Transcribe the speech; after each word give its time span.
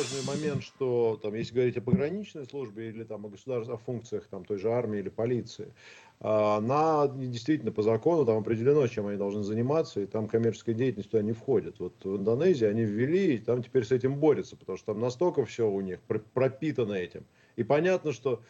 важный 0.00 0.22
момент, 0.22 0.62
что 0.62 1.18
там, 1.22 1.34
если 1.34 1.54
говорить 1.54 1.76
о 1.76 1.82
пограничной 1.82 2.46
службе 2.46 2.88
или 2.88 3.04
там 3.04 3.26
о 3.26 3.28
государственных 3.28 3.82
функциях 3.82 4.26
там, 4.28 4.44
той 4.44 4.58
же 4.58 4.72
армии 4.72 5.00
или 5.00 5.10
полиции, 5.10 5.74
а, 6.20 6.56
она 6.56 7.06
действительно 7.08 7.70
по 7.70 7.82
закону 7.82 8.24
там 8.24 8.38
определено, 8.38 8.86
чем 8.86 9.08
они 9.08 9.18
должны 9.18 9.42
заниматься, 9.42 10.00
и 10.00 10.06
там 10.06 10.26
коммерческая 10.26 10.74
деятельность 10.74 11.10
туда 11.10 11.22
не 11.22 11.32
входит. 11.32 11.80
Вот 11.80 12.02
в 12.02 12.16
Индонезии 12.16 12.66
они 12.66 12.82
ввели, 12.82 13.34
и 13.34 13.38
там 13.38 13.62
теперь 13.62 13.84
с 13.84 13.92
этим 13.92 14.18
борются, 14.18 14.56
потому 14.56 14.78
что 14.78 14.86
там 14.92 15.00
настолько 15.00 15.44
все 15.44 15.68
у 15.68 15.80
них 15.82 16.00
пропитано 16.32 16.94
этим. 16.94 17.24
И 17.56 17.62
понятно, 17.62 18.12
что 18.12 18.42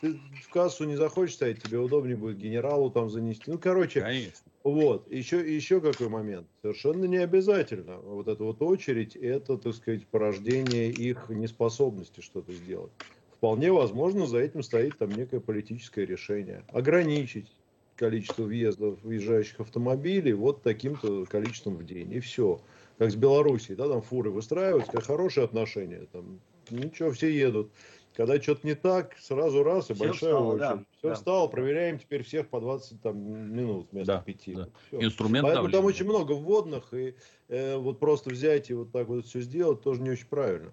ты 0.00 0.14
в 0.40 0.48
кассу 0.50 0.84
не 0.84 0.94
захочешь 0.94 1.34
стоять, 1.34 1.62
тебе 1.62 1.78
удобнее 1.78 2.16
будет 2.16 2.38
генералу 2.38 2.90
там 2.90 3.10
занести. 3.10 3.50
Ну, 3.50 3.58
короче, 3.58 4.02
Конечно. 4.02 4.51
Вот. 4.64 5.10
Еще, 5.10 5.54
еще 5.54 5.80
какой 5.80 6.08
момент. 6.08 6.46
Совершенно 6.62 7.04
не 7.04 7.18
обязательно. 7.18 7.96
Вот 7.98 8.28
эта 8.28 8.44
вот 8.44 8.62
очередь, 8.62 9.16
это, 9.16 9.56
так 9.56 9.74
сказать, 9.74 10.06
порождение 10.06 10.90
их 10.90 11.28
неспособности 11.28 12.20
что-то 12.20 12.52
сделать. 12.52 12.92
Вполне 13.36 13.72
возможно, 13.72 14.26
за 14.26 14.38
этим 14.38 14.62
стоит 14.62 14.98
там 14.98 15.10
некое 15.10 15.40
политическое 15.40 16.06
решение. 16.06 16.64
Ограничить 16.68 17.50
количество 17.96 18.44
въездов, 18.44 18.98
въезжающих 19.02 19.60
автомобилей 19.60 20.32
вот 20.32 20.62
таким-то 20.62 21.24
количеством 21.26 21.76
в 21.76 21.84
день. 21.84 22.12
И 22.12 22.20
все. 22.20 22.60
Как 22.98 23.10
с 23.10 23.16
Белоруссией, 23.16 23.76
да, 23.76 23.88
там 23.88 24.02
фуры 24.02 24.30
выстраиваются, 24.30 25.00
хорошие 25.00 25.44
отношения, 25.44 26.06
там 26.12 26.40
ничего, 26.70 27.10
все 27.10 27.30
едут. 27.30 27.70
Когда 28.14 28.40
что-то 28.40 28.66
не 28.66 28.74
так, 28.74 29.16
сразу 29.18 29.62
раз 29.62 29.90
и 29.90 29.94
все 29.94 30.04
большая 30.04 30.34
встало, 30.34 30.48
очередь. 30.48 30.60
Да, 30.60 30.84
все 30.98 31.08
да. 31.08 31.14
встало, 31.14 31.48
проверяем 31.48 31.98
теперь 31.98 32.22
всех 32.22 32.48
по 32.48 32.60
20 32.60 33.00
там, 33.00 33.18
минут 33.18 33.88
вместо 33.90 34.14
да, 34.14 34.20
5. 34.20 34.54
Да. 34.54 34.68
Инструмент 34.92 35.44
Поэтому 35.44 35.68
давления. 35.68 35.78
там 35.78 35.84
очень 35.84 36.04
много 36.04 36.32
вводных, 36.32 36.92
и 36.92 37.14
э, 37.48 37.76
вот 37.76 37.98
просто 37.98 38.30
взять 38.30 38.70
и 38.70 38.74
вот 38.74 38.92
так 38.92 39.08
вот 39.08 39.24
все 39.26 39.40
сделать 39.40 39.80
тоже 39.82 40.02
не 40.02 40.10
очень 40.10 40.26
правильно. 40.26 40.72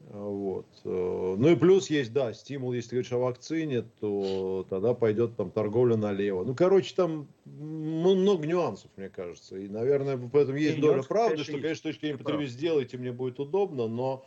Вот. 0.00 0.66
Э, 0.84 1.34
ну 1.38 1.48
и 1.48 1.56
плюс 1.56 1.90
есть, 1.90 2.12
да, 2.12 2.32
стимул, 2.32 2.72
если 2.72 2.90
говоришь 2.90 3.12
о 3.12 3.18
вакцине, 3.18 3.82
то 4.00 4.66
тогда 4.68 4.94
пойдет 4.94 5.36
там 5.36 5.50
торговля 5.50 5.96
налево. 5.96 6.44
Ну, 6.44 6.54
короче, 6.54 6.94
там 6.94 7.26
много 7.44 8.46
нюансов, 8.46 8.90
мне 8.96 9.08
кажется. 9.08 9.56
И, 9.56 9.68
наверное, 9.68 10.16
поэтому 10.16 10.58
есть 10.58 10.78
и 10.78 10.80
доля 10.80 11.02
правды, 11.02 11.42
что, 11.42 11.52
конечно, 11.52 11.76
с 11.76 11.80
точки 11.80 12.00
зрения 12.02 12.18
потребителя 12.18 12.52
сделайте, 12.52 12.98
мне 12.98 13.12
будет 13.12 13.40
удобно, 13.40 13.88
но 13.88 14.24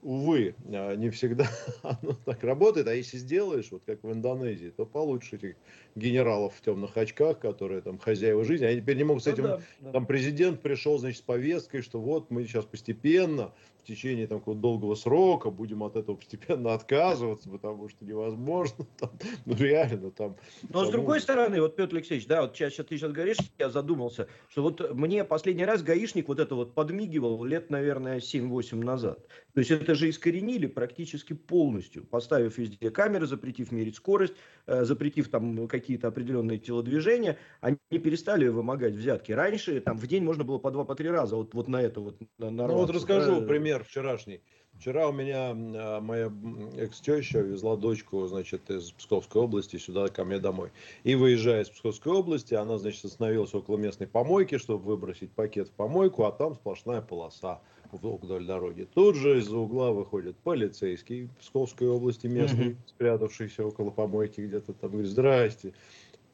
увы, 0.00 0.56
а, 0.66 0.94
не 0.96 1.10
всегда 1.10 1.48
оно 1.82 2.14
так 2.14 2.42
работает. 2.44 2.88
А 2.88 2.94
если 2.94 3.18
сделаешь, 3.18 3.70
вот 3.70 3.84
как 3.84 4.02
в 4.02 4.12
Индонезии, 4.12 4.70
то 4.70 4.86
получишь 4.86 5.34
этих 5.34 5.56
генералов 5.94 6.54
в 6.54 6.60
темных 6.60 6.96
очках, 6.96 7.38
которые 7.38 7.80
там 7.82 7.98
хозяева 7.98 8.44
жизни. 8.44 8.64
Они 8.64 8.80
теперь 8.80 8.96
не 8.96 9.04
могут 9.04 9.22
с 9.22 9.26
ну 9.26 9.32
этим... 9.32 9.42
Ну, 9.44 9.58
да, 9.80 9.92
Там 9.92 10.06
президент 10.06 10.60
пришел, 10.60 10.98
значит, 10.98 11.18
с 11.18 11.22
повесткой, 11.22 11.82
что 11.82 12.00
вот 12.00 12.30
мы 12.30 12.44
сейчас 12.44 12.64
постепенно 12.64 13.52
в 13.80 13.86
течение 13.86 14.26
там, 14.26 14.38
какого-то 14.38 14.60
долгого 14.60 14.94
срока 14.94 15.50
будем 15.50 15.82
от 15.82 15.96
этого 15.96 16.16
постепенно 16.16 16.74
отказываться, 16.74 17.48
потому 17.48 17.88
что 17.88 18.04
невозможно. 18.04 18.86
Там, 18.98 19.10
ну, 19.46 19.54
реально 19.56 20.10
там... 20.10 20.36
Но 20.68 20.84
с 20.84 20.90
другой 20.90 21.20
стороны, 21.20 21.60
вот, 21.60 21.76
Петр 21.76 21.96
Алексеевич, 21.96 22.26
да, 22.26 22.42
вот 22.42 22.54
сейчас 22.54 22.74
ты 22.74 22.84
сейчас 22.96 23.12
говоришь, 23.12 23.38
я 23.58 23.70
задумался, 23.70 24.28
что 24.48 24.62
вот 24.62 24.94
мне 24.94 25.24
последний 25.24 25.64
раз 25.64 25.82
гаишник 25.82 26.28
вот 26.28 26.38
это 26.38 26.54
вот 26.54 26.74
подмигивал 26.74 27.42
лет, 27.44 27.70
наверное, 27.70 28.18
7-8 28.18 28.84
назад. 28.84 29.26
То 29.54 29.60
есть 29.60 29.70
это 29.70 29.94
же 29.94 30.10
искоренили 30.10 30.66
практически 30.66 31.32
полностью, 31.32 32.04
поставив 32.04 32.58
везде 32.58 32.90
камеры, 32.90 33.26
запретив 33.26 33.72
мерить 33.72 33.96
скорость, 33.96 34.34
э, 34.66 34.84
запретив 34.84 35.28
там 35.28 35.66
какие-то 35.90 36.06
определенные 36.06 36.58
телодвижения, 36.58 37.36
они 37.60 37.76
перестали 37.88 38.46
вымогать 38.46 38.94
взятки. 38.94 39.32
Раньше 39.32 39.80
там 39.80 39.98
в 39.98 40.06
день 40.06 40.22
можно 40.22 40.44
было 40.44 40.58
по 40.58 40.70
два, 40.70 40.84
по 40.84 40.94
три 40.94 41.10
раза 41.10 41.34
вот, 41.34 41.52
вот 41.52 41.66
на 41.66 41.82
это 41.82 42.00
вот 42.00 42.16
нарваться. 42.38 42.66
Ну 42.68 42.78
вот 42.78 42.90
расскажу 42.90 43.40
да? 43.40 43.46
пример 43.46 43.82
вчерашний. 43.82 44.40
Вчера 44.78 45.08
у 45.08 45.12
меня 45.12 45.50
а, 45.50 46.00
моя 46.00 46.32
экс-теща 46.76 47.40
везла 47.40 47.76
дочку, 47.76 48.24
значит, 48.28 48.70
из 48.70 48.92
Псковской 48.92 49.42
области 49.42 49.78
сюда 49.78 50.06
ко 50.06 50.24
мне 50.24 50.38
домой. 50.38 50.70
И 51.02 51.16
выезжая 51.16 51.62
из 51.62 51.68
Псковской 51.70 52.12
области, 52.12 52.54
она, 52.54 52.78
значит, 52.78 53.04
остановилась 53.04 53.52
около 53.52 53.76
местной 53.76 54.06
помойки, 54.06 54.58
чтобы 54.58 54.84
выбросить 54.84 55.32
пакет 55.32 55.70
в 55.70 55.72
помойку, 55.72 56.22
а 56.22 56.30
там 56.30 56.54
сплошная 56.54 57.00
полоса 57.00 57.60
вдоль 57.92 58.46
дороги. 58.46 58.88
Тут 58.94 59.16
же 59.16 59.38
из-за 59.38 59.56
угла 59.56 59.90
выходит 59.92 60.36
полицейский 60.36 61.28
Псковской 61.40 61.88
области 61.88 62.26
местный, 62.26 62.76
спрятавшийся 62.86 63.66
около 63.66 63.90
помойки 63.90 64.40
где-то 64.40 64.72
там, 64.72 64.90
говорит, 64.90 65.10
здрасте, 65.10 65.72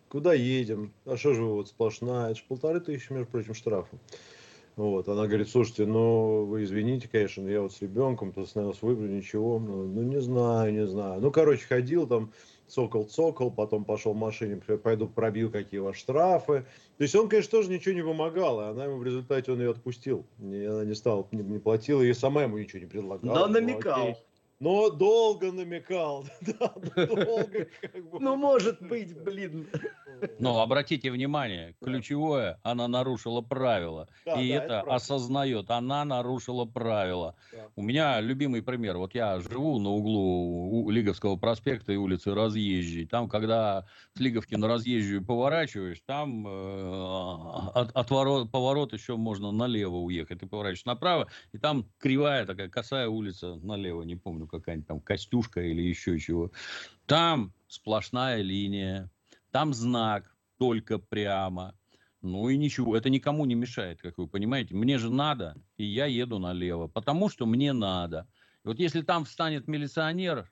куда 0.08 0.34
едем? 0.34 0.92
А 1.04 1.16
что 1.16 1.34
же 1.34 1.42
вы 1.42 1.54
вот 1.54 1.68
сплошная? 1.68 2.30
Это 2.30 2.36
же 2.36 2.44
полторы 2.48 2.80
тысячи, 2.80 3.12
между 3.12 3.30
прочим, 3.30 3.54
штрафа. 3.54 3.98
Вот, 4.76 5.08
она 5.08 5.26
говорит, 5.26 5.48
слушайте, 5.48 5.86
ну, 5.86 6.44
вы 6.44 6.64
извините, 6.64 7.08
конечно, 7.08 7.48
я 7.48 7.62
вот 7.62 7.72
с 7.72 7.80
ребенком, 7.80 8.32
то 8.32 8.42
остановился 8.42 8.84
выбрать, 8.84 9.10
ничего, 9.10 9.58
ну, 9.58 9.86
ну, 9.86 10.02
не 10.02 10.20
знаю, 10.20 10.74
не 10.74 10.86
знаю. 10.86 11.22
Ну, 11.22 11.30
короче, 11.30 11.66
ходил 11.66 12.06
там, 12.06 12.30
цокол-цокол, 12.68 13.50
потом 13.50 13.84
пошел 13.84 14.12
в 14.12 14.16
машине, 14.16 14.56
пойду 14.56 15.08
пробью, 15.08 15.50
какие 15.50 15.80
вас 15.80 15.96
штрафы. 15.96 16.64
То 16.98 17.02
есть 17.02 17.14
он, 17.14 17.28
конечно, 17.28 17.50
тоже 17.50 17.70
ничего 17.70 17.94
не 17.94 18.02
помогал, 18.02 18.60
и 18.60 18.64
она 18.64 18.84
ему 18.84 18.96
в 18.96 19.04
результате, 19.04 19.52
он 19.52 19.60
ее 19.60 19.70
отпустил. 19.70 20.24
И 20.40 20.64
она 20.64 20.84
не 20.84 20.94
стала, 20.94 21.26
не, 21.32 21.42
не 21.42 21.58
платила, 21.58 22.02
и 22.02 22.12
сама 22.12 22.42
ему 22.42 22.58
ничего 22.58 22.80
не 22.80 22.86
предлагала. 22.86 23.34
Но 23.34 23.46
намекал. 23.48 24.08
Ну, 24.08 24.16
но 24.60 24.90
долго 24.90 25.52
намекал. 25.52 26.26
Да, 26.40 26.72
долго 27.06 27.66
как 27.80 28.10
бы. 28.10 28.20
Ну, 28.20 28.36
может 28.36 28.80
быть, 28.80 29.18
блин. 29.22 29.68
Но 30.38 30.60
обратите 30.60 31.10
внимание, 31.10 31.74
ключевое, 31.82 32.58
она 32.62 32.88
нарушила 32.88 33.42
правила. 33.42 34.08
Да, 34.24 34.40
и 34.40 34.48
да, 34.48 34.54
это, 34.54 34.64
это 34.64 34.94
осознает, 34.94 35.70
она 35.70 36.04
нарушила 36.04 36.64
правила. 36.64 37.34
Да. 37.52 37.68
У 37.76 37.82
меня 37.82 38.20
любимый 38.20 38.62
пример. 38.62 38.96
Вот 38.96 39.14
я 39.14 39.40
живу 39.40 39.78
на 39.78 39.90
углу 39.90 40.88
Лиговского 40.90 41.36
проспекта 41.36 41.92
и 41.92 41.96
улицы 41.96 42.34
Разъезжей. 42.34 43.06
Там, 43.06 43.28
когда 43.28 43.86
с 44.14 44.20
Лиговки 44.20 44.54
на 44.54 44.68
Разъезжую 44.68 45.24
поворачиваешь, 45.24 46.00
там 46.06 46.46
э, 46.46 47.70
от, 47.74 47.90
от 47.92 48.10
ворот, 48.10 48.50
поворот 48.50 48.92
еще 48.92 49.16
можно 49.16 49.52
налево 49.52 49.96
уехать. 49.96 50.40
Ты 50.40 50.46
поворачиваешь 50.46 50.86
направо, 50.86 51.28
и 51.52 51.58
там 51.58 51.86
кривая 51.98 52.46
такая 52.46 52.68
косая 52.68 53.08
улица 53.08 53.56
налево, 53.56 54.02
не 54.02 54.16
помню 54.16 54.45
какая-нибудь 54.46 54.88
там 54.88 55.00
Костюшка 55.00 55.60
или 55.60 55.82
еще 55.82 56.18
чего. 56.18 56.50
Там 57.06 57.52
сплошная 57.68 58.42
линия, 58.42 59.10
там 59.50 59.74
знак 59.74 60.34
только 60.58 60.98
прямо. 60.98 61.74
Ну 62.22 62.48
и 62.48 62.56
ничего, 62.56 62.96
это 62.96 63.08
никому 63.10 63.44
не 63.44 63.54
мешает, 63.54 64.00
как 64.00 64.18
вы 64.18 64.26
понимаете. 64.26 64.74
Мне 64.74 64.98
же 64.98 65.10
надо, 65.10 65.56
и 65.76 65.84
я 65.84 66.06
еду 66.06 66.38
налево, 66.38 66.88
потому 66.88 67.28
что 67.28 67.46
мне 67.46 67.72
надо. 67.72 68.26
И 68.64 68.68
вот 68.68 68.78
если 68.80 69.02
там 69.02 69.24
встанет 69.24 69.68
милиционер 69.68 70.50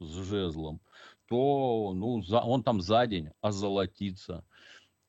с 0.00 0.12
жезлом, 0.24 0.80
то 1.28 1.92
ну, 1.94 2.22
за, 2.22 2.40
он 2.40 2.62
там 2.62 2.80
за 2.80 3.06
день 3.06 3.30
озолотится. 3.40 4.44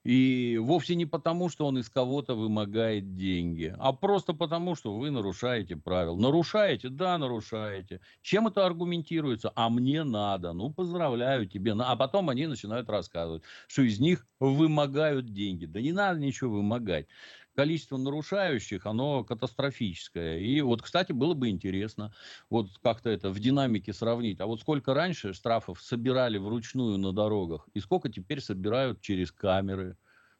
И 0.05 0.59
вовсе 0.61 0.93
не 0.95 1.07
потому, 1.07 1.49
что 1.49 1.65
он 1.65 1.79
из 1.79 1.89
кого-то 1.89 2.35
вымогает 2.35 3.15
деньги, 3.15 3.75
а 3.79 3.91
просто 3.91 4.33
потому, 4.33 4.75
что 4.75 4.95
вы 4.95 5.09
нарушаете 5.09 5.75
правила. 5.77 6.15
Нарушаете? 6.15 6.89
Да, 6.89 7.17
нарушаете. 7.17 8.01
Чем 8.21 8.47
это 8.47 8.65
аргументируется? 8.67 9.51
А 9.55 9.69
мне 9.71 10.03
надо. 10.03 10.53
Ну, 10.53 10.71
поздравляю 10.71 11.47
тебе. 11.47 11.73
А 11.79 11.95
потом 11.95 12.29
они 12.29 12.45
начинают 12.45 12.87
рассказывать, 12.87 13.41
что 13.67 13.81
из 13.81 13.99
них 13.99 14.27
вымогают 14.39 15.33
деньги. 15.33 15.65
Да 15.65 15.81
не 15.81 15.91
надо 15.91 16.19
ничего 16.19 16.57
вымогать 16.57 17.07
количество 17.55 17.97
нарушающих, 17.97 18.85
оно 18.85 19.23
катастрофическое. 19.23 20.39
И 20.39 20.61
вот, 20.61 20.81
кстати, 20.81 21.11
было 21.11 21.33
бы 21.33 21.49
интересно 21.49 22.13
вот 22.49 22.69
как-то 22.81 23.09
это 23.09 23.29
в 23.29 23.39
динамике 23.39 23.93
сравнить. 23.93 24.39
А 24.41 24.45
вот 24.45 24.61
сколько 24.61 24.93
раньше 24.93 25.33
штрафов 25.33 25.81
собирали 25.81 26.37
вручную 26.37 26.97
на 26.97 27.13
дорогах, 27.13 27.67
и 27.73 27.79
сколько 27.79 28.09
теперь 28.09 28.41
собирают 28.41 29.01
через 29.01 29.31
камеры. 29.31 29.97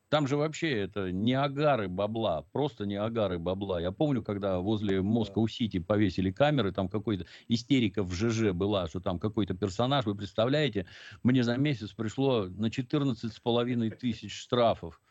Там 0.09 0.27
же 0.27 0.37
вообще 0.37 0.71
это 0.71 1.11
не 1.11 1.33
агары 1.33 1.87
бабла, 1.87 2.43
просто 2.51 2.85
не 2.85 2.95
агары 2.95 3.39
бабла. 3.39 3.81
Я 3.81 3.91
помню, 3.91 4.21
когда 4.23 4.59
возле 4.59 5.01
Москва-Сити 5.01 5.79
повесили 5.79 6.31
камеры, 6.31 6.71
там 6.71 6.89
какой-то 6.89 7.25
истерика 7.47 8.03
в 8.03 8.13
ЖЖ 8.13 8.51
была, 8.53 8.87
что 8.87 8.99
там 8.99 9.19
какой-то 9.19 9.55
персонаж, 9.55 10.05
вы 10.05 10.15
представляете, 10.15 10.85
мне 11.23 11.43
за 11.43 11.57
месяц 11.57 11.91
пришло 11.91 12.45
на 12.45 12.69
14 12.69 13.33
с 13.33 13.39
половиной 13.39 13.89
тысяч 13.89 14.37
штрафов 14.39 15.01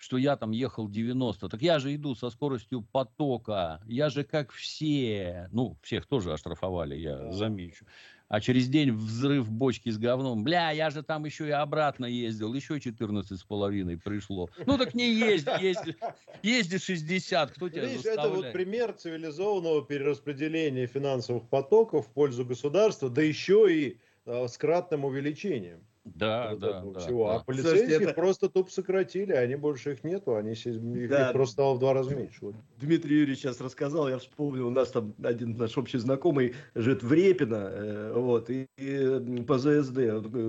что 0.00 0.16
я 0.16 0.36
там 0.36 0.50
ехал 0.50 0.88
90. 0.88 1.48
Так 1.48 1.60
я 1.62 1.78
же 1.78 1.94
иду 1.94 2.14
со 2.14 2.30
скоростью 2.30 2.82
потока. 2.82 3.80
Я 3.86 4.08
же 4.08 4.24
как 4.24 4.50
все. 4.50 5.48
Ну, 5.52 5.76
всех 5.82 6.06
тоже 6.06 6.32
оштрафовали, 6.32 6.96
я 6.96 7.30
замечу. 7.32 7.84
а 8.28 8.40
через 8.40 8.68
день 8.68 8.92
взрыв 8.92 9.50
бочки 9.50 9.90
с 9.90 9.98
говном. 9.98 10.42
Бля, 10.44 10.70
я 10.70 10.88
же 10.90 11.02
там 11.02 11.24
еще 11.24 11.48
и 11.48 11.50
обратно 11.50 12.06
ездил, 12.06 12.54
еще 12.54 12.80
14 12.80 13.38
с 13.38 13.44
половиной 13.44 13.98
пришло. 13.98 14.48
Ну 14.66 14.78
так 14.78 14.94
не 14.94 15.12
езди, 15.12 15.50
езди, 15.62 15.96
езди 16.42 16.78
60, 16.78 17.50
кто 17.50 17.68
тебя 17.68 17.82
Видишь, 17.86 18.02
заставляет? 18.02 18.30
это 18.30 18.36
вот 18.36 18.52
пример 18.52 18.92
цивилизованного 18.92 19.84
перераспределения 19.84 20.86
финансовых 20.86 21.48
потоков 21.48 22.06
в 22.06 22.10
пользу 22.10 22.44
государства, 22.44 23.10
да 23.10 23.20
еще 23.20 23.66
и 23.68 23.98
э, 24.26 24.46
с 24.48 24.56
кратным 24.56 25.04
увеличением. 25.04 25.84
Да, 26.04 26.50
вот 26.50 26.60
да, 26.60 26.80
да, 26.80 27.00
всего. 27.00 27.28
А 27.28 27.34
да. 27.34 27.40
А 27.40 27.44
полицейских 27.44 27.78
Слушайте, 27.80 28.04
это... 28.04 28.14
просто 28.14 28.48
туп 28.48 28.70
сократили, 28.70 29.32
они 29.32 29.54
больше 29.56 29.92
их 29.92 30.02
нету, 30.02 30.34
они 30.34 30.52
их, 30.52 31.08
да. 31.10 31.26
их 31.26 31.32
просто 31.32 31.52
стало 31.52 31.74
в 31.74 31.78
два 31.78 31.92
раза 31.92 32.14
меньше. 32.14 32.38
Вот. 32.40 32.54
Дмитрий 32.80 33.16
Юрьевич 33.18 33.40
сейчас 33.40 33.60
рассказал, 33.60 34.08
я 34.08 34.16
вспомнил, 34.16 34.68
у 34.68 34.70
нас 34.70 34.90
там 34.90 35.14
один 35.22 35.56
наш 35.58 35.76
общий 35.76 35.98
знакомый 35.98 36.54
живет 36.74 37.02
в 37.02 37.12
Репино, 37.12 37.68
э, 37.70 38.12
вот, 38.16 38.48
и, 38.48 38.66
и 38.78 39.42
по 39.46 39.58
ЗСД 39.58 39.98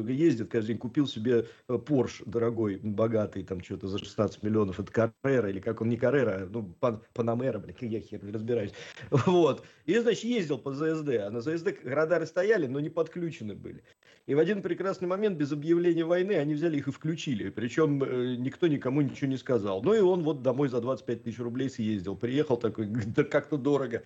ездит 0.10 0.50
каждый 0.50 0.68
день, 0.70 0.78
купил 0.78 1.06
себе 1.06 1.46
Порш 1.68 2.22
дорогой, 2.26 2.80
богатый, 2.82 3.44
там 3.44 3.62
что-то 3.62 3.88
за 3.88 4.00
16 4.00 4.44
миллионов, 4.44 4.80
это 4.80 5.12
Каррера, 5.22 5.50
или 5.50 5.60
как 5.60 5.82
он, 5.82 5.90
не 5.90 5.98
Каррера, 5.98 6.48
ну, 6.50 6.64
Пан, 6.80 7.02
Панамера, 7.14 7.60
блин, 7.60 7.76
я 7.82 8.00
хер 8.00 8.24
не 8.24 8.32
разбираюсь. 8.32 8.72
Вот, 9.26 9.64
и, 9.86 9.98
значит, 9.98 10.24
ездил 10.24 10.58
по 10.58 10.72
ЗСД, 10.72 11.10
а 11.10 11.30
на 11.30 11.42
ЗСД 11.42 11.74
радары 11.84 12.26
стояли, 12.26 12.68
но 12.68 12.80
не 12.80 12.90
подключены 12.90 13.54
были. 13.54 13.84
И 14.28 14.36
в 14.36 14.40
один 14.40 14.62
прекрасный 14.62 15.08
момент 15.08 15.38
без 15.38 15.51
объявления 15.52 16.06
войны 16.06 16.34
они 16.34 16.54
взяли 16.54 16.78
их 16.78 16.88
и 16.88 16.92
включили. 16.92 17.50
Причем 17.50 18.04
э, 18.04 18.36
никто 18.38 18.68
никому 18.68 19.02
ничего 19.02 19.30
не 19.30 19.38
сказал. 19.38 19.82
Ну 19.84 19.94
и 19.94 20.00
он 20.00 20.24
вот 20.24 20.42
домой 20.42 20.70
за 20.70 20.82
25 20.82 21.24
тысяч 21.24 21.40
рублей 21.40 21.70
съездил. 21.70 22.16
Приехал 22.16 22.58
такой, 22.58 22.86
да 23.16 23.24
как-то 23.24 23.58
дорого. 23.58 24.04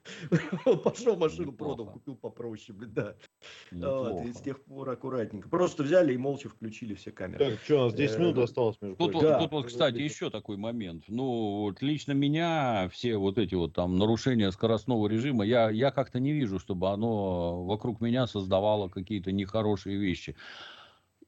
Пошел 0.83 1.15
машину 1.15 1.51
продал, 1.51 1.87
купил 1.87 2.15
попроще. 2.15 2.77
Да. 2.77 3.15
Вот, 3.71 4.25
и 4.25 4.33
с 4.33 4.41
тех 4.41 4.63
пор 4.63 4.89
аккуратненько. 4.89 5.49
Просто 5.49 5.83
взяли 5.83 6.13
и 6.13 6.17
молча 6.17 6.49
включили 6.49 6.93
все 6.93 7.11
камеры. 7.11 7.51
Так, 7.51 7.59
что, 7.63 7.81
у 7.81 7.85
нас 7.85 7.93
10 7.93 8.19
минут 8.19 8.37
э, 8.37 8.43
осталось, 8.43 8.77
между 8.81 8.97
Тут, 8.97 9.21
да. 9.21 9.39
тут 9.39 9.51
вот, 9.51 9.67
кстати, 9.67 9.97
еще 9.97 10.29
такой 10.29 10.57
момент. 10.57 11.05
Ну, 11.07 11.61
вот 11.61 11.81
лично 11.81 12.13
меня 12.13 12.89
все 12.91 13.17
вот 13.17 13.37
эти 13.37 13.55
вот 13.55 13.73
там 13.73 13.97
нарушения 13.97 14.51
скоростного 14.51 15.07
режима, 15.07 15.45
я, 15.45 15.69
я 15.69 15.91
как-то 15.91 16.19
не 16.19 16.33
вижу, 16.33 16.59
чтобы 16.59 16.89
оно 16.89 17.65
вокруг 17.65 18.01
меня 18.01 18.27
создавало 18.27 18.89
какие-то 18.89 19.31
нехорошие 19.31 19.97
вещи. 19.97 20.35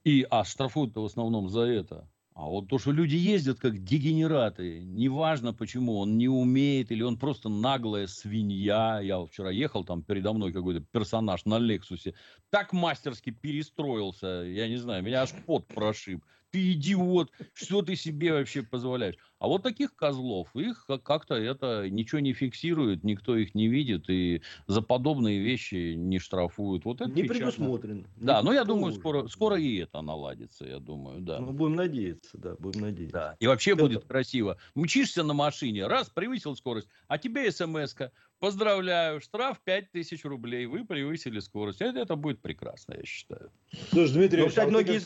И, 0.07 0.25
а 0.29 0.45
штрафуют-то 0.45 1.01
в 1.01 1.05
основном 1.05 1.49
за 1.49 1.63
это. 1.63 2.09
А 2.33 2.45
вот 2.45 2.69
то, 2.69 2.79
что 2.79 2.91
люди 2.93 3.17
ездят 3.17 3.59
как 3.59 3.83
дегенераты, 3.83 4.79
неважно 4.85 5.53
почему, 5.53 5.97
он 5.97 6.17
не 6.17 6.29
умеет 6.29 6.93
или 6.93 7.03
он 7.03 7.17
просто 7.17 7.49
наглая 7.49 8.07
свинья. 8.07 9.01
Я 9.01 9.25
вчера 9.25 9.51
ехал, 9.51 9.83
там 9.83 10.03
передо 10.03 10.31
мной 10.31 10.53
какой-то 10.53 10.79
персонаж 10.79 11.43
на 11.43 11.59
Лексусе, 11.59 12.13
так 12.49 12.71
мастерски 12.71 13.31
перестроился, 13.31 14.45
я 14.47 14.69
не 14.69 14.77
знаю, 14.77 15.03
меня 15.03 15.23
аж 15.23 15.33
пот 15.45 15.67
прошиб 15.67 16.23
ты 16.51 16.73
идиот, 16.73 17.31
что 17.53 17.81
ты 17.81 17.95
себе 17.95 18.33
вообще 18.33 18.63
позволяешь? 18.63 19.15
А 19.39 19.47
вот 19.47 19.63
таких 19.63 19.95
козлов, 19.95 20.49
их 20.55 20.87
как-то 21.03 21.35
это 21.35 21.89
ничего 21.89 22.19
не 22.19 22.33
фиксирует, 22.33 23.03
никто 23.03 23.35
их 23.35 23.53
не 23.53 23.67
видит, 23.67 24.09
и 24.09 24.41
за 24.65 24.81
подобные 24.81 25.39
вещи 25.39 25.93
не 25.93 26.17
штрафуют. 26.17 26.85
Вот 26.85 27.01
это 27.01 27.11
не 27.11 27.23
предусмотрено. 27.23 28.03
Да, 28.15 28.41
но 28.41 28.51
я 28.51 28.63
думаю, 28.63 28.93
скоро, 28.93 29.27
скоро 29.27 29.57
и 29.57 29.77
это 29.77 30.01
наладится, 30.01 30.65
я 30.65 30.79
думаю, 30.79 31.21
да. 31.21 31.39
Ну, 31.39 31.51
будем 31.51 31.75
надеяться, 31.75 32.37
да, 32.37 32.55
будем 32.55 32.81
надеяться. 32.81 33.13
Да. 33.13 33.35
И 33.39 33.45
вообще 33.45 33.71
это... 33.71 33.81
будет 33.81 34.05
красиво. 34.05 34.57
Мчишься 34.73 35.23
на 35.23 35.33
машине, 35.33 35.85
раз, 35.85 36.09
превысил 36.09 36.55
скорость, 36.55 36.87
а 37.07 37.17
тебе 37.17 37.51
смс-ка, 37.51 38.11
Поздравляю, 38.39 39.19
штраф 39.19 39.59
5000 39.63 40.23
рублей. 40.25 40.67
Вы 40.67 40.85
превысили 40.85 41.39
скорость. 41.39 41.81
Это, 41.81 41.99
это 41.99 42.15
будет 42.15 42.39
прекрасно, 42.39 42.93
я 42.95 43.03
считаю. 43.03 43.51
Слушай, 43.89 44.13
Дмитрий, 44.13 44.43
ну, 44.43 44.49
кстати, 44.49 44.67
а 44.67 44.69
многие 44.69 44.99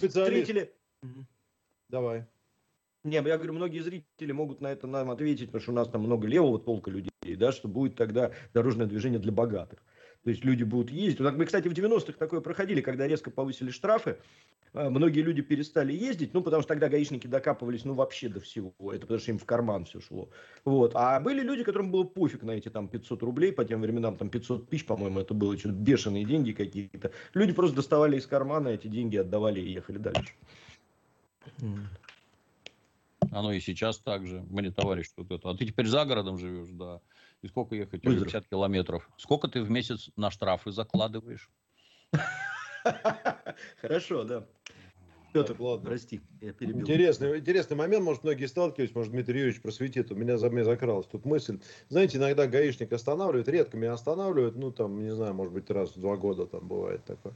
Давай. 1.90 2.26
Не, 3.04 3.16
я 3.16 3.22
говорю, 3.22 3.54
многие 3.54 3.80
зрители 3.80 4.32
могут 4.32 4.62
на 4.62 4.68
это 4.68 4.86
нам 4.86 5.10
ответить, 5.10 5.48
потому 5.48 5.62
что 5.62 5.72
у 5.72 5.76
нас 5.76 5.90
там 5.90 6.02
много 6.02 6.28
левого 6.28 6.60
толка 6.60 6.92
людей, 6.92 7.36
да, 7.36 7.52
что 7.52 7.68
будет 7.68 7.96
тогда 7.96 8.32
дорожное 8.54 8.86
движение 8.86 9.20
для 9.20 9.32
богатых. 9.32 9.80
То 10.24 10.30
есть 10.30 10.46
люди 10.46 10.64
будут 10.64 10.92
ездить. 10.92 11.20
Мы, 11.20 11.46
кстати, 11.46 11.68
в 11.68 11.74
90-х 11.74 12.14
такое 12.14 12.42
проходили, 12.42 12.82
когда 12.82 13.08
резко 13.08 13.32
повысили 13.32 13.72
штрафы. 13.72 14.18
А, 14.74 14.92
многие 14.92 15.22
люди 15.22 15.42
перестали 15.42 15.94
ездить, 15.94 16.36
ну, 16.36 16.44
потому 16.44 16.62
что 16.62 16.70
тогда 16.70 16.90
гаишники 16.90 17.26
докапывались, 17.26 17.86
ну, 17.86 17.96
вообще 17.96 18.30
до 18.30 18.40
всего. 18.40 18.72
Это 18.80 19.02
потому 19.02 19.20
что 19.20 19.32
им 19.32 19.40
в 19.40 19.46
карман 19.46 19.86
все 19.86 20.00
шло. 20.00 20.30
Вот. 20.64 20.92
А 20.94 21.20
были 21.20 21.42
люди, 21.42 21.64
которым 21.64 21.92
было 21.92 22.04
пофиг 22.04 22.44
на 22.44 22.52
эти 22.52 22.70
там 22.70 22.88
500 22.88 23.24
рублей, 23.24 23.52
по 23.52 23.66
тем 23.66 23.82
временам 23.82 24.16
там 24.16 24.30
500 24.30 24.70
тысяч, 24.70 24.86
по-моему, 24.86 25.20
это 25.20 25.34
было 25.34 25.58
что-то 25.58 25.74
бешеные 25.74 26.24
деньги 26.24 26.52
какие-то. 26.52 27.12
Люди 27.34 27.52
просто 27.54 27.78
доставали 27.78 28.18
из 28.18 28.28
кармана 28.28 28.70
эти 28.70 28.88
деньги, 28.88 29.18
отдавали 29.18 29.60
и 29.60 29.72
ехали 29.72 29.98
дальше. 29.98 30.34
Оно 33.32 33.54
и 33.54 33.60
сейчас 33.60 33.98
так 34.00 34.28
же. 34.28 34.42
Мне 34.50 34.72
товарищ 34.72 35.08
тут 35.16 35.32
это. 35.32 35.50
А 35.50 35.56
ты 35.56 35.66
теперь 35.66 35.88
за 35.88 36.06
городом 36.06 36.38
живешь, 36.38 36.70
да. 36.72 37.00
И 37.42 37.48
сколько 37.48 37.76
ехать? 37.76 38.02
50 38.02 38.48
километров. 38.48 39.10
Сколько 39.18 39.48
ты 39.48 39.62
в 39.62 39.70
месяц 39.70 40.10
на 40.16 40.32
штрафы 40.32 40.72
закладываешь? 40.72 41.50
Хорошо, 43.82 44.24
да. 44.24 44.48
Петр, 45.34 45.56
ладно. 45.60 45.90
прости, 45.90 46.22
я 46.42 46.52
перебил. 46.52 46.82
Интересный, 46.82 47.40
интересный 47.40 47.78
момент, 47.78 48.04
может, 48.04 48.24
многие 48.24 48.46
сталкивались, 48.46 48.94
может, 48.94 49.12
Дмитрий 49.12 49.40
Юрьевич 49.40 49.62
просветит, 49.62 50.12
у 50.12 50.16
меня 50.16 50.38
за 50.38 50.50
меня 50.50 50.66
закралась 50.66 51.08
тут 51.08 51.26
мысль. 51.26 51.60
Знаете, 51.90 52.18
иногда 52.18 52.48
гаишник 52.48 52.92
останавливает, 52.92 53.48
редко 53.48 53.78
меня 53.78 53.94
останавливает, 53.94 54.56
ну, 54.56 54.72
там, 54.72 55.02
не 55.02 55.14
знаю, 55.14 55.34
может 55.34 55.54
быть, 55.54 55.70
раз 55.70 55.96
в 55.96 56.00
два 56.00 56.18
года 56.18 56.46
там 56.46 56.68
бывает 56.68 57.04
такое. 57.06 57.34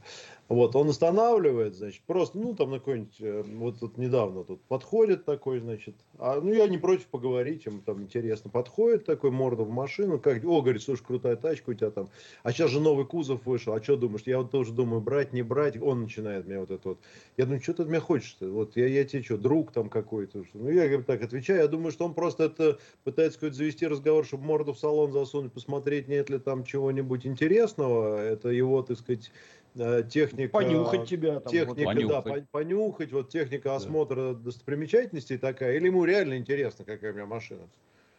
Вот, 0.48 0.76
он 0.76 0.90
останавливает, 0.90 1.74
значит, 1.76 2.02
просто, 2.06 2.38
ну, 2.38 2.54
там, 2.54 2.70
на 2.70 2.78
какой-нибудь, 2.78 3.16
э, 3.20 3.42
вот 3.42 3.80
тут 3.80 3.96
недавно 3.96 4.44
тут 4.44 4.62
подходит 4.62 5.24
такой, 5.24 5.60
значит, 5.60 5.94
а, 6.18 6.40
ну, 6.40 6.52
я 6.52 6.68
не 6.68 6.78
против 6.78 7.06
поговорить, 7.06 7.66
ему 7.66 7.80
там 7.80 8.02
интересно, 8.02 8.50
подходит 8.50 9.06
такой, 9.06 9.30
морда 9.30 9.64
в 9.64 9.70
машину, 9.70 10.18
как, 10.18 10.44
о, 10.44 10.60
говорит, 10.60 10.82
слушай, 10.82 11.04
крутая 11.04 11.36
тачка 11.36 11.70
у 11.70 11.74
тебя 11.74 11.90
там, 11.90 12.08
а 12.42 12.52
сейчас 12.52 12.70
же 12.70 12.80
новый 12.80 13.06
кузов 13.06 13.46
вышел, 13.46 13.72
а 13.72 13.82
что 13.82 13.96
думаешь, 13.96 14.22
я 14.26 14.38
вот 14.38 14.50
тоже 14.50 14.72
думаю, 14.72 15.00
брать, 15.00 15.32
не 15.32 15.42
брать, 15.42 15.80
он 15.80 16.02
начинает 16.02 16.46
меня 16.46 16.60
вот 16.60 16.70
это 16.70 16.88
вот, 16.90 16.98
я 17.36 17.44
думаю, 17.44 17.62
что 17.62 17.74
ты 17.74 17.85
от 17.86 17.90
меня 17.90 18.00
хочешь-то? 18.00 18.48
Вот 18.48 18.76
я, 18.76 18.86
я 18.86 19.04
тебе 19.04 19.22
что, 19.22 19.38
друг 19.38 19.72
там 19.72 19.88
какой-то? 19.88 20.44
Ну, 20.52 20.68
я 20.68 20.86
говорю, 20.86 21.04
так 21.04 21.22
отвечаю. 21.22 21.60
Я 21.60 21.68
думаю, 21.68 21.92
что 21.92 22.04
он 22.04 22.14
просто 22.14 22.44
это 22.44 22.78
пытается 23.04 23.38
какой-то 23.38 23.56
завести 23.56 23.86
разговор, 23.86 24.24
чтобы 24.26 24.44
морду 24.44 24.72
в 24.72 24.78
салон 24.78 25.12
засунуть, 25.12 25.52
посмотреть, 25.52 26.08
нет 26.08 26.28
ли 26.28 26.38
там 26.38 26.64
чего-нибудь 26.64 27.26
интересного. 27.26 28.18
Это 28.18 28.50
его, 28.50 28.82
так 28.82 28.98
сказать, 28.98 29.30
э, 29.76 30.02
техника... 30.10 30.52
Понюхать 30.52 31.08
тебя. 31.08 31.40
Там, 31.40 31.52
техника, 31.52 31.78
вот. 31.78 31.84
понюхать. 31.84 32.24
да, 32.24 32.46
понюхать. 32.50 33.12
Вот 33.12 33.28
техника 33.30 33.76
осмотра 33.76 34.34
да. 34.34 34.40
достопримечательностей 34.40 35.38
такая. 35.38 35.76
Или 35.76 35.86
ему 35.86 36.04
реально 36.04 36.36
интересно, 36.36 36.84
какая 36.84 37.12
у 37.12 37.14
меня 37.14 37.26
машина. 37.26 37.68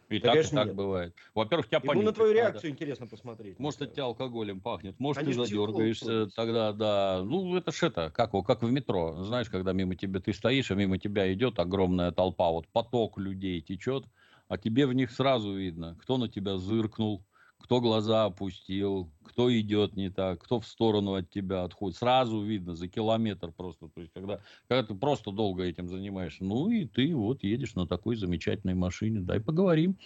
И 0.09 0.19
да, 0.19 0.27
так, 0.27 0.33
конечно, 0.35 0.55
и 0.55 0.57
так 0.59 0.67
нет. 0.67 0.75
бывает. 0.75 1.15
Во-первых, 1.35 1.67
тебя 1.67 1.79
понюхать. 1.81 1.99
Ну, 1.99 2.09
на 2.09 2.13
твою 2.13 2.33
реакцию 2.33 2.69
надо. 2.69 2.69
интересно 2.69 3.07
посмотреть. 3.07 3.59
Может, 3.59 3.81
от 3.81 3.93
тебя 3.93 4.05
алкоголем 4.05 4.61
пахнет, 4.61 4.99
может, 4.99 5.21
Они 5.21 5.33
ты 5.33 5.39
задергаешься, 5.39 6.27
тогда, 6.35 6.71
да. 6.71 7.21
Ну, 7.23 7.57
это 7.57 7.71
ж 7.71 7.83
это, 7.83 8.09
как, 8.11 8.31
как 8.45 8.63
в 8.63 8.71
метро. 8.71 9.21
Знаешь, 9.23 9.49
когда 9.49 9.73
мимо 9.73 9.95
тебя 9.95 10.21
ты 10.21 10.31
стоишь, 10.33 10.71
а 10.71 10.75
мимо 10.75 10.97
тебя 10.97 11.31
идет 11.33 11.59
огромная 11.59 12.11
толпа, 12.11 12.49
вот 12.51 12.67
поток 12.69 13.17
людей 13.17 13.61
течет, 13.61 14.05
а 14.47 14.57
тебе 14.57 14.87
в 14.87 14.93
них 14.93 15.11
сразу 15.11 15.53
видно, 15.53 15.97
кто 16.01 16.17
на 16.17 16.29
тебя 16.29 16.57
зыркнул, 16.57 17.25
кто 17.57 17.81
глаза 17.81 18.25
опустил, 18.25 19.11
кто 19.27 19.53
идет 19.55 19.95
не 19.95 20.09
так, 20.09 20.41
кто 20.43 20.59
в 20.59 20.65
сторону 20.65 21.13
от 21.13 21.29
тебя 21.29 21.63
отходит. 21.63 21.97
Сразу 21.97 22.41
видно, 22.41 22.75
за 22.75 22.87
километр 22.87 23.51
просто. 23.51 23.87
То 23.87 24.01
есть, 24.01 24.13
когда, 24.13 24.39
когда 24.67 24.83
ты 24.83 24.95
просто 24.95 25.31
долго 25.31 25.63
этим 25.63 25.89
занимаешься, 25.89 26.43
ну 26.43 26.69
и 26.69 26.85
ты 26.85 27.15
вот 27.15 27.43
едешь 27.43 27.75
на 27.75 27.87
такой 27.87 28.15
замечательной 28.15 28.73
машине, 28.73 29.19
дай 29.19 29.39
поговорим. 29.39 29.97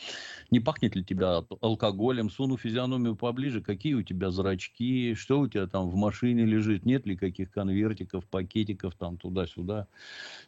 Не 0.49 0.59
пахнет 0.59 0.95
ли 0.95 1.03
тебя 1.03 1.43
алкоголем, 1.61 2.29
суну 2.29 2.57
физиономию 2.57 3.15
поближе, 3.15 3.61
какие 3.61 3.93
у 3.93 4.03
тебя 4.03 4.31
зрачки, 4.31 5.13
что 5.15 5.39
у 5.39 5.47
тебя 5.47 5.67
там 5.67 5.89
в 5.89 5.95
машине 5.95 6.45
лежит, 6.45 6.85
нет 6.85 7.05
ли 7.05 7.15
каких 7.15 7.51
конвертиков, 7.51 8.25
пакетиков 8.25 8.95
там 8.95 9.17
туда-сюда. 9.17 9.87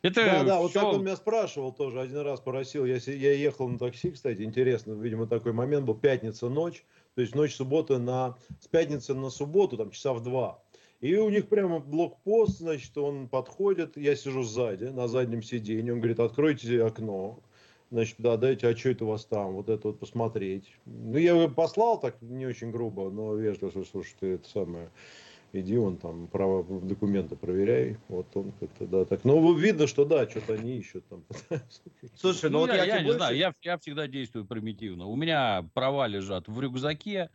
Это 0.02 0.26
да, 0.26 0.44
да, 0.44 0.54
все... 0.56 0.62
вот 0.62 0.74
так 0.74 0.84
он 0.86 1.02
меня 1.02 1.16
спрашивал 1.16 1.72
тоже, 1.72 2.02
один 2.02 2.20
раз 2.20 2.40
просил, 2.40 2.86
я, 2.86 2.98
я 2.98 3.34
ехал 3.34 3.70
на 3.70 3.78
такси, 3.78 4.12
кстати, 4.12 4.42
интересно, 4.42 4.94
видимо, 4.94 5.28
такой 5.28 5.54
момент 5.54 5.86
был, 5.86 5.96
пятница, 5.96 6.50
ночь, 6.50 6.84
то 7.16 7.22
есть 7.22 7.36
ночь 7.36 7.56
субботы 7.56 7.98
на, 7.98 8.38
с 8.60 8.68
пятницы 8.68 9.14
на 9.14 9.30
субботу, 9.30 9.78
там 9.78 9.92
часа 9.92 10.14
в 10.14 10.24
два. 10.24 10.60
И 11.02 11.16
у 11.16 11.30
них 11.30 11.50
прямо 11.50 11.80
блокпост, 11.80 12.60
значит, 12.60 12.98
он 12.98 13.28
подходит, 13.28 13.98
я 13.98 14.16
сижу 14.16 14.44
сзади, 14.44 14.86
на 14.86 15.08
заднем 15.08 15.44
сиденье, 15.44 15.94
он 15.94 16.00
говорит, 16.00 16.20
откройте 16.20 16.84
окно. 16.84 17.40
Значит, 17.92 18.16
да, 18.18 18.38
дайте, 18.38 18.68
а 18.68 18.76
что 18.76 18.90
это 18.90 19.06
у 19.06 19.10
вас 19.10 19.26
там, 19.26 19.54
вот 19.54 19.70
это 19.70 19.90
вот 19.90 20.00
посмотреть. 20.00 20.66
Ну, 20.86 21.18
я 21.18 21.36
его 21.36 21.48
послал 21.48 22.00
так 22.00 22.20
не 22.22 22.46
очень 22.46 22.72
грубо, 22.72 23.12
но 23.12 23.36
вежливо, 23.36 23.84
слушай, 23.84 24.16
ты 24.20 24.28
это 24.36 24.50
самое, 24.50 24.90
иди 25.54 25.78
он 25.78 25.98
там 25.98 26.28
право 26.28 26.64
документы 26.82 27.36
проверяй. 27.36 27.98
Вот 28.10 28.26
он 28.36 28.52
как-то, 28.60 28.86
да, 28.86 29.06
так. 29.06 29.24
Ну, 29.24 29.54
видно, 29.54 29.88
что 29.88 30.04
да, 30.04 30.30
что-то 30.30 30.54
они 30.54 30.78
ищут 30.78 31.06
там. 31.08 31.24
Слушай, 32.16 32.50
ну, 32.50 32.60
ну 32.60 32.60
вот 32.60 32.70
я, 32.70 32.84
я, 32.84 32.86
я 32.86 33.00
не 33.00 33.06
больше... 33.06 33.18
знаю, 33.20 33.38
я, 33.38 33.54
я 33.62 33.78
всегда 33.78 34.08
действую 34.08 34.46
примитивно. 34.46 35.06
У 35.06 35.16
меня 35.16 35.66
права 35.74 36.08
лежат 36.08 36.48
в 36.48 36.60
рюкзаке, 36.60 37.30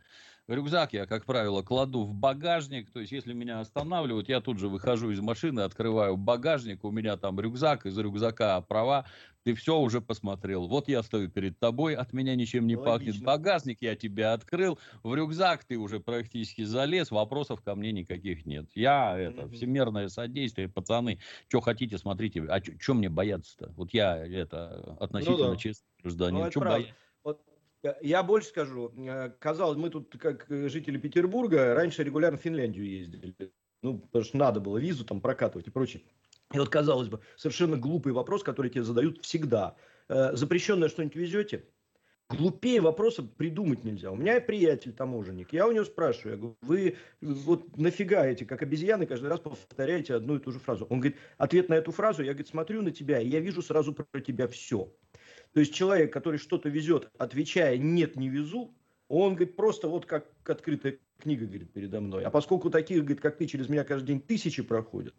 Рюкзак 0.49 0.93
я, 0.93 1.05
как 1.05 1.25
правило, 1.25 1.61
кладу 1.61 2.03
в 2.03 2.15
багажник. 2.15 2.89
То 2.89 3.01
есть, 3.01 3.11
если 3.11 3.33
меня 3.33 3.59
останавливают, 3.59 4.29
я 4.29 4.41
тут 4.41 4.57
же 4.57 4.67
выхожу 4.67 5.11
из 5.11 5.19
машины, 5.19 5.59
открываю 5.59 6.17
багажник. 6.17 6.83
У 6.83 6.89
меня 6.89 7.17
там 7.17 7.39
рюкзак, 7.39 7.85
из 7.85 7.95
рюкзака 7.95 8.59
права. 8.61 9.05
Ты 9.43 9.53
все 9.53 9.77
уже 9.77 10.01
посмотрел. 10.01 10.67
Вот 10.67 10.87
я 10.87 11.03
стою 11.03 11.29
перед 11.29 11.59
тобой, 11.59 11.95
от 11.95 12.13
меня 12.13 12.35
ничем 12.35 12.65
не 12.65 12.75
Логично. 12.75 12.91
пахнет. 12.91 13.23
Багажник 13.23 13.77
я 13.81 13.95
тебе 13.95 14.25
открыл. 14.27 14.79
В 15.03 15.13
рюкзак 15.13 15.65
ты 15.65 15.77
уже 15.77 15.99
практически 15.99 16.63
залез. 16.63 17.11
Вопросов 17.11 17.61
ко 17.61 17.75
мне 17.75 17.91
никаких 17.91 18.47
нет. 18.47 18.65
Я, 18.73 19.17
это, 19.19 19.47
всемирное 19.49 20.09
содействие, 20.09 20.67
пацаны. 20.67 21.19
Что 21.47 21.61
хотите, 21.61 21.99
смотрите. 21.99 22.43
А 22.49 22.59
что 22.59 22.95
мне 22.95 23.09
бояться-то? 23.09 23.71
Вот 23.77 23.93
я, 23.93 24.17
это, 24.17 24.97
относительно 24.99 25.49
ну, 25.49 25.53
да. 25.53 25.57
честный 25.57 25.87
гражданин. 26.01 26.39
Ну, 26.39 26.51
что 26.51 26.59
бояться? 26.61 26.93
Я 28.01 28.23
больше 28.23 28.49
скажу. 28.49 28.91
Э, 28.97 29.29
казалось, 29.39 29.77
мы 29.77 29.89
тут, 29.89 30.15
как 30.19 30.45
жители 30.49 30.97
Петербурга, 30.97 31.73
раньше 31.75 32.03
регулярно 32.03 32.37
в 32.37 32.41
Финляндию 32.41 32.85
ездили. 32.85 33.53
Ну, 33.81 33.99
потому 33.99 34.25
что 34.25 34.37
надо 34.37 34.59
было 34.59 34.77
визу 34.77 35.05
там 35.05 35.21
прокатывать 35.21 35.67
и 35.67 35.71
прочее. 35.71 36.03
И 36.53 36.57
вот, 36.57 36.69
казалось 36.69 37.07
бы, 37.07 37.21
совершенно 37.37 37.77
глупый 37.77 38.11
вопрос, 38.11 38.43
который 38.43 38.69
тебе 38.69 38.83
задают 38.83 39.23
всегда. 39.23 39.75
Э, 40.09 40.35
запрещенное 40.35 40.89
что-нибудь 40.89 41.15
везете? 41.15 41.65
Глупее 42.29 42.79
вопроса 42.81 43.23
придумать 43.23 43.83
нельзя. 43.83 44.11
У 44.11 44.15
меня 44.15 44.39
приятель 44.39 44.93
таможенник. 44.93 45.51
Я 45.51 45.67
у 45.67 45.71
него 45.71 45.83
спрашиваю, 45.85 46.31
я 46.31 46.37
говорю, 46.37 46.57
вы 46.61 46.97
вот 47.21 47.75
нафига 47.77 48.27
эти, 48.27 48.43
как 48.43 48.61
обезьяны, 48.61 49.07
каждый 49.07 49.29
раз 49.29 49.39
повторяете 49.39 50.13
одну 50.13 50.35
и 50.35 50.39
ту 50.39 50.51
же 50.51 50.59
фразу. 50.59 50.85
Он 50.91 50.99
говорит, 50.99 51.17
ответ 51.37 51.69
на 51.69 51.75
эту 51.75 51.91
фразу, 51.91 52.21
я 52.21 52.33
говорит, 52.33 52.47
смотрю 52.47 52.83
на 52.83 52.91
тебя, 52.91 53.19
и 53.19 53.27
я 53.27 53.39
вижу 53.39 53.63
сразу 53.63 53.93
про 53.93 54.21
тебя 54.21 54.47
все. 54.47 54.93
То 55.53 55.59
есть 55.59 55.73
человек, 55.73 56.13
который 56.13 56.37
что-то 56.37 56.69
везет, 56.69 57.09
отвечая 57.17 57.77
«нет, 57.77 58.15
не 58.15 58.29
везу», 58.29 58.73
он, 59.07 59.33
говорит, 59.33 59.55
просто 59.55 59.87
вот 59.87 60.05
как 60.05 60.27
открытая 60.45 60.99
книга, 61.19 61.45
говорит, 61.45 61.71
передо 61.73 61.99
мной. 61.99 62.23
А 62.23 62.29
поскольку 62.29 62.69
таких, 62.69 62.99
говорит, 62.99 63.21
как 63.21 63.37
ты, 63.37 63.47
через 63.47 63.67
меня 63.67 63.83
каждый 63.83 64.07
день 64.07 64.21
тысячи 64.21 64.61
проходят, 64.61 65.13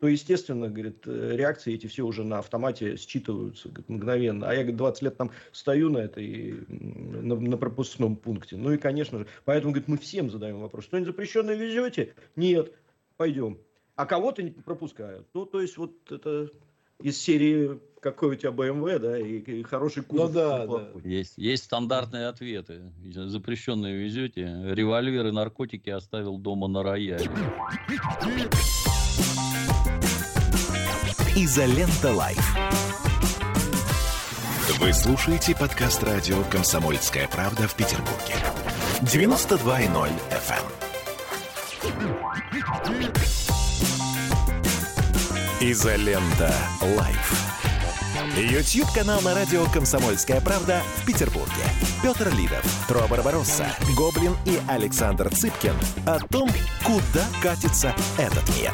то, 0.00 0.08
естественно, 0.08 0.68
говорит, 0.68 1.06
э, 1.06 1.36
реакции 1.36 1.74
эти 1.74 1.86
все 1.86 2.04
уже 2.04 2.24
на 2.24 2.38
автомате 2.38 2.96
считываются 2.96 3.68
говорит, 3.68 3.88
мгновенно. 3.88 4.48
А 4.48 4.54
я, 4.54 4.60
говорит, 4.60 4.76
20 4.76 5.02
лет 5.02 5.16
там 5.16 5.30
стою 5.52 5.90
на 5.90 5.98
этой, 5.98 6.64
на, 6.68 7.36
на 7.36 7.56
пропускном 7.56 8.16
пункте. 8.16 8.56
Ну 8.56 8.72
и, 8.72 8.78
конечно 8.78 9.20
же, 9.20 9.26
поэтому, 9.44 9.72
говорит, 9.72 9.88
мы 9.88 9.98
всем 9.98 10.30
задаем 10.30 10.60
вопрос. 10.60 10.84
Что-нибудь 10.84 11.08
запрещенное 11.08 11.54
везете? 11.54 12.14
Нет. 12.36 12.72
Пойдем. 13.16 13.58
А 13.94 14.06
кого-то 14.06 14.42
не 14.42 14.50
пропускают. 14.50 15.28
Ну, 15.34 15.46
то 15.46 15.60
есть, 15.60 15.76
вот 15.76 15.94
это 16.10 16.50
из 17.00 17.18
серии 17.18 17.78
какой 18.04 18.32
у 18.32 18.34
тебя 18.34 18.50
BMW, 18.50 18.98
да, 18.98 19.18
и, 19.18 19.38
и 19.38 19.62
хороший 19.62 20.02
кузов. 20.02 20.28
Ну, 20.28 20.34
да, 20.34 20.66
да. 20.66 20.82
Есть, 21.02 21.32
есть 21.38 21.64
стандартные 21.64 22.26
ответы. 22.26 22.82
Запрещенные 23.02 23.96
везете. 23.96 24.42
Револьверы, 24.74 25.32
наркотики 25.32 25.88
оставил 25.88 26.36
дома 26.36 26.68
на 26.68 26.82
рояле. 26.82 27.30
Изолента 31.34 32.12
Live. 32.12 32.56
Вы 34.78 34.92
слушаете 34.92 35.56
подкаст 35.56 36.02
радио 36.04 36.42
«Комсомольская 36.50 37.26
правда» 37.28 37.66
в 37.66 37.74
Петербурге. 37.74 38.34
92.0 39.00 40.10
FM. 40.30 40.64
Изолента. 45.62 46.52
Live. 46.82 47.53
YouTube-канал 48.36 49.20
на 49.22 49.32
радио 49.32 49.64
«Комсомольская 49.66 50.40
правда» 50.40 50.82
в 50.96 51.06
Петербурге. 51.06 51.62
Петр 52.02 52.34
Лидов, 52.34 52.64
Тро 52.88 53.06
Барбаросса, 53.08 53.66
Гоблин 53.96 54.32
и 54.44 54.58
Александр 54.68 55.32
Цыпкин 55.32 55.74
о 56.04 56.18
том, 56.26 56.48
куда 56.84 57.24
катится 57.40 57.94
этот 58.18 58.42
мир. 58.58 58.72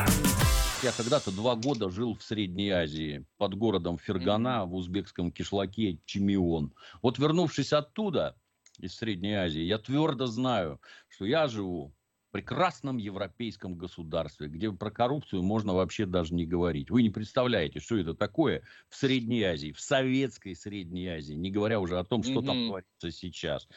Я 0.83 0.93
когда-то 0.93 1.31
два 1.31 1.57
года 1.57 1.90
жил 1.90 2.14
в 2.14 2.23
Средней 2.23 2.71
Азии, 2.71 3.26
под 3.37 3.55
городом 3.55 3.99
Фергана, 3.99 4.64
в 4.64 4.75
узбекском 4.75 5.31
кишлаке 5.31 5.99
Чемион. 6.07 6.73
Вот 7.02 7.19
вернувшись 7.19 7.75
оттуда, 7.75 8.37
из 8.79 8.97
Средней 8.97 9.35
Азии, 9.35 9.62
я 9.62 9.76
твердо 9.76 10.26
знаю, 10.26 10.81
что 11.09 11.26
я 11.26 11.49
живу 11.49 11.93
прекрасном 12.31 12.97
европейском 12.97 13.75
государстве, 13.75 14.49
где 14.49 14.71
про 14.73 14.91
коррупцию 14.91 15.43
можно 15.43 15.75
вообще 15.75 16.07
даже 16.07 16.35
не 16.35 16.47
говорить. 16.47 16.91
Вы 16.91 17.03
не 17.03 17.11
представляете, 17.11 17.81
что 17.81 17.97
это 17.97 18.15
такое 18.15 18.63
в 18.89 18.97
Средней 18.97 19.43
Азии, 19.43 19.73
в 19.73 19.81
советской 19.81 20.55
Средней 20.55 21.09
Азии, 21.09 21.35
не 21.35 21.51
говоря 21.51 21.81
уже 21.81 21.99
о 21.99 22.05
том, 22.05 22.23
что 22.23 22.41
mm-hmm. 22.41 22.47
там 22.47 22.67
творится 22.67 23.11
сейчас. 23.11 23.69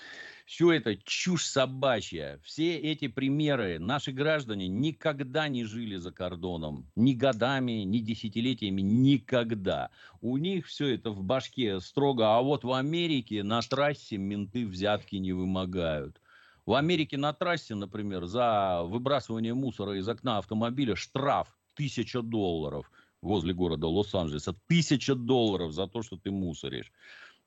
Все 0.45 0.73
это 0.73 0.97
чушь 0.97 1.45
собачья. 1.45 2.39
Все 2.43 2.77
эти 2.77 3.07
примеры 3.07 3.79
наши 3.79 4.11
граждане 4.11 4.67
никогда 4.67 5.47
не 5.47 5.63
жили 5.63 5.95
за 5.95 6.11
кордоном. 6.11 6.85
Ни 6.95 7.13
годами, 7.13 7.83
ни 7.83 7.99
десятилетиями, 7.99 8.81
никогда. 8.81 9.89
У 10.21 10.37
них 10.37 10.67
все 10.67 10.95
это 10.95 11.11
в 11.11 11.23
башке 11.23 11.79
строго. 11.79 12.37
А 12.37 12.41
вот 12.41 12.63
в 12.63 12.73
Америке 12.73 13.43
на 13.43 13.61
трассе 13.61 14.17
менты 14.17 14.67
взятки 14.67 15.15
не 15.15 15.31
вымогают. 15.31 16.19
В 16.65 16.75
Америке 16.75 17.17
на 17.17 17.33
трассе, 17.33 17.75
например, 17.75 18.25
за 18.25 18.83
выбрасывание 18.83 19.53
мусора 19.53 19.97
из 19.97 20.07
окна 20.07 20.37
автомобиля 20.37 20.95
штраф 20.95 21.57
тысяча 21.73 22.21
долларов 22.21 22.89
возле 23.21 23.53
города 23.53 23.87
Лос-Анджелеса. 23.87 24.55
Тысяча 24.67 25.15
долларов 25.15 25.73
за 25.73 25.87
то, 25.87 26.03
что 26.03 26.17
ты 26.17 26.31
мусоришь. 26.31 26.91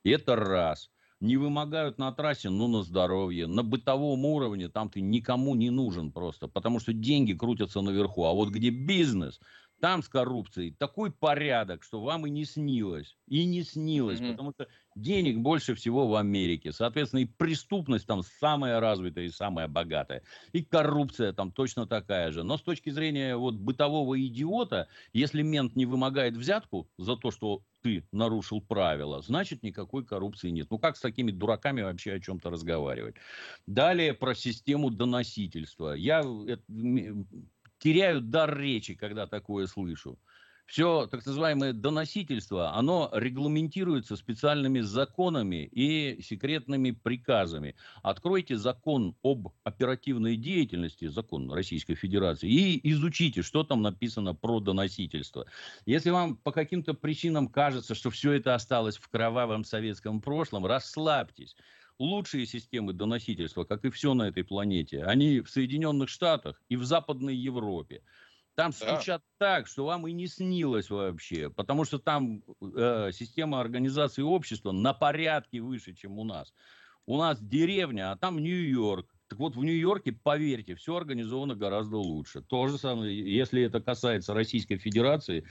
Это 0.04 0.36
раз. 0.36 0.90
Не 1.20 1.38
вымогают 1.38 1.96
на 1.96 2.12
трассе, 2.12 2.50
ну, 2.50 2.68
на 2.68 2.82
здоровье. 2.82 3.46
На 3.46 3.62
бытовом 3.62 4.26
уровне 4.26 4.68
там 4.68 4.90
ты 4.90 5.00
никому 5.00 5.54
не 5.54 5.70
нужен 5.70 6.12
просто, 6.12 6.46
потому 6.46 6.78
что 6.78 6.92
деньги 6.92 7.32
крутятся 7.32 7.80
наверху. 7.80 8.24
А 8.24 8.34
вот 8.34 8.50
где 8.50 8.68
бизнес, 8.68 9.40
там 9.80 10.02
с 10.02 10.10
коррупцией 10.10 10.72
такой 10.72 11.10
порядок, 11.10 11.84
что 11.84 12.02
вам 12.02 12.26
и 12.26 12.30
не 12.30 12.44
снилось. 12.44 13.16
И 13.28 13.46
не 13.46 13.62
снилось, 13.62 14.20
mm-hmm. 14.20 14.30
потому 14.32 14.52
что 14.52 14.68
денег 14.96 15.38
больше 15.38 15.74
всего 15.74 16.08
в 16.08 16.16
Америке. 16.16 16.72
Соответственно, 16.72 17.20
и 17.20 17.26
преступность 17.26 18.06
там 18.06 18.22
самая 18.22 18.80
развитая 18.80 19.26
и 19.26 19.30
самая 19.30 19.68
богатая. 19.68 20.22
И 20.52 20.64
коррупция 20.64 21.32
там 21.32 21.52
точно 21.52 21.86
такая 21.86 22.32
же. 22.32 22.42
Но 22.42 22.56
с 22.56 22.62
точки 22.62 22.90
зрения 22.90 23.36
вот 23.36 23.54
бытового 23.54 24.20
идиота, 24.20 24.88
если 25.12 25.42
мент 25.42 25.76
не 25.76 25.86
вымогает 25.86 26.36
взятку 26.36 26.88
за 26.98 27.16
то, 27.16 27.30
что 27.30 27.62
ты 27.82 28.04
нарушил 28.10 28.60
правила, 28.60 29.20
значит 29.20 29.62
никакой 29.62 30.04
коррупции 30.04 30.50
нет. 30.50 30.68
Ну 30.70 30.78
как 30.78 30.96
с 30.96 31.00
такими 31.00 31.30
дураками 31.30 31.82
вообще 31.82 32.14
о 32.14 32.20
чем-то 32.20 32.50
разговаривать? 32.50 33.16
Далее 33.66 34.14
про 34.14 34.34
систему 34.34 34.90
доносительства. 34.90 35.92
Я 35.92 36.24
теряю 37.78 38.20
дар 38.22 38.58
речи, 38.58 38.94
когда 38.94 39.26
такое 39.26 39.66
слышу. 39.66 40.18
Все 40.66 41.06
так 41.06 41.24
называемое 41.24 41.72
доносительство, 41.72 42.74
оно 42.74 43.08
регламентируется 43.14 44.16
специальными 44.16 44.80
законами 44.80 45.64
и 45.70 46.20
секретными 46.20 46.90
приказами. 46.90 47.76
Откройте 48.02 48.56
закон 48.56 49.16
об 49.22 49.50
оперативной 49.62 50.36
деятельности, 50.36 51.06
закон 51.06 51.52
Российской 51.52 51.94
Федерации, 51.94 52.50
и 52.50 52.90
изучите, 52.90 53.42
что 53.42 53.62
там 53.62 53.80
написано 53.80 54.34
про 54.34 54.58
доносительство. 54.58 55.46
Если 55.86 56.10
вам 56.10 56.36
по 56.36 56.50
каким-то 56.50 56.94
причинам 56.94 57.46
кажется, 57.46 57.94
что 57.94 58.10
все 58.10 58.32
это 58.32 58.56
осталось 58.56 58.96
в 58.96 59.08
кровавом 59.08 59.62
советском 59.62 60.20
прошлом, 60.20 60.66
расслабьтесь 60.66 61.54
лучшие 61.98 62.46
системы 62.46 62.92
доносительства, 62.92 63.64
как 63.64 63.84
и 63.84 63.90
все 63.90 64.14
на 64.14 64.24
этой 64.24 64.44
планете, 64.44 65.04
они 65.04 65.40
в 65.40 65.48
Соединенных 65.48 66.08
Штатах 66.08 66.60
и 66.68 66.76
в 66.76 66.84
Западной 66.84 67.34
Европе. 67.34 68.02
Там 68.56 68.70
да. 68.70 68.96
стучат 68.96 69.22
так, 69.38 69.66
что 69.66 69.84
вам 69.84 70.08
и 70.08 70.12
не 70.12 70.26
снилось 70.26 70.88
вообще, 70.88 71.50
потому 71.50 71.84
что 71.84 71.98
там 71.98 72.42
э, 72.74 73.10
система 73.12 73.60
организации 73.60 74.22
общества 74.22 74.72
на 74.72 74.94
порядке 74.94 75.60
выше, 75.60 75.94
чем 75.94 76.18
у 76.18 76.24
нас. 76.24 76.54
У 77.04 77.18
нас 77.18 77.38
деревня, 77.40 78.10
а 78.10 78.16
там 78.16 78.38
Нью-Йорк. 78.38 79.14
Так 79.28 79.38
вот, 79.38 79.56
в 79.56 79.62
Нью-Йорке, 79.62 80.12
поверьте, 80.12 80.74
все 80.74 80.96
организовано 80.96 81.54
гораздо 81.54 81.98
лучше. 81.98 82.40
То 82.40 82.66
же 82.68 82.78
самое, 82.78 83.14
если 83.14 83.62
это 83.62 83.80
касается 83.80 84.32
Российской 84.32 84.78
Федерации, 84.78 85.46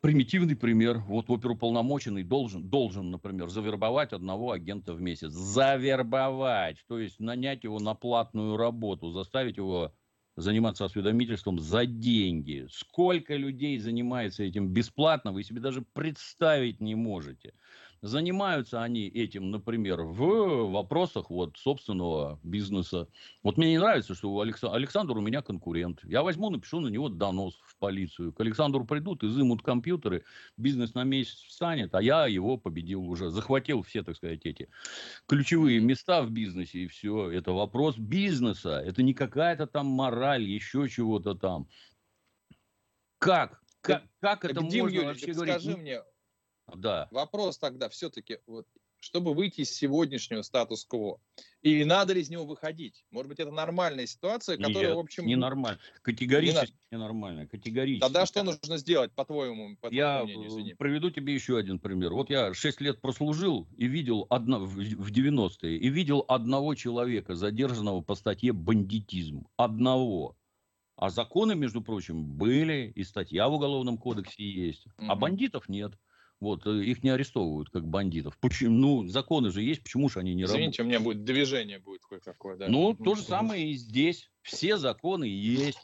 примитивный 0.00 0.56
пример. 0.56 0.98
Вот 0.98 1.30
оперуполномоченный 1.30 2.24
должен, 2.24 2.68
должен, 2.68 3.12
например, 3.12 3.50
завербовать 3.50 4.12
одного 4.12 4.50
агента 4.50 4.94
в 4.94 5.00
месяц. 5.00 5.30
Завербовать, 5.30 6.78
то 6.88 6.98
есть 6.98 7.20
нанять 7.20 7.62
его 7.62 7.78
на 7.78 7.94
платную 7.94 8.56
работу, 8.56 9.12
заставить 9.12 9.58
его 9.58 9.94
заниматься 10.40 10.84
осведомительством 10.84 11.58
за 11.58 11.86
деньги. 11.86 12.66
Сколько 12.70 13.36
людей 13.36 13.78
занимается 13.78 14.42
этим 14.42 14.68
бесплатно, 14.68 15.32
вы 15.32 15.42
себе 15.44 15.60
даже 15.60 15.82
представить 15.82 16.80
не 16.80 16.94
можете. 16.94 17.54
Занимаются 18.02 18.82
они 18.82 19.08
этим, 19.08 19.50
например, 19.50 20.00
в 20.00 20.70
вопросах 20.70 21.28
вот 21.28 21.58
собственного 21.58 22.40
бизнеса. 22.42 23.08
Вот 23.42 23.58
мне 23.58 23.72
не 23.72 23.78
нравится, 23.78 24.14
что 24.14 24.32
у 24.32 24.40
Алекс... 24.40 24.64
Александр 24.64 25.18
у 25.18 25.20
меня 25.20 25.42
конкурент. 25.42 26.00
Я 26.04 26.22
возьму, 26.22 26.48
напишу 26.48 26.80
на 26.80 26.88
него 26.88 27.10
донос 27.10 27.60
в 27.62 27.76
полицию. 27.76 28.32
К 28.32 28.40
Александру 28.40 28.86
придут, 28.86 29.22
изымут 29.22 29.62
компьютеры, 29.62 30.24
бизнес 30.56 30.94
на 30.94 31.04
месяц 31.04 31.42
встанет, 31.42 31.94
а 31.94 32.00
я 32.00 32.26
его 32.26 32.56
победил 32.56 33.06
уже. 33.06 33.28
Захватил 33.28 33.82
все, 33.82 34.02
так 34.02 34.16
сказать, 34.16 34.46
эти 34.46 34.70
ключевые 35.26 35.80
места 35.80 36.22
в 36.22 36.30
бизнесе 36.30 36.78
и 36.78 36.86
все. 36.86 37.30
Это 37.30 37.52
вопрос 37.52 37.98
бизнеса. 37.98 38.82
Это 38.82 39.02
не 39.02 39.12
какая-то 39.12 39.66
там 39.66 39.86
мораль, 39.86 40.44
еще 40.44 40.88
чего-то 40.88 41.34
там. 41.34 41.68
Как? 43.18 43.60
Как, 43.82 44.04
как 44.20 44.44
это 44.44 44.62
Дим 44.62 44.84
можно 44.84 44.96
Юрьевич, 44.96 45.06
вообще 45.06 45.34
скажи 45.34 45.68
говорить? 45.68 45.78
мне, 45.78 46.00
Да. 46.76 47.08
Вопрос 47.10 47.58
тогда 47.58 47.88
все-таки, 47.88 48.38
вот, 48.46 48.66
чтобы 49.00 49.34
выйти 49.34 49.62
из 49.62 49.72
сегодняшнего 49.72 50.42
статус-кво, 50.42 51.20
или 51.62 51.84
надо 51.84 52.12
ли 52.12 52.20
из 52.20 52.30
него 52.30 52.44
выходить? 52.44 53.04
Может 53.10 53.28
быть, 53.28 53.38
это 53.40 53.50
нормальная 53.50 54.06
ситуация, 54.06 54.56
которая, 54.56 54.88
Нет, 54.90 54.96
в 54.96 54.98
общем... 55.00 55.26
ненормально. 55.26 55.80
Категорически 56.02 56.74
ненормально. 56.90 57.46
Категорически. 57.46 58.00
Тогда 58.00 58.26
что 58.26 58.42
нужно 58.42 58.76
сделать, 58.78 59.12
по-твоему, 59.14 59.76
по 59.80 59.88
Я 59.88 60.20
твоему 60.20 60.24
мнению, 60.24 60.48
извини? 60.48 60.72
э, 60.72 60.76
приведу 60.76 61.10
тебе 61.10 61.34
еще 61.34 61.56
один 61.56 61.78
пример. 61.78 62.12
Вот 62.12 62.30
я 62.30 62.52
6 62.52 62.80
лет 62.80 63.00
прослужил 63.00 63.68
и 63.76 63.86
видел 63.86 64.26
одно, 64.30 64.60
в 64.60 64.74
в 64.74 65.10
90-е, 65.10 65.76
и 65.78 65.88
видел 65.88 66.24
одного 66.28 66.74
человека, 66.74 67.34
задержанного 67.34 68.00
по 68.02 68.14
статье 68.14 68.52
бандитизм. 68.52 69.46
Одного. 69.56 70.36
А 70.96 71.08
законы, 71.08 71.54
между 71.54 71.80
прочим, 71.80 72.24
были, 72.26 72.92
и 72.94 73.04
статья 73.04 73.48
в 73.48 73.54
Уголовном 73.54 73.96
кодексе 73.96 74.44
есть. 74.44 74.86
А 75.06 75.14
Мгм. 75.14 75.20
бандитов 75.20 75.68
нет. 75.68 75.92
Вот, 76.40 76.66
э, 76.66 76.84
их 76.84 77.02
не 77.02 77.10
арестовывают 77.10 77.68
как 77.70 77.86
бандитов. 77.86 78.38
Почему? 78.40 79.02
Ну, 79.02 79.06
законы 79.08 79.50
же 79.50 79.62
есть, 79.62 79.82
почему 79.82 80.08
же 80.08 80.20
они 80.20 80.34
не 80.34 80.44
работают? 80.44 80.74
Извините, 80.74 80.82
у 80.82 80.86
меня 80.86 81.00
будет 81.00 81.24
движение 81.24 81.78
будет 81.78 82.02
кое-какое, 82.08 82.56
да. 82.56 82.68
Ну, 82.68 82.90
Мгм. 82.92 83.04
то 83.04 83.14
же 83.14 83.22
самое 83.22 83.70
и 83.70 83.74
здесь. 83.74 84.30
Все 84.42 84.78
законы 84.78 85.24
есть. 85.24 85.78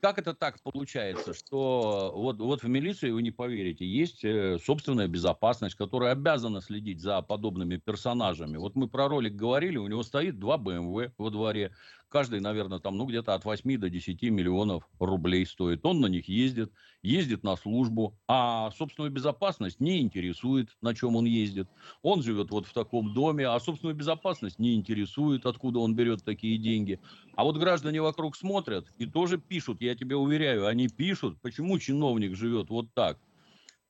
Как 0.00 0.18
это 0.18 0.32
так 0.32 0.62
получается, 0.62 1.34
что 1.34 2.12
вот, 2.16 2.38
вот 2.38 2.62
в 2.62 2.68
милиции, 2.68 3.10
вы 3.10 3.20
не 3.20 3.30
поверите, 3.32 3.84
есть 3.84 4.24
э, 4.24 4.58
собственная 4.58 5.08
безопасность, 5.08 5.74
которая 5.74 6.12
обязана 6.12 6.62
следить 6.62 7.00
за 7.02 7.20
подобными 7.20 7.76
персонажами. 7.76 8.56
Вот 8.56 8.76
мы 8.76 8.88
про 8.88 9.08
ролик 9.08 9.34
говорили, 9.34 9.76
у 9.76 9.86
него 9.88 10.02
стоит 10.02 10.38
два 10.38 10.56
БМВ 10.56 11.12
во 11.18 11.30
дворе. 11.30 11.74
Каждый, 12.10 12.40
наверное, 12.40 12.80
там, 12.80 12.96
ну, 12.98 13.06
где-то 13.06 13.34
от 13.34 13.44
8 13.44 13.78
до 13.78 13.88
10 13.88 14.30
миллионов 14.30 14.88
рублей 14.98 15.46
стоит. 15.46 15.86
Он 15.86 16.00
на 16.00 16.06
них 16.06 16.28
ездит, 16.28 16.72
ездит 17.02 17.44
на 17.44 17.54
службу, 17.56 18.18
а 18.26 18.72
собственную 18.72 19.12
безопасность 19.12 19.78
не 19.78 20.00
интересует, 20.00 20.70
на 20.82 20.92
чем 20.92 21.14
он 21.14 21.24
ездит. 21.24 21.70
Он 22.02 22.22
живет 22.22 22.50
вот 22.50 22.66
в 22.66 22.72
таком 22.72 23.14
доме, 23.14 23.46
а 23.46 23.60
собственную 23.60 23.94
безопасность 23.96 24.58
не 24.58 24.74
интересует, 24.74 25.46
откуда 25.46 25.78
он 25.78 25.94
берет 25.94 26.24
такие 26.24 26.58
деньги. 26.58 27.00
А 27.36 27.44
вот 27.44 27.56
граждане 27.58 28.02
вокруг 28.02 28.36
смотрят 28.36 28.88
и 28.98 29.06
тоже 29.06 29.38
пишут, 29.38 29.80
я 29.80 29.94
тебе 29.94 30.16
уверяю, 30.16 30.66
они 30.66 30.88
пишут, 30.88 31.40
почему 31.40 31.78
чиновник 31.78 32.34
живет 32.34 32.70
вот 32.70 32.92
так. 32.92 33.20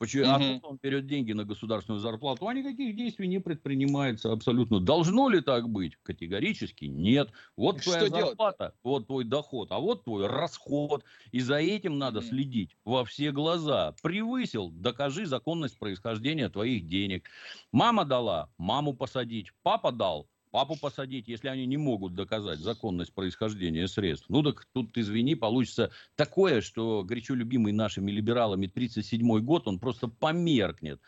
Почему, 0.01 0.25
Мгм. 0.29 0.63
откуда 0.65 0.69
он 0.69 0.79
берет 0.83 1.07
деньги 1.07 1.33
на 1.35 1.45
государственную 1.45 2.01
зарплату, 2.01 2.49
а 2.49 2.55
никаких 2.55 2.97
действий 2.97 3.29
не 3.29 3.41
предпринимается 3.41 4.33
абсолютно. 4.33 4.81
Должно 4.81 5.29
ли 5.31 5.43
так 5.43 5.69
быть? 5.71 5.97
Категорически 6.03 6.87
нет. 6.87 7.33
Вот 7.57 7.83
Что 7.83 7.85
твоя 7.85 8.09
делать-то? 8.09 8.57
зарплата, 8.57 8.75
вот 8.83 9.07
твой 9.09 9.25
доход, 9.25 9.73
а 9.73 9.79
вот 9.79 10.05
твой 10.05 10.27
расход. 10.27 11.05
И 11.33 11.41
за 11.41 11.57
этим 11.57 11.99
надо 11.99 12.21
Мгм. 12.21 12.23
следить 12.23 12.77
во 12.85 13.05
все 13.05 13.31
глаза. 13.33 13.93
Превысил, 14.03 14.71
докажи 14.71 15.27
законность 15.27 15.79
происхождения 15.79 16.49
твоих 16.49 16.87
денег. 16.87 17.29
Мама 17.73 18.05
дала, 18.07 18.51
маму 18.59 18.95
посадить. 18.95 19.53
Папа 19.63 19.93
дал, 19.93 20.29
папу 20.51 20.77
посадить, 20.77 21.29
если 21.29 21.49
они 21.49 21.67
не 21.67 21.77
могут 21.77 22.15
доказать 22.15 22.61
законность 22.61 23.15
происхождения 23.15 23.89
средств. 23.89 24.27
Ну 24.29 24.43
так 24.43 24.67
тут, 24.73 24.97
извини, 24.99 25.35
получится 25.35 25.91
такое, 26.17 26.61
что 26.61 27.03
горячо 27.05 27.35
любимый 27.35 27.73
нашими 27.73 28.11
либералами 28.11 28.67
37-й 28.67 29.43
год, 29.43 29.69
он 29.69 29.79
просто 29.79 30.09
померкнет. 30.09 31.01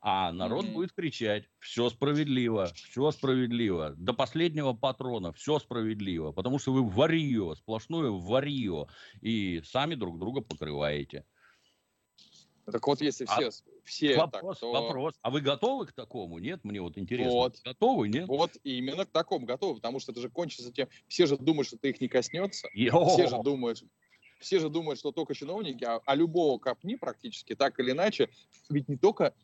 А 0.00 0.32
народ 0.32 0.66
Мгм. 0.66 0.68
будет 0.68 0.92
кричать, 0.92 1.48
все 1.58 1.88
справедливо, 1.90 2.76
все 2.82 3.10
справедливо, 3.10 3.94
до 3.96 4.12
последнего 4.14 4.72
патрона, 4.72 5.32
все 5.32 5.58
справедливо, 5.58 6.30
потому 6.30 6.60
что 6.60 6.72
вы 6.72 6.88
варье, 6.88 7.54
сплошное 7.56 8.10
варье, 8.10 8.86
и 9.20 9.60
сами 9.64 9.96
друг 9.96 10.20
друга 10.20 10.40
покрываете. 10.40 11.24
Так 12.70 12.86
вот, 12.86 13.00
если 13.00 13.24
А 13.28 13.36
все, 13.36 13.50
все 13.84 14.16
так, 14.16 14.32
вопрос, 14.32 14.58
то 14.58 14.72
вопрос. 14.72 15.14
А 15.22 15.30
вы 15.30 15.40
готовы 15.40 15.86
к 15.86 15.92
такому? 15.92 16.38
Нет? 16.38 16.64
Мне 16.64 16.80
вот 16.80 16.98
интересно. 16.98 17.32
Вот. 17.32 17.60
Готовы, 17.64 18.08
нет? 18.08 18.28
вот 18.28 18.52
именно 18.62 19.06
к 19.06 19.10
такому 19.10 19.46
готовы, 19.46 19.76
потому 19.76 20.00
что 20.00 20.12
это 20.12 20.20
же 20.20 20.28
кончится 20.28 20.72
тем, 20.72 20.88
все 21.06 21.26
же 21.26 21.36
думают, 21.36 21.68
что 21.68 21.78
ты 21.78 21.90
их 21.90 22.00
не 22.00 22.08
коснется, 22.08 22.68
Йо! 22.74 23.08
все 23.08 23.28
же 23.28 23.42
думают, 23.42 23.82
все 24.38 24.58
же 24.58 24.68
думают, 24.68 24.98
что 24.98 25.12
только 25.12 25.34
чиновники, 25.34 25.84
а, 25.84 26.00
а 26.04 26.14
любого 26.14 26.58
копни 26.58 26.96
практически, 26.96 27.54
так 27.54 27.78
или 27.80 27.92
иначе, 27.92 28.28
ведь 28.68 28.88
не 28.88 28.96
только 28.96 29.34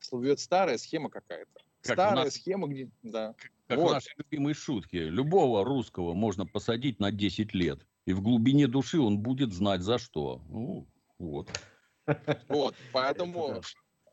слывет 0.00 0.40
старая 0.40 0.78
схема 0.78 1.08
какая-то. 1.08 1.60
Как 1.80 1.96
старая 1.96 2.24
нас- 2.24 2.34
схема, 2.34 2.66
где... 2.68 2.90
Да. 3.02 3.34
Как 3.66 3.78
Вот. 3.78 3.90
в 3.90 3.92
нашей 3.92 4.14
любимой 4.16 4.54
шутке. 4.54 5.08
Любого 5.08 5.64
русского 5.64 6.14
можно 6.14 6.46
посадить 6.46 7.00
на 7.00 7.10
10 7.10 7.54
лет. 7.54 7.86
И 8.06 8.12
в 8.12 8.22
глубине 8.22 8.68
души 8.68 9.00
он 9.00 9.18
будет 9.18 9.52
знать 9.52 9.80
за 9.80 9.98
что. 9.98 10.42
Ну, 10.48 10.86
вот. 11.18 11.50
Вот, 12.48 12.74
поэтому 12.92 13.48
Это 13.48 13.62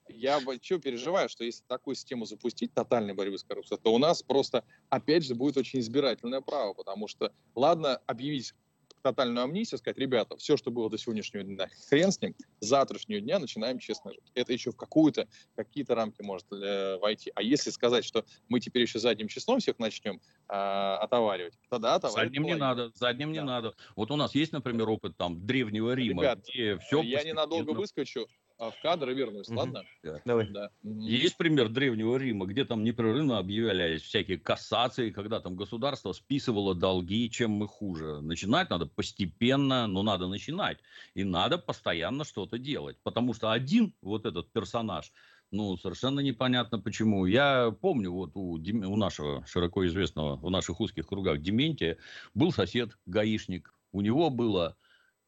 я 0.08 0.40
что 0.40 0.80
переживаю, 0.80 1.30
что 1.30 1.44
если 1.44 1.64
такую 1.66 1.96
систему 1.96 2.26
запустить, 2.26 2.74
тотальной 2.74 3.14
борьбы 3.14 3.38
с 3.38 3.44
коррупцией, 3.44 3.80
то 3.82 3.94
у 3.94 3.98
нас 3.98 4.24
просто, 4.24 4.66
опять 4.90 5.26
же, 5.26 5.36
будет 5.36 5.58
очень 5.58 5.80
избирательное 5.80 6.42
право, 6.42 6.74
потому 6.74 7.08
что, 7.08 7.34
ладно, 7.56 8.02
объявить 8.08 8.54
тотальную 9.02 9.44
амнистию, 9.44 9.80
сказать, 9.80 9.98
ребята, 9.98 10.38
все, 10.38 10.58
что 10.58 10.72
было 10.72 10.90
до 10.90 10.98
сегодняшнего 10.98 11.44
дня, 11.44 11.70
хрен 11.90 12.12
с 12.12 12.22
ним, 12.22 12.36
с 12.60 12.68
завтрашнего 12.68 13.22
дня 13.22 13.40
начинаем 13.40 13.80
честно 13.80 14.12
жить. 14.12 14.32
Это 14.36 14.54
еще 14.54 14.72
в 14.72 14.78
какую-то, 14.78 15.28
какие-то 15.56 15.96
рамки 15.96 16.22
может 16.22 16.46
э, 16.52 16.98
войти. 16.98 17.32
А 17.36 17.42
если 17.42 17.70
сказать, 17.70 18.06
что 18.06 18.26
мы 18.50 18.60
теперь 18.60 18.84
еще 18.84 19.00
задним 19.00 19.28
числом 19.28 19.60
всех 19.60 19.80
начнем 19.80 20.22
э, 20.50 20.54
отоваривать, 20.54 21.54
тогда 21.70 21.96
отоваривать 21.96 22.34
Задним 22.34 22.44
не 22.44 22.56
надо, 22.56 22.92
задним 22.96 23.32
не 23.32 23.40
Да. 23.40 23.46
надо. 23.46 23.74
Вот 23.96 24.12
у 24.12 24.16
нас 24.16 24.36
есть, 24.36 24.52
например, 24.52 24.90
опыт 24.90 25.18
там 25.18 25.46
древнего 25.46 25.94
Рима, 25.94 26.24
Ребят, 26.24 26.40
где 26.48 26.78
все 26.78 27.02
Я 27.02 27.24
ненадолго 27.24 27.72
выскочу 27.72 28.22
а, 28.22 28.41
в 28.70 28.80
кадр 28.82 29.10
и 29.10 29.16
вернусь, 29.16 29.48
Мгм. 29.50 29.58
ладно? 29.58 29.84
Давай. 30.26 30.48
Да. 30.52 30.70
Есть 30.84 31.38
пример 31.38 31.70
древнего 31.70 32.18
Рима, 32.18 32.46
где 32.46 32.64
там 32.64 32.84
непрерывно 32.84 33.40
объявлялись 33.40 34.04
всякие 34.04 34.38
кассации, 34.38 35.10
когда 35.10 35.40
там 35.40 35.56
государство 35.56 36.12
списывало 36.12 36.76
долги, 36.76 37.30
чем 37.32 37.52
мы 37.52 37.68
хуже. 37.68 38.22
Начинать 38.22 38.70
надо 38.70 38.86
постепенно, 38.86 39.88
но 39.88 40.04
надо 40.04 40.28
начинать. 40.28 40.78
И 41.16 41.24
надо 41.24 41.58
постоянно 41.58 42.24
что-то 42.24 42.60
делать. 42.60 42.98
Потому 43.02 43.34
что 43.34 43.52
один 43.52 43.96
вот 44.02 44.26
этот 44.26 44.52
персонаж, 44.52 45.12
ну, 45.50 45.76
совершенно 45.78 46.20
непонятно 46.20 46.78
почему. 46.80 47.26
Я 47.26 47.72
помню, 47.72 48.12
вот 48.12 48.32
у, 48.36 48.58
Дем- 48.60 48.86
у 48.86 48.96
нашего 48.96 49.44
широко 49.48 49.86
известного 49.88 50.36
в 50.36 50.50
наших 50.52 50.80
узких 50.80 51.08
кругах 51.08 51.40
Дементия 51.42 51.98
был 52.36 52.52
сосед, 52.52 52.92
гаишник. 53.08 53.74
У 53.92 54.02
него 54.02 54.30
было 54.30 54.78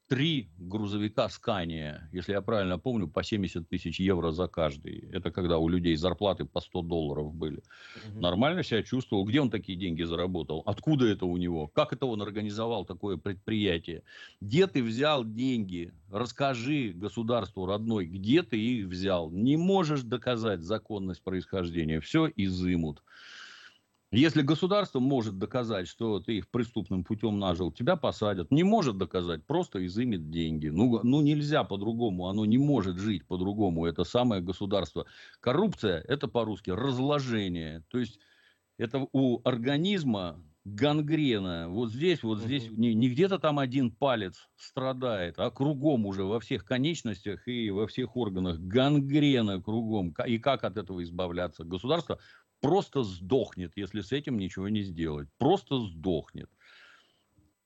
три 0.08 0.52
грузовика 0.58 1.30
Скания, 1.30 2.10
если 2.12 2.34
я 2.34 2.42
правильно 2.42 2.78
помню, 2.78 3.08
по 3.08 3.24
70 3.24 3.68
тысяч 3.68 4.00
евро 4.00 4.32
за 4.32 4.48
каждый. 4.48 5.10
Это 5.12 5.32
когда 5.32 5.58
у 5.58 5.68
людей 5.68 5.96
зарплаты 5.96 6.46
по 6.46 6.62
100 6.62 6.82
долларов 6.84 7.34
были. 7.34 7.64
Мгм. 7.96 8.20
Нормально 8.22 8.64
себя 8.64 8.84
чувствовал. 8.84 9.26
Где 9.26 9.42
он 9.42 9.50
такие 9.50 9.78
деньги 9.78 10.04
заработал? 10.04 10.62
Откуда 10.66 11.08
это 11.08 11.26
у 11.26 11.38
него? 11.38 11.68
Как 11.68 11.94
это 11.94 12.06
он 12.06 12.22
организовал 12.22 12.86
такое 12.86 13.18
предприятие? 13.18 14.04
Где 14.42 14.68
ты 14.68 14.84
взял 14.84 15.24
деньги? 15.26 15.94
Расскажи 16.12 16.92
государству 16.94 17.66
родной, 17.66 18.06
где 18.06 18.44
ты 18.44 18.60
их 18.60 18.88
взял. 18.88 19.32
Не 19.32 19.58
можешь 19.58 20.04
доказать 20.04 20.62
законность 20.62 21.24
происхождения. 21.24 22.00
Все 22.00 22.32
изымут. 22.36 23.04
Если 24.16 24.44
государство 24.44 25.00
может 25.00 25.40
доказать, 25.40 25.88
что 25.88 26.20
ты 26.20 26.38
их 26.38 26.50
преступным 26.52 27.04
путем 27.04 27.40
нажил, 27.40 27.72
тебя 27.72 27.96
посадят. 27.96 28.52
Не 28.52 28.64
может 28.64 28.98
доказать, 28.98 29.46
просто 29.48 29.84
изымет 29.88 30.30
деньги. 30.30 30.68
Ну, 30.68 31.00
ну 31.04 31.22
нельзя 31.22 31.64
по-другому, 31.64 32.28
оно 32.28 32.46
не 32.46 32.60
может 32.60 32.98
жить 33.00 33.26
по-другому. 33.28 33.88
Это 33.88 34.04
самое 34.04 34.42
государство. 34.42 35.08
Коррупция– 35.40 36.00
это 36.08 36.28
по-русски 36.28 36.70
разложение. 36.70 37.84
То 37.90 37.98
есть 37.98 38.20
это 38.78 39.08
у 39.14 39.42
организма 39.48 40.44
гангрена. 40.66 41.68
Вот 41.70 41.92
здесь, 41.92 42.24
вот 42.24 42.40
Мгм. 42.40 42.46
здесь, 42.46 42.70
не, 42.72 42.94
не 42.94 43.10
где-то 43.10 43.38
там 43.40 43.60
один 43.60 43.92
палец 43.92 44.48
страдает, 44.56 45.36
а 45.38 45.52
кругом 45.52 46.06
уже 46.06 46.24
во 46.24 46.40
всех 46.40 46.66
конечностях 46.66 47.48
и 47.50 47.70
во 47.70 47.86
всех 47.88 48.16
органах 48.16 48.60
гангрена 48.60 49.62
кругом. 49.62 50.14
И 50.26 50.40
как 50.40 50.64
от 50.64 50.78
этого 50.78 51.04
избавляться? 51.04 51.66
Государство 51.66 52.20
просто 52.64 53.04
сдохнет, 53.04 53.74
если 53.76 54.00
с 54.00 54.14
этим 54.14 54.38
ничего 54.38 54.70
не 54.70 54.84
сделать. 54.84 55.28
Просто 55.38 55.82
сдохнет. 55.82 56.50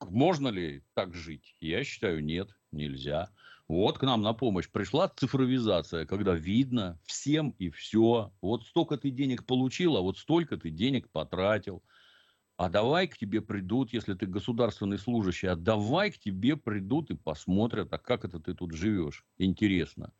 Можно 0.01 0.47
ли 0.47 0.83
так 0.95 1.13
жить? 1.13 1.55
Я 1.61 1.83
считаю, 1.83 2.23
нет, 2.23 2.49
нельзя. 2.71 3.29
Вот 3.67 3.99
к 3.99 4.03
нам 4.03 4.23
на 4.23 4.33
помощь 4.33 4.67
пришла 4.67 5.07
цифровизация, 5.07 6.07
когда 6.07 6.33
видно 6.33 6.99
всем 7.05 7.51
и 7.59 7.69
все. 7.69 8.33
Вот 8.41 8.65
столько 8.65 8.97
ты 8.97 9.11
денег 9.11 9.45
получил, 9.45 9.97
а 9.97 10.01
вот 10.01 10.17
столько 10.17 10.57
ты 10.57 10.71
денег 10.71 11.11
потратил. 11.11 11.83
А 12.55 12.67
давай 12.67 13.07
к 13.07 13.19
тебе 13.19 13.41
придут, 13.41 13.93
если 13.93 14.15
ты 14.15 14.25
государственный 14.25 14.97
служащий, 14.97 15.45
а 15.45 15.55
давай 15.55 16.09
к 16.09 16.17
тебе 16.17 16.57
придут 16.57 17.11
и 17.11 17.15
посмотрят, 17.15 17.93
а 17.93 17.99
как 17.99 18.25
это 18.25 18.39
ты 18.39 18.55
тут 18.55 18.73
живешь. 18.73 19.25
Интересно. 19.37 20.11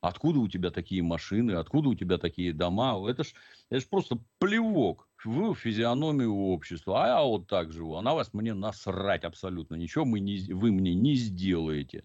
Откуда 0.00 0.38
у 0.38 0.48
тебя 0.48 0.70
такие 0.70 1.02
машины, 1.02 1.52
откуда 1.52 1.88
у 1.88 1.94
тебя 1.94 2.18
такие 2.18 2.52
дома? 2.52 3.04
Это 3.08 3.24
ж, 3.24 3.34
это 3.68 3.80
ж 3.80 3.88
просто 3.88 4.18
плевок 4.38 5.08
в 5.24 5.54
физиономию 5.54 6.34
общества. 6.34 7.04
А 7.04 7.08
я 7.08 7.22
вот 7.22 7.48
так 7.48 7.72
живу. 7.72 7.96
А 7.96 8.02
на 8.02 8.14
вас 8.14 8.32
мне 8.32 8.54
насрать 8.54 9.24
абсолютно. 9.24 9.74
Ничего 9.74 10.04
мы 10.04 10.20
не, 10.20 10.52
вы 10.52 10.70
мне 10.70 10.94
не 10.94 11.16
сделаете. 11.16 12.04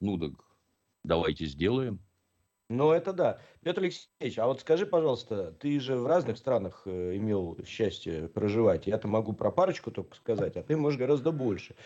Ну 0.00 0.18
так 0.18 0.32
давайте 1.04 1.44
сделаем. 1.46 2.00
Ну, 2.70 2.92
это 2.92 3.12
да. 3.12 3.40
Петр 3.62 3.82
Алексеевич, 3.82 4.38
а 4.38 4.46
вот 4.46 4.60
скажи, 4.60 4.86
пожалуйста, 4.86 5.52
ты 5.52 5.78
же 5.78 5.96
в 5.96 6.06
разных 6.06 6.38
странах 6.38 6.82
э, 6.86 7.16
имел 7.16 7.58
счастье 7.66 8.28
проживать. 8.28 8.86
Я-то 8.86 9.06
могу 9.06 9.34
про 9.34 9.50
парочку 9.50 9.90
только 9.90 10.16
сказать, 10.16 10.56
а 10.56 10.62
ты 10.62 10.74
можешь 10.74 10.98
гораздо 10.98 11.30
больше. 11.30 11.76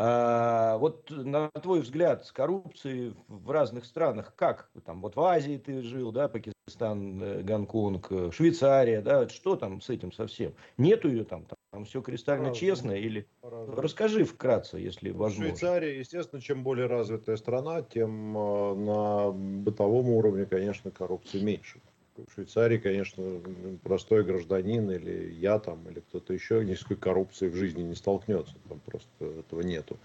А, 0.00 0.78
вот 0.78 1.10
на 1.10 1.50
твой 1.50 1.80
взгляд, 1.80 2.24
с 2.24 2.30
коррупцией 2.30 3.16
в 3.26 3.50
разных 3.50 3.84
странах, 3.84 4.32
как? 4.36 4.70
Там 4.86 5.02
вот 5.02 5.16
в 5.16 5.20
Азии 5.20 5.56
ты 5.56 5.82
жил, 5.82 6.12
да, 6.12 6.28
Пакистан, 6.28 7.20
э, 7.20 7.42
Гонконг, 7.42 8.06
э, 8.10 8.30
Швейцария, 8.30 9.00
да, 9.00 9.28
что 9.28 9.56
там 9.56 9.80
с 9.80 9.90
этим 9.90 10.12
совсем? 10.12 10.54
Нету 10.76 11.08
ее 11.08 11.24
там, 11.24 11.46
там 11.72 11.84
все 11.84 12.00
кристально 12.00 12.50
Разум. 12.50 12.60
честно 12.60 12.92
или... 12.92 13.26
Разум. 13.42 13.74
Расскажи 13.74 14.22
вкратце, 14.22 14.76
если 14.76 15.10
ну, 15.10 15.18
возможно. 15.18 15.46
Швейцария, 15.48 15.98
естественно, 15.98 16.40
чем 16.40 16.62
более 16.62 16.86
развитая 16.86 17.36
страна, 17.36 17.82
тем 17.82 18.38
э, 18.38 18.74
на 18.76 19.32
бытовом 19.32 20.10
уровне, 20.10 20.46
конечно, 20.46 20.92
коррупции 20.92 21.40
меньше. 21.40 21.80
В 22.26 22.32
Швейцарии, 22.34 22.78
конечно, 22.78 23.40
простой 23.82 24.24
гражданин 24.24 24.90
или 24.90 25.32
я 25.32 25.58
там, 25.58 25.88
или 25.88 26.00
кто-то 26.00 26.32
еще 26.32 26.64
ни 26.64 26.74
с 26.74 26.82
какой 26.82 26.96
коррупцией 26.96 27.50
в 27.50 27.56
жизни 27.56 27.82
не 27.82 27.94
столкнется. 27.94 28.54
Там 28.68 28.80
просто 28.80 29.08
этого 29.20 29.60
нету. 29.60 29.96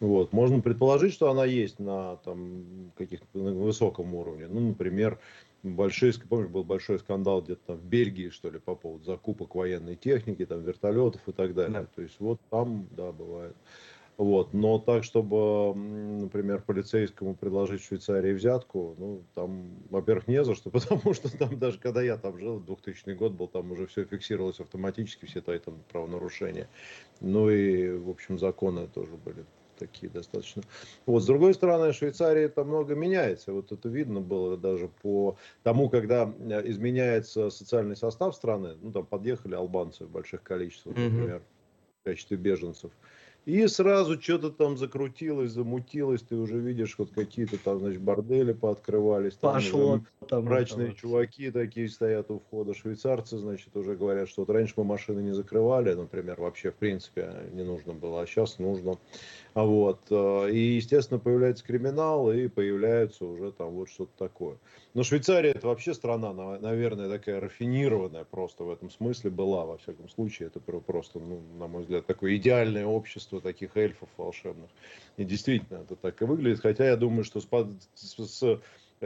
Вот. 0.00 0.32
Можно 0.32 0.60
предположить, 0.60 1.14
что 1.14 1.30
она 1.30 1.44
есть 1.44 1.78
на 1.78 2.16
там, 2.24 2.92
каких-то 2.96 3.26
на 3.38 3.52
высоком 3.52 4.14
уровне. 4.14 4.48
Ну, 4.48 4.60
например, 4.60 5.18
большой, 5.62 6.12
помнишь, 6.28 6.48
был 6.48 6.64
большой 6.64 6.98
скандал 6.98 7.42
где-то 7.42 7.60
там 7.66 7.76
в 7.76 7.84
Бельгии, 7.84 8.30
что 8.30 8.50
ли, 8.50 8.58
по 8.58 8.74
поводу 8.74 9.04
закупок 9.04 9.54
военной 9.54 9.96
техники, 9.96 10.44
там, 10.44 10.62
вертолетов 10.62 11.20
и 11.26 11.32
так 11.32 11.54
далее. 11.54 11.80
Да. 11.80 11.86
То 11.94 12.02
есть 12.02 12.16
вот 12.18 12.40
там, 12.50 12.88
да, 12.96 13.12
бывает. 13.12 13.54
Вот. 14.18 14.52
Но 14.52 14.78
так, 14.78 15.04
чтобы, 15.04 15.74
например, 15.74 16.62
полицейскому 16.62 17.34
предложить 17.34 17.80
в 17.80 17.86
Швейцарии 17.86 18.32
взятку, 18.32 18.94
ну, 18.98 19.22
там, 19.34 19.70
во-первых, 19.90 20.28
не 20.28 20.44
за 20.44 20.54
что, 20.54 20.70
потому 20.70 21.14
что 21.14 21.36
там 21.36 21.58
даже 21.58 21.78
когда 21.78 22.02
я 22.02 22.16
там 22.16 22.38
жил, 22.38 22.60
2000 22.60 23.10
год 23.14 23.32
был, 23.32 23.48
там 23.48 23.72
уже 23.72 23.86
все 23.86 24.04
фиксировалось 24.04 24.60
автоматически, 24.60 25.26
все 25.26 25.40
там 25.40 25.82
правонарушения. 25.90 26.68
Ну 27.20 27.50
и, 27.50 27.90
в 27.90 28.10
общем, 28.10 28.38
законы 28.38 28.86
тоже 28.86 29.12
были 29.24 29.44
такие 29.78 30.10
достаточно. 30.10 30.62
Вот, 31.06 31.22
с 31.22 31.26
другой 31.26 31.54
стороны, 31.54 31.92
Швейцария 31.92 32.44
это 32.44 32.64
много 32.64 32.94
меняется. 32.94 33.52
Вот 33.52 33.72
это 33.72 33.88
видно 33.88 34.20
было 34.20 34.56
даже 34.56 34.88
по 35.02 35.36
тому, 35.62 35.88
когда 35.88 36.32
э, 36.38 36.70
изменяется 36.70 37.50
социальный 37.50 37.96
состав 37.96 38.34
страны. 38.34 38.76
Ну, 38.80 38.92
там 38.92 39.06
подъехали 39.06 39.54
албанцы 39.54 40.04
в 40.04 40.10
больших 40.10 40.42
количествах, 40.42 40.96
например, 40.96 41.42
в 42.00 42.04
качестве 42.04 42.36
беженцев. 42.36 42.92
И 43.44 43.66
сразу 43.66 44.20
что-то 44.20 44.50
там 44.50 44.76
закрутилось, 44.78 45.50
замутилось, 45.50 46.22
ты 46.22 46.36
уже 46.36 46.58
видишь, 46.58 46.96
вот 46.96 47.10
какие-то 47.10 47.58
там, 47.58 47.80
значит, 47.80 48.00
бордели 48.00 48.52
пооткрывались. 48.52 49.34
Там 49.34 49.54
Пошло. 49.54 50.00
Там, 50.28 50.44
мрачные 50.44 50.88
там, 50.88 50.96
чуваки 50.96 51.50
такие 51.50 51.88
стоят 51.88 52.30
у 52.30 52.38
входа. 52.38 52.72
Швейцарцы, 52.72 53.38
значит, 53.38 53.76
уже 53.76 53.96
говорят, 53.96 54.28
что 54.28 54.42
вот 54.42 54.50
раньше 54.50 54.74
мы 54.76 54.84
машины 54.84 55.20
не 55.20 55.32
закрывали, 55.32 55.92
например, 55.92 56.40
вообще, 56.40 56.70
в 56.70 56.76
принципе, 56.76 57.50
не 57.52 57.64
нужно 57.64 57.94
было, 57.94 58.22
а 58.22 58.26
сейчас 58.26 58.60
нужно. 58.60 58.96
Вот. 59.54 60.00
Э, 60.10 60.50
и, 60.50 60.76
естественно, 60.76 61.20
появляется 61.20 61.64
криминал, 61.64 62.32
и 62.32 62.48
появляется 62.48 63.24
уже 63.24 63.52
там 63.52 63.70
вот 63.70 63.90
что-то 63.90 64.12
такое. 64.16 64.56
Но 64.94 65.02
Швейцария 65.02 65.50
это 65.50 65.66
вообще 65.66 65.94
страна, 65.94 66.32
наверное, 66.32 67.08
такая 67.08 67.40
рафинированная 67.40 68.24
просто 68.24 68.64
в 68.64 68.70
этом 68.70 68.90
смысле 68.90 69.30
была, 69.30 69.64
во 69.64 69.78
всяком 69.78 70.08
случае. 70.08 70.48
Это 70.48 70.60
просто, 70.60 71.18
ну, 71.18 71.40
на 71.58 71.66
мой 71.66 71.82
взгляд, 71.82 72.06
такое 72.06 72.36
идеальное 72.36 72.86
общество 72.86 73.40
таких 73.40 73.76
эльфов 73.76 74.08
волшебных. 74.16 74.70
И 75.16 75.24
действительно, 75.24 75.78
это 75.78 75.96
так 75.96 76.20
и 76.22 76.24
выглядит. 76.24 76.60
Хотя 76.60 76.86
я 76.86 76.96
думаю, 76.96 77.24
что 77.24 77.40
с, 77.40 77.46
с 77.94 78.42
Э, 78.42 78.58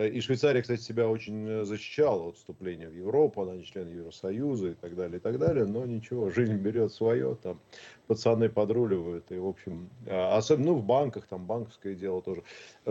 и 0.04 0.20
Швейцария, 0.20 0.60
кстати, 0.60 0.80
себя 0.80 1.08
очень 1.08 1.48
э, 1.48 1.64
защищала 1.64 2.28
от 2.28 2.36
вступления 2.36 2.88
в 2.88 2.94
Европу, 2.94 3.42
она 3.42 3.54
не 3.56 3.64
член 3.64 3.88
Евросоюза 3.88 4.70
и 4.70 4.74
так 4.74 4.94
далее, 4.94 5.16
и 5.16 5.20
так 5.20 5.38
далее, 5.38 5.64
но 5.64 5.86
ничего, 5.86 6.28
жизнь 6.34 6.56
берет 6.56 6.92
свое, 6.92 7.36
там 7.42 7.60
пацаны 8.06 8.50
подруливают, 8.50 9.32
и, 9.32 9.38
в 9.38 9.46
общем, 9.46 9.88
а, 10.06 10.36
особенно, 10.36 10.72
ну, 10.72 10.74
в 10.74 10.84
банках, 10.84 11.26
там 11.26 11.46
банковское 11.46 11.94
дело 11.94 12.20
тоже. 12.20 12.42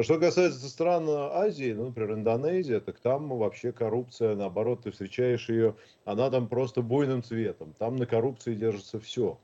Что 0.01 0.19
касается 0.19 0.67
стран 0.67 1.05
Азии, 1.07 1.73
ну, 1.73 1.85
например, 1.85 2.13
Индонезия, 2.13 2.79
так 2.79 2.99
там 2.99 3.29
вообще 3.29 3.71
коррупция, 3.71 4.35
наоборот, 4.35 4.81
ты 4.83 4.91
встречаешь 4.91 5.47
ее, 5.49 5.75
она 6.05 6.31
там 6.31 6.47
просто 6.47 6.81
буйным 6.81 7.21
цветом, 7.21 7.73
там 7.77 7.97
на 7.97 8.07
коррупции 8.07 8.55
держится 8.55 8.99
все. 8.99 9.37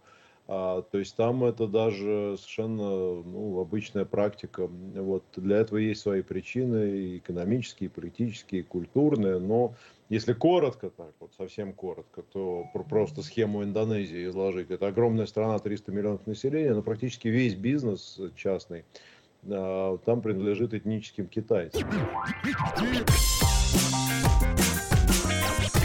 А, 0.53 0.81
то 0.81 0.97
есть 0.97 1.15
там 1.15 1.45
это 1.45 1.65
даже 1.65 2.35
совершенно 2.37 2.83
ну, 3.23 3.61
обычная 3.61 4.03
практика. 4.03 4.67
Вот 4.67 5.23
для 5.37 5.59
этого 5.59 5.77
есть 5.77 6.01
свои 6.01 6.21
причины, 6.21 6.89
и 6.89 7.17
экономические, 7.19 7.87
и 7.87 7.89
политические, 7.89 8.59
и 8.59 8.65
культурные. 8.65 9.39
Но 9.39 9.75
если 10.09 10.33
коротко, 10.33 10.89
так 10.89 11.13
вот 11.21 11.31
совсем 11.37 11.71
коротко, 11.71 12.23
то 12.33 12.65
просто 12.89 13.21
схему 13.21 13.63
Индонезии 13.63 14.27
изложить. 14.27 14.71
Это 14.71 14.87
огромная 14.87 15.25
страна, 15.25 15.57
300 15.57 15.91
миллионов 15.93 16.27
населения, 16.27 16.73
но 16.73 16.81
практически 16.81 17.29
весь 17.29 17.55
бизнес 17.55 18.19
частный 18.35 18.83
а, 19.49 19.97
там 19.99 20.21
принадлежит 20.21 20.73
этническим 20.73 21.27
китайцам. 21.27 21.87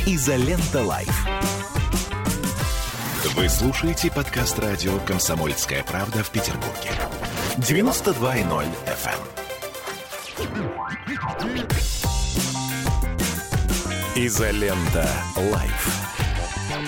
Изолента 0.08 0.82
Live. 0.82 1.65
Вы 3.34 3.48
слушаете 3.48 4.08
подкаст 4.10 4.56
радио 4.60 4.98
«Комсомольская 5.00 5.82
правда» 5.82 6.22
в 6.22 6.30
Петербурге. 6.30 6.90
92.0 7.56 8.66
FM. 8.86 9.18
Эм. 10.38 11.66
Изолента. 14.14 15.08
Live. 15.36 16.06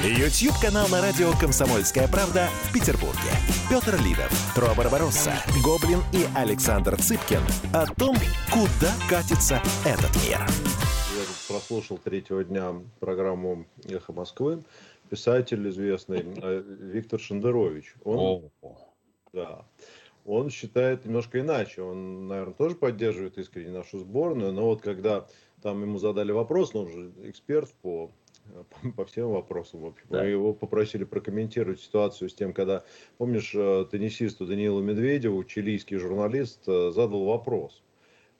YouTube-канал 0.05 0.87
на 0.89 1.01
радио 1.03 1.33
«Комсомольская 1.41 2.07
правда» 2.07 2.49
в 2.65 2.73
Петербурге. 2.73 3.19
Петр 3.69 4.01
Лидов, 4.01 4.31
Тро 4.55 4.73
Барбаросса, 4.77 5.33
Гоблин 5.65 6.05
и 6.13 6.25
Александр 6.37 6.97
Цыпкин 7.03 7.43
о 7.73 7.87
том, 7.87 8.17
куда 8.53 8.93
катится 9.09 9.61
этот 9.85 10.15
мир. 10.25 10.39
Я 10.39 11.25
прослушал 11.49 11.99
третьего 11.99 12.45
дня 12.45 12.75
программу 13.01 13.67
«Эхо 13.89 14.13
Москвы» 14.13 14.63
писатель 15.09 15.69
известный 15.69 16.25
э, 16.25 16.63
Виктор 16.81 17.21
Шендерович. 17.21 17.95
Он, 18.05 18.51
да, 19.33 19.65
он 20.25 20.51
считает 20.51 21.05
немножко 21.05 21.41
иначе. 21.41 21.83
Он, 21.83 22.29
наверное, 22.29 22.55
тоже 22.55 22.77
поддерживает 22.77 23.39
искренне 23.39 23.73
нашу 23.73 23.99
сборную, 23.99 24.53
но 24.53 24.67
вот 24.67 24.83
когда 24.83 25.27
там 25.63 25.83
ему 25.83 25.99
задали 25.99 26.33
вопрос, 26.33 26.75
он 26.75 26.89
же 26.89 27.13
эксперт 27.25 27.73
по 27.83 28.11
по, 28.83 28.91
по 28.93 29.05
всем 29.05 29.31
вопросам. 29.31 29.81
В 29.81 29.87
общем. 29.87 30.07
Да. 30.09 30.23
Мы 30.23 30.29
его 30.29 30.55
попросили 30.55 31.05
прокомментировать 31.05 31.81
ситуацию 31.81 32.31
с 32.31 32.35
тем, 32.35 32.53
когда, 32.53 32.83
помнишь, 33.19 33.53
э, 33.55 33.87
теннисисту 33.91 34.47
Даниилу 34.47 34.81
Медведеву, 34.81 35.45
чилийский 35.45 35.99
журналист, 35.99 36.67
э, 36.67 36.91
задал 36.93 37.25
вопрос 37.25 37.83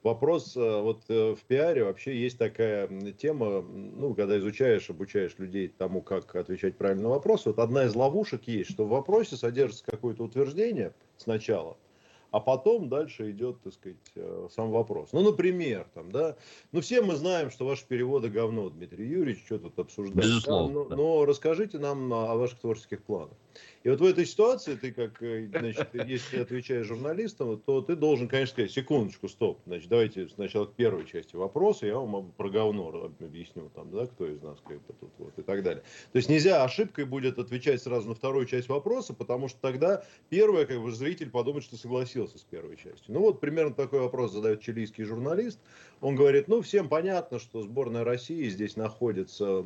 вопрос, 0.03 0.57
э, 0.57 0.81
вот 0.81 1.03
э, 1.09 1.35
в 1.35 1.45
пиаре 1.45 1.85
вообще 1.85 2.17
есть 2.17 2.39
такая 2.39 2.89
тема, 3.13 3.63
ну, 3.63 4.15
когда 4.15 4.39
изучаешь, 4.39 4.91
обучаешь 4.91 5.39
людей 5.39 5.69
тому, 5.69 6.03
как 6.03 6.35
отвечать 6.37 6.77
правильно 6.77 7.05
на 7.05 7.09
вопрос, 7.11 7.47
вот 7.47 7.59
одна 7.59 7.85
из 7.85 7.95
ловушек 7.95 8.45
есть, 8.45 8.71
что 8.71 8.85
в 8.85 8.91
вопросе 8.91 9.37
содержится 9.37 9.85
какое-то 9.85 10.25
утверждение 10.25 10.93
сначала– 11.17 11.77
а 12.31 12.41
потом 12.41 12.89
дальше 12.89 13.31
идет, 13.31 13.61
так 13.63 13.73
сказать, 13.73 13.97
э, 14.15 14.49
сам 14.55 14.71
вопрос. 14.71 15.11
Ну, 15.13 15.23
например, 15.23 15.87
там, 15.95 16.13
да, 16.13 16.37
ну, 16.73 16.81
все 16.81 17.01
мы 17.01 17.17
знаем, 17.17 17.51
что 17.51 17.65
ваши 17.65 17.87
переводы 17.87 18.29
говно, 18.29 18.69
Дмитрий 18.69 19.07
Юрьевич, 19.07 19.45
что 19.47 19.59
тут 19.59 19.79
обсуждать. 19.79 20.25
Безусловно. 20.25 20.69
Да? 20.69 20.75
Но, 20.75 20.85
да. 20.85 20.97
но 20.97 21.25
расскажите 21.25 21.79
нам 21.79 22.13
о 22.13 22.37
ваших 22.37 22.61
творческих 22.61 23.03
планах. 23.03 23.37
И 23.83 23.89
вот 23.89 24.01
в 24.01 24.05
этой 24.05 24.27
ситуации 24.27 24.75
ты, 24.75 24.93
как, 24.93 25.23
э, 25.23 25.49
значит, 25.49 25.89
если 26.07 26.41
отвечаешь 26.41 26.87
журналистам, 26.87 27.59
то 27.61 27.81
ты 27.81 27.97
должен, 27.97 28.29
конечно, 28.29 28.53
сказать, 28.53 28.73
секундочку, 28.73 29.29
стоп, 29.29 29.61
значит, 29.67 29.89
давайте 29.89 30.29
сначала 30.29 30.67
к 30.67 30.75
первой 30.75 31.07
части 31.07 31.35
вопроса, 31.35 31.87
я 31.87 31.97
вам 31.97 32.33
про 32.33 32.51
говно 32.51 33.11
объясню, 33.21 33.71
там, 33.75 33.91
да, 33.91 34.07
кто 34.07 34.27
из 34.27 34.43
нас, 34.43 34.59
как 34.67 34.77
бы 34.87 34.95
тут, 35.01 35.11
вот, 35.19 35.39
и 35.39 35.43
так 35.43 35.63
далее. 35.63 35.83
То 36.13 36.17
есть 36.19 36.29
нельзя 36.29 36.63
ошибкой 36.63 37.07
будет 37.07 37.39
отвечать 37.39 37.81
сразу 37.81 38.09
на 38.09 38.15
вторую 38.15 38.45
часть 38.47 38.69
вопроса, 38.69 39.15
потому 39.15 39.49
что 39.49 39.59
тогда 39.61 40.05
первая, 40.29 40.67
как 40.67 40.83
бы, 40.83 40.91
зритель 40.91 41.31
подумает, 41.31 41.65
что 41.65 41.77
согласился 41.77 42.18
согласился 42.19 42.39
с 42.39 42.43
первой 42.43 42.77
частью. 42.77 43.15
Ну 43.15 43.21
вот 43.21 43.41
примерно 43.41 43.75
такой 43.75 44.01
вопрос 44.01 44.33
задает 44.33 44.61
чилийский 44.61 45.05
журналист. 45.05 45.59
Он 46.01 46.17
говорит, 46.17 46.49
ну 46.49 46.61
всем 46.63 46.89
понятно, 46.89 47.39
что 47.39 47.63
сборная 47.63 48.05
России 48.05 48.49
здесь 48.49 48.77
находится 48.77 49.63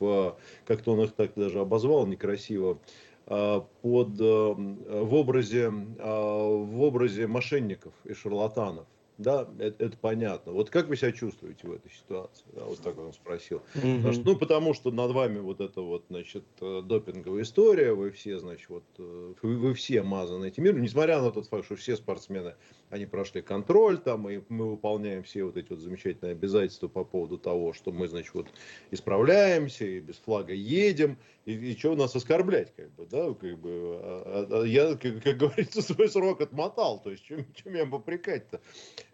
в, 0.00 0.36
как-то 0.66 0.92
он 0.92 1.02
их 1.02 1.12
так 1.12 1.32
даже 1.36 1.60
обозвал 1.60 2.06
некрасиво, 2.06 2.78
а, 3.26 3.60
под, 3.82 4.18
в, 4.18 5.14
образе, 5.14 5.70
в 5.70 6.82
образе 6.82 7.26
мошенников 7.26 7.92
и 8.04 8.12
шарлатанов. 8.12 8.86
Да, 9.16 9.48
это, 9.58 9.84
это 9.84 9.96
понятно. 9.96 10.52
Вот 10.52 10.70
как 10.70 10.88
вы 10.88 10.96
себя 10.96 11.12
чувствуете 11.12 11.68
в 11.68 11.72
этой 11.72 11.90
ситуации? 11.90 12.44
Да, 12.52 12.64
вот 12.64 12.80
так 12.80 12.98
он 12.98 13.12
спросил. 13.12 13.62
Mm-hmm. 13.74 13.96
Потому 13.96 14.12
что, 14.12 14.24
ну, 14.24 14.36
потому 14.36 14.74
что 14.74 14.90
над 14.90 15.12
вами 15.12 15.38
вот 15.38 15.60
эта 15.60 15.82
вот, 15.82 16.04
значит, 16.10 16.44
э, 16.60 16.82
допинговая 16.84 17.42
история, 17.42 17.92
вы 17.92 18.10
все, 18.10 18.40
значит, 18.40 18.68
вот, 18.68 18.84
э, 18.98 19.34
вы, 19.40 19.56
вы 19.56 19.74
все 19.74 20.02
мазаны 20.02 20.46
этим 20.46 20.64
миром, 20.64 20.82
несмотря 20.82 21.20
на 21.20 21.30
тот 21.30 21.46
факт, 21.46 21.64
что 21.64 21.76
все 21.76 21.96
спортсмены, 21.96 22.54
они 22.90 23.06
прошли 23.06 23.40
контроль, 23.40 23.98
там, 23.98 24.28
и 24.28 24.40
мы 24.48 24.70
выполняем 24.70 25.22
все 25.22 25.44
вот 25.44 25.56
эти 25.56 25.70
вот 25.70 25.78
замечательные 25.78 26.32
обязательства 26.32 26.88
по 26.88 27.04
поводу 27.04 27.38
того, 27.38 27.72
что 27.72 27.92
мы, 27.92 28.08
значит, 28.08 28.34
вот 28.34 28.48
исправляемся 28.90 29.84
и 29.84 30.00
без 30.00 30.16
флага 30.16 30.52
едем, 30.52 31.18
и, 31.44 31.52
и 31.52 31.76
что 31.76 31.92
у 31.92 31.96
нас 31.96 32.16
оскорблять, 32.16 32.74
как 32.74 32.90
бы, 32.94 33.06
да, 33.06 33.32
как 33.34 33.58
бы, 33.58 33.70
а, 34.02 34.48
а 34.50 34.64
я, 34.64 34.96
как, 34.96 35.22
как 35.22 35.36
говорится, 35.36 35.82
свой 35.94 36.08
срок 36.08 36.40
отмотал, 36.40 37.00
то 37.00 37.10
есть, 37.10 37.24
чем, 37.24 37.46
чем 37.54 37.74
я 37.74 37.86
попрекать-то? 37.86 38.60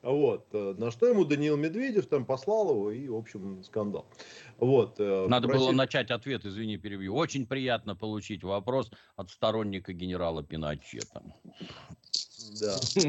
Вот. 0.03 0.47
Э, 0.53 0.75
на 0.79 0.91
что 0.91 1.07
ему 1.07 1.25
Даниил 1.25 1.57
Медведев 1.57 2.07
там 2.07 2.25
послал 2.25 2.71
его, 2.71 2.91
и, 2.91 3.09
в 3.09 3.17
общем, 3.17 3.63
скандал. 3.65 4.07
Вот. 4.59 4.97
Э, 4.99 5.27
Надо 5.29 5.49
Просили... 5.49 5.67
было 5.67 5.73
начать 5.73 6.11
ответ, 6.11 6.45
извини, 6.45 6.79
перебью. 6.79 7.15
Очень 7.15 7.47
приятно 7.47 7.95
получить 7.95 8.43
вопрос 8.43 8.91
от 9.17 9.31
сторонника 9.31 9.93
генерала 9.93 10.43
Пиночета. 10.43 11.23
Да. 12.61 12.77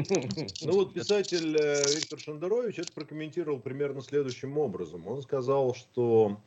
Ну 0.62 0.72
вот 0.72 0.94
писатель 0.94 1.56
э, 1.56 1.82
Виктор 1.94 2.18
Шендерович 2.18 2.78
это 2.78 2.92
прокомментировал 2.92 3.58
примерно 3.58 4.02
следующим 4.02 4.58
образом. 4.58 5.06
Он 5.06 5.22
сказал, 5.22 5.74
что 5.74 6.40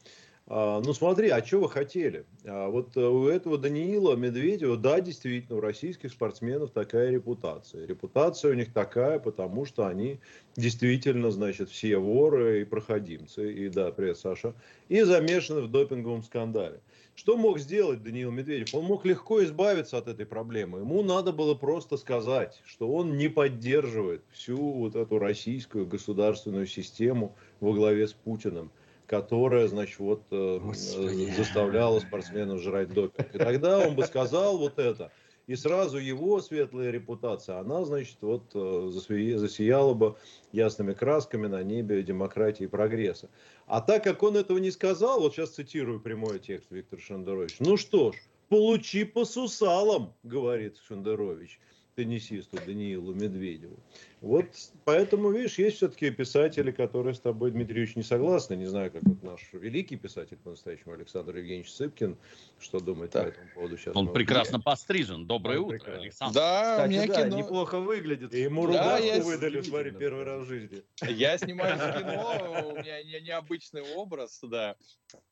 ну 0.47 0.93
смотри, 0.93 1.29
а 1.29 1.43
что 1.43 1.59
вы 1.59 1.69
хотели? 1.69 2.23
А, 2.43 2.69
вот 2.69 2.95
э, 2.95 2.99
у 3.01 3.27
этого 3.27 3.57
Даниила 3.57 4.15
Медведева, 4.15 4.77
да, 4.77 5.01
действительно, 5.01 5.57
у 5.57 5.59
российских 5.59 6.11
спортсменов 6.11 6.69
такая 6.69 7.09
репутация. 7.09 7.87
Репутация 7.87 8.51
у 8.51 8.53
них 8.53 8.71
такая, 8.71 9.17
потому 9.17 9.65
что 9.65 9.87
они 9.87 10.19
действительно, 10.55 11.31
значит, 11.31 11.71
все 11.71 11.97
воры 11.97 12.61
и 12.61 12.63
проходимцы, 12.63 13.51
и 13.51 13.69
да, 13.69 13.91
привет, 13.91 14.19
Саша, 14.19 14.53
и 14.87 15.01
замешаны 15.01 15.61
в 15.61 15.71
допинговом 15.71 16.21
скандале. 16.21 16.79
Что 17.15 17.37
мог 17.37 17.57
сделать 17.57 18.03
Даниил 18.03 18.29
Медведев? 18.29 18.75
Он 18.75 18.85
мог 18.85 19.03
легко 19.03 19.43
избавиться 19.43 19.97
от 19.97 20.07
этой 20.07 20.27
проблемы. 20.27 20.79
Ему 20.79 21.01
надо 21.01 21.31
было 21.31 21.55
просто 21.55 21.97
сказать, 21.97 22.61
что 22.67 22.93
он 22.93 23.17
не 23.17 23.29
поддерживает 23.29 24.21
всю 24.31 24.57
вот 24.57 24.95
эту 24.95 25.17
российскую 25.17 25.87
государственную 25.87 26.67
систему 26.67 27.35
во 27.61 27.73
главе 27.73 28.07
с 28.07 28.13
Путиным 28.13 28.69
которая, 29.07 29.67
значит, 29.67 29.99
вот 29.99 30.23
э, 30.31 30.59
Господи. 30.61 31.33
заставляла 31.35 31.99
спортсменов 31.99 32.61
жрать 32.61 32.89
допинг. 32.89 33.33
И 33.33 33.37
тогда 33.37 33.79
он 33.79 33.95
бы 33.95 34.03
сказал 34.05 34.57
вот 34.57 34.79
это, 34.79 35.11
и 35.47 35.55
сразу 35.55 35.97
его 35.97 36.41
светлая 36.41 36.89
репутация, 36.91 37.59
она, 37.59 37.85
значит, 37.85 38.17
вот 38.21 38.43
э, 38.55 38.89
засияла 38.91 39.93
бы 39.93 40.15
ясными 40.51 40.93
красками 40.93 41.47
на 41.47 41.61
небе 41.63 42.01
демократии 42.01 42.63
и 42.63 42.67
прогресса. 42.67 43.29
А 43.67 43.81
так 43.81 44.03
как 44.03 44.23
он 44.23 44.37
этого 44.37 44.57
не 44.57 44.71
сказал, 44.71 45.21
вот 45.21 45.33
сейчас 45.33 45.51
цитирую 45.51 45.99
прямой 45.99 46.39
текст 46.39 46.71
Виктор 46.71 46.99
Шендерович, 46.99 47.57
ну 47.59 47.77
что 47.77 48.11
ж, 48.11 48.15
получи 48.49 49.03
по 49.03 49.25
сусалам, 49.25 50.13
говорит 50.23 50.77
Шендерович 50.87 51.59
теннисисту 51.95 52.57
Даниилу 52.65 53.13
Медведеву. 53.13 53.79
Вот 54.25 54.47
поэтому, 54.85 55.29
видишь, 55.29 55.59
есть 55.59 55.77
все-таки 55.77 56.09
писатели, 56.09 56.71
которые 56.71 57.13
с 57.13 57.19
тобой, 57.19 57.51
Дмитриевич, 57.51 57.95
не 57.95 58.01
согласны. 58.01 58.55
Не 58.55 58.65
знаю, 58.65 58.91
как 58.91 59.03
вот 59.03 59.21
наш 59.21 59.53
великий 59.53 59.97
писатель 59.97 60.37
по-настоящему 60.37 60.93
Александр 60.95 61.37
Евгеньевич 61.37 61.71
Сыпкин, 61.71 62.17
что 62.57 62.79
думает 62.79 63.11
так. 63.11 63.25
по 63.25 63.27
этому 63.27 63.47
поводу 63.53 63.77
сейчас. 63.77 63.95
Он 63.95 64.11
прекрасно 64.11 64.59
пострижен. 64.59 65.27
Доброе 65.27 65.59
Он 65.59 65.65
утро, 65.65 65.77
прекрасно. 65.77 66.01
Александр. 66.01 66.33
Да, 66.33 66.71
Кстати, 66.71 66.87
у 66.87 66.89
меня 66.89 67.07
да, 67.07 67.23
кино... 67.23 67.37
неплохо 67.37 67.79
выглядит. 67.79 68.33
И 68.33 68.39
ему 68.39 68.65
да, 68.65 68.97
рубашку 68.97 69.27
выдали, 69.27 69.61
смотри, 69.61 69.91
первый 69.91 70.23
раз 70.23 70.41
в 70.41 70.47
жизни. 70.47 70.81
Я 71.07 71.37
снимаю 71.37 71.77
кино, 71.99 72.69
у 72.73 72.77
меня 72.79 73.21
необычный 73.21 73.83
образ, 73.93 74.39
да. 74.41 74.75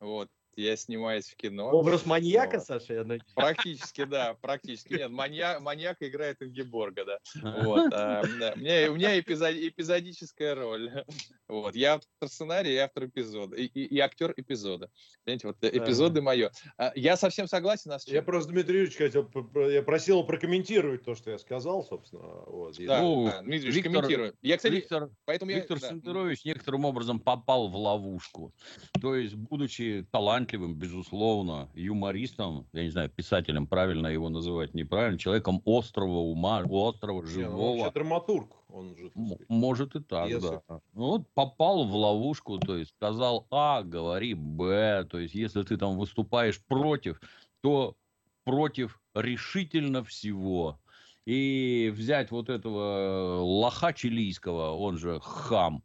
Вот 0.02 0.30
я 0.56 0.76
снимаюсь 0.76 1.30
в 1.30 1.36
кино. 1.36 1.70
Образ 1.70 2.06
маньяка, 2.06 2.58
вот. 2.58 2.66
Саша, 2.66 2.94
я 2.94 3.04
надеюсь. 3.04 3.24
Практически, 3.36 4.04
да, 4.06 4.36
практически. 4.42 4.94
Нет, 4.94 5.10
маньяк, 5.12 5.62
маньяк 5.62 5.98
играет 6.02 6.42
Ингеборга, 6.42 7.06
да. 7.06 7.20
Вот, 7.64 7.92
а, 7.94 8.24
да. 8.40 8.54
У 8.56 8.60
меня, 8.60 8.92
у 8.92 8.96
меня 8.96 9.20
эпизод, 9.20 9.52
эпизодическая 9.52 10.56
роль. 10.56 10.92
Вот, 11.50 11.76
я 11.76 11.96
автор 11.96 12.30
сценария 12.30 12.74
и 12.74 12.78
автор 12.78 13.06
эпизода, 13.06 13.56
и, 13.56 13.66
и, 13.66 13.84
и 13.84 14.00
актер 14.00 14.34
эпизода. 14.38 14.90
Знаете, 15.24 15.48
вот 15.48 15.58
эпизоды 15.62 16.16
да. 16.16 16.22
мое. 16.22 16.52
А, 16.78 16.92
я 16.96 17.16
совсем 17.16 17.48
согласен. 17.48 17.92
Нас 17.92 18.08
я 18.08 18.24
просто, 18.24 18.52
Дмитрий 18.52 18.80
Юрьевич, 18.80 18.98
хотел, 18.98 19.30
я 19.70 19.84
просил 19.84 20.24
прокомментировать 20.24 21.04
то, 21.04 21.14
что 21.14 21.32
я 21.32 21.38
сказал, 21.38 21.84
собственно. 21.84 22.24
Вот, 22.48 22.76
да, 22.80 23.02
ну, 23.02 23.26
да, 23.26 23.42
Дмитрий 23.42 23.72
Виктор, 23.72 23.94
комментирую. 23.94 24.34
Я, 24.42 24.58
кстати, 24.58 24.74
Виктор, 24.74 25.12
поэтому 25.26 25.52
Виктор 25.52 25.78
я, 25.80 25.90
Сентерович 25.90 26.44
да. 26.44 26.50
некоторым 26.50 26.86
образом 26.86 27.20
попал 27.20 27.68
в 27.68 27.76
ловушку. 27.76 28.54
То 29.00 29.16
есть, 29.16 29.36
будучи 29.36 30.08
талантливым, 30.12 30.43
талантливым, 30.44 30.76
безусловно, 30.76 31.70
юмористом, 31.74 32.68
я 32.74 32.84
не 32.84 32.90
знаю, 32.90 33.10
писателем, 33.10 33.68
правильно 33.68 34.08
его 34.08 34.30
называть, 34.30 34.74
неправильно, 34.74 35.18
человеком 35.18 35.62
острого 35.66 36.20
ума, 36.20 36.64
острого, 36.70 37.22
ну, 37.22 37.28
живого. 37.28 37.76
Не, 37.76 37.84
он 37.84 37.92
драматург, 37.94 38.52
он 38.70 38.96
же. 38.96 39.12
Может 39.48 39.96
и 39.96 40.00
так, 40.00 40.30
Если... 40.30 40.60
да. 40.68 40.82
Ну, 40.94 41.08
вот 41.10 41.28
попал 41.34 41.86
в 41.86 41.96
ловушку, 41.96 42.60
то 42.60 42.78
есть 42.78 42.92
сказал 42.92 43.48
А, 43.52 43.84
говори 43.84 44.34
Б, 44.34 45.06
то 45.10 45.20
есть 45.20 45.36
если 45.36 45.64
ты 45.64 45.78
там 45.78 45.98
выступаешь 45.98 46.62
против, 46.66 47.22
то 47.62 47.96
против 48.44 49.00
решительно 49.16 50.04
всего. 50.04 50.80
И 51.26 51.90
взять 51.96 52.32
вот 52.32 52.50
этого 52.50 53.40
лоха 53.42 53.94
чилийского, 53.94 54.72
он 54.72 54.98
же 54.98 55.22
хам, 55.22 55.82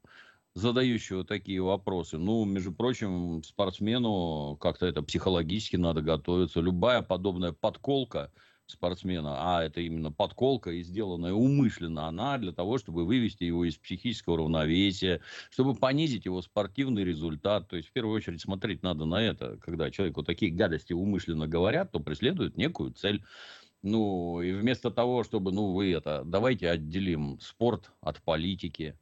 задающего 0.59 1.25
такие 1.25 1.62
вопросы. 1.62 2.18
Ну, 2.18 2.44
между 2.44 2.73
прочим, 2.73 3.42
спортсмену 3.42 4.57
как-то 4.61 4.87
это 4.87 5.03
психологически 5.03 5.77
надо 5.77 6.03
готовиться. 6.03 6.61
Любая 6.61 7.03
подобная 7.03 7.53
подколка 7.53 8.33
спортсмена, 8.66 9.37
а 9.38 9.64
это 9.64 9.81
именно 9.81 10.12
подколка 10.12 10.71
и 10.71 10.83
сделанная 10.83 11.33
умышленно, 11.33 12.07
она 12.07 12.37
для 12.37 12.53
того, 12.53 12.77
чтобы 12.77 13.07
вывести 13.07 13.44
его 13.44 13.64
из 13.64 13.77
психического 13.77 14.37
равновесия, 14.37 15.23
чтобы 15.51 15.75
понизить 15.75 16.27
его 16.27 16.42
спортивный 16.42 17.03
результат. 17.03 17.68
То 17.68 17.77
есть, 17.77 17.88
в 17.88 17.92
первую 17.92 18.14
очередь, 18.14 18.42
смотреть 18.42 18.83
надо 18.83 19.07
на 19.07 19.23
это. 19.23 19.57
Когда 19.59 19.90
человеку 19.90 20.23
такие 20.23 20.53
гадости 20.53 20.92
умышленно 20.92 21.49
говорят, 21.49 21.92
то 21.92 22.01
преследуют 22.01 22.59
некую 22.59 22.92
цель. 22.92 23.25
Ну, 23.83 24.42
и 24.42 24.53
вместо 24.53 24.90
того, 24.90 25.25
чтобы, 25.25 25.53
ну, 25.53 25.73
вы 25.73 25.92
это, 25.92 26.23
давайте 26.27 26.68
отделим 26.68 27.38
спорт 27.40 27.92
от 28.01 28.21
политики, 28.23 28.99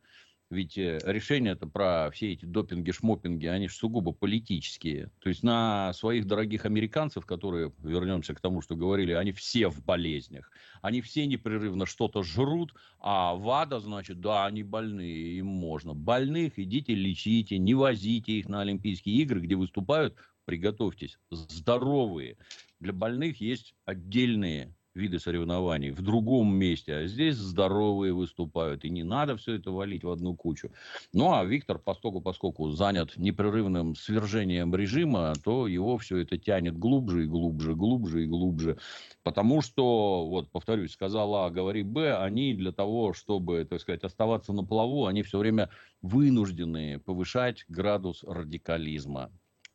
ведь 0.49 0.79
э, 0.79 1.01
решения 1.05 1.51
это 1.51 1.67
про 1.67 2.09
все 2.13 2.33
эти 2.33 2.45
допинги, 2.45 2.93
шмопинги, 2.93 3.47
они 3.47 3.67
же 3.67 3.75
сугубо 3.75 4.13
политические. 4.13 5.11
То 5.19 5.29
есть 5.29 5.43
на 5.43 5.93
своих 5.93 6.27
дорогих 6.27 6.65
американцев, 6.65 7.27
которые, 7.27 7.73
вернемся 7.83 8.33
к 8.33 8.41
тому, 8.41 8.63
что 8.63 8.77
говорили, 8.77 9.13
они 9.13 9.33
все 9.33 9.69
в 9.69 9.85
болезнях. 9.85 10.53
Они 10.83 11.01
все 11.01 11.27
непрерывно 11.27 11.85
что-то 11.85 12.23
жрут, 12.23 12.75
а 13.01 13.35
ВАДА, 13.35 13.81
значит, 13.81 14.21
да, 14.21 14.47
они 14.47 14.63
больные, 14.63 15.39
им 15.39 15.47
можно. 15.47 15.95
Больных 15.95 16.61
идите 16.61 16.95
лечите, 16.95 17.59
не 17.59 17.75
возите 17.75 18.33
их 18.33 18.49
на 18.49 18.61
Олимпийские 18.61 19.17
игры, 19.17 19.41
где 19.41 19.57
выступают, 19.57 20.15
приготовьтесь, 20.45 21.19
здоровые. 21.31 22.37
Для 22.79 22.93
больных 22.93 23.41
есть 23.41 23.75
отдельные 23.85 24.76
виды 24.97 25.19
соревнований 25.19 25.91
в 25.91 26.03
другом 26.03 26.55
месте, 26.57 26.95
а 26.95 27.07
здесь 27.07 27.37
здоровые 27.37 28.13
выступают, 28.13 28.85
и 28.85 28.91
не 28.91 29.05
надо 29.05 29.37
все 29.37 29.55
это 29.55 29.71
валить 29.71 30.05
в 30.05 30.11
одну 30.11 30.35
кучу. 30.35 30.73
Ну, 31.13 31.33
а 31.33 31.45
Виктор, 31.45 31.79
поскольку, 31.79 32.21
поскольку 32.21 32.71
занят 32.71 33.17
непрерывным 33.17 33.95
свержением 33.95 34.75
режима, 34.75 35.35
то 35.45 35.67
его 35.69 35.99
все 35.99 36.19
это 36.19 36.39
тянет 36.39 36.77
глубже 36.79 37.25
и 37.25 37.27
глубже, 37.27 37.75
глубже 37.75 38.25
и 38.25 38.27
глубже, 38.27 38.79
потому 39.23 39.61
что, 39.63 40.27
вот, 40.29 40.51
повторюсь, 40.51 40.93
сказал 40.93 41.35
А, 41.37 41.51
говори 41.51 41.83
Б, 41.83 42.17
они 42.17 42.55
для 42.55 42.73
того, 42.73 43.13
чтобы, 43.13 43.65
так 43.65 43.81
сказать, 43.81 44.03
оставаться 44.05 44.53
на 44.53 44.65
плаву, 44.65 45.07
они 45.07 45.23
все 45.23 45.39
время 45.39 45.71
вынуждены 46.03 46.99
повышать 47.01 47.65
градус 47.69 48.25
радикализма. 48.25 49.31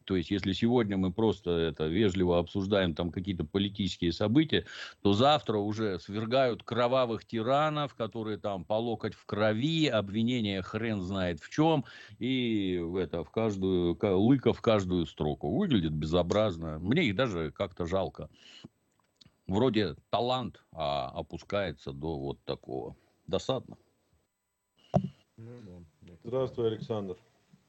То 0.06 0.16
есть, 0.16 0.32
если 0.32 0.54
сегодня 0.54 0.98
мы 0.98 1.12
просто 1.12 1.52
это 1.52 1.88
вежливо 1.88 2.40
обсуждаем 2.40 2.96
там 2.96 3.12
какие-то 3.12 3.44
политические 3.44 4.12
события, 4.12 4.66
то 5.02 5.14
завтра 5.14 5.58
уже 5.58 6.00
свергают 6.00 6.64
кровавых 6.64 7.26
тиранов, 7.26 7.96
которые 7.96 8.38
там 8.38 8.66
по 8.66 8.74
локоть 8.74 9.14
в 9.14 9.26
крови, 9.26 9.88
обвинения 9.88 10.62
хрен 10.62 11.02
знает 11.02 11.40
в 11.40 11.50
чем, 11.50 11.86
и 12.20 12.82
это 12.98 13.24
в 13.24 13.32
каждую, 13.32 13.98
лыка 14.02 14.54
в 14.54 14.62
каждую 14.62 15.06
строку. 15.06 15.58
Выглядит 15.58 15.94
безобразно. 15.94 16.80
Мне 16.80 17.06
их 17.06 17.16
даже 17.16 17.52
как-то 17.52 17.86
жалко. 17.86 18.30
Вроде 19.48 19.96
талант, 20.10 20.64
а 20.72 21.10
опускается 21.10 21.92
до 21.92 22.18
вот 22.18 22.42
такого. 22.44 22.96
Досадно. 23.28 23.78
Ну 25.38 25.86
Здравствуй, 26.24 26.68
Александр. 26.68 27.18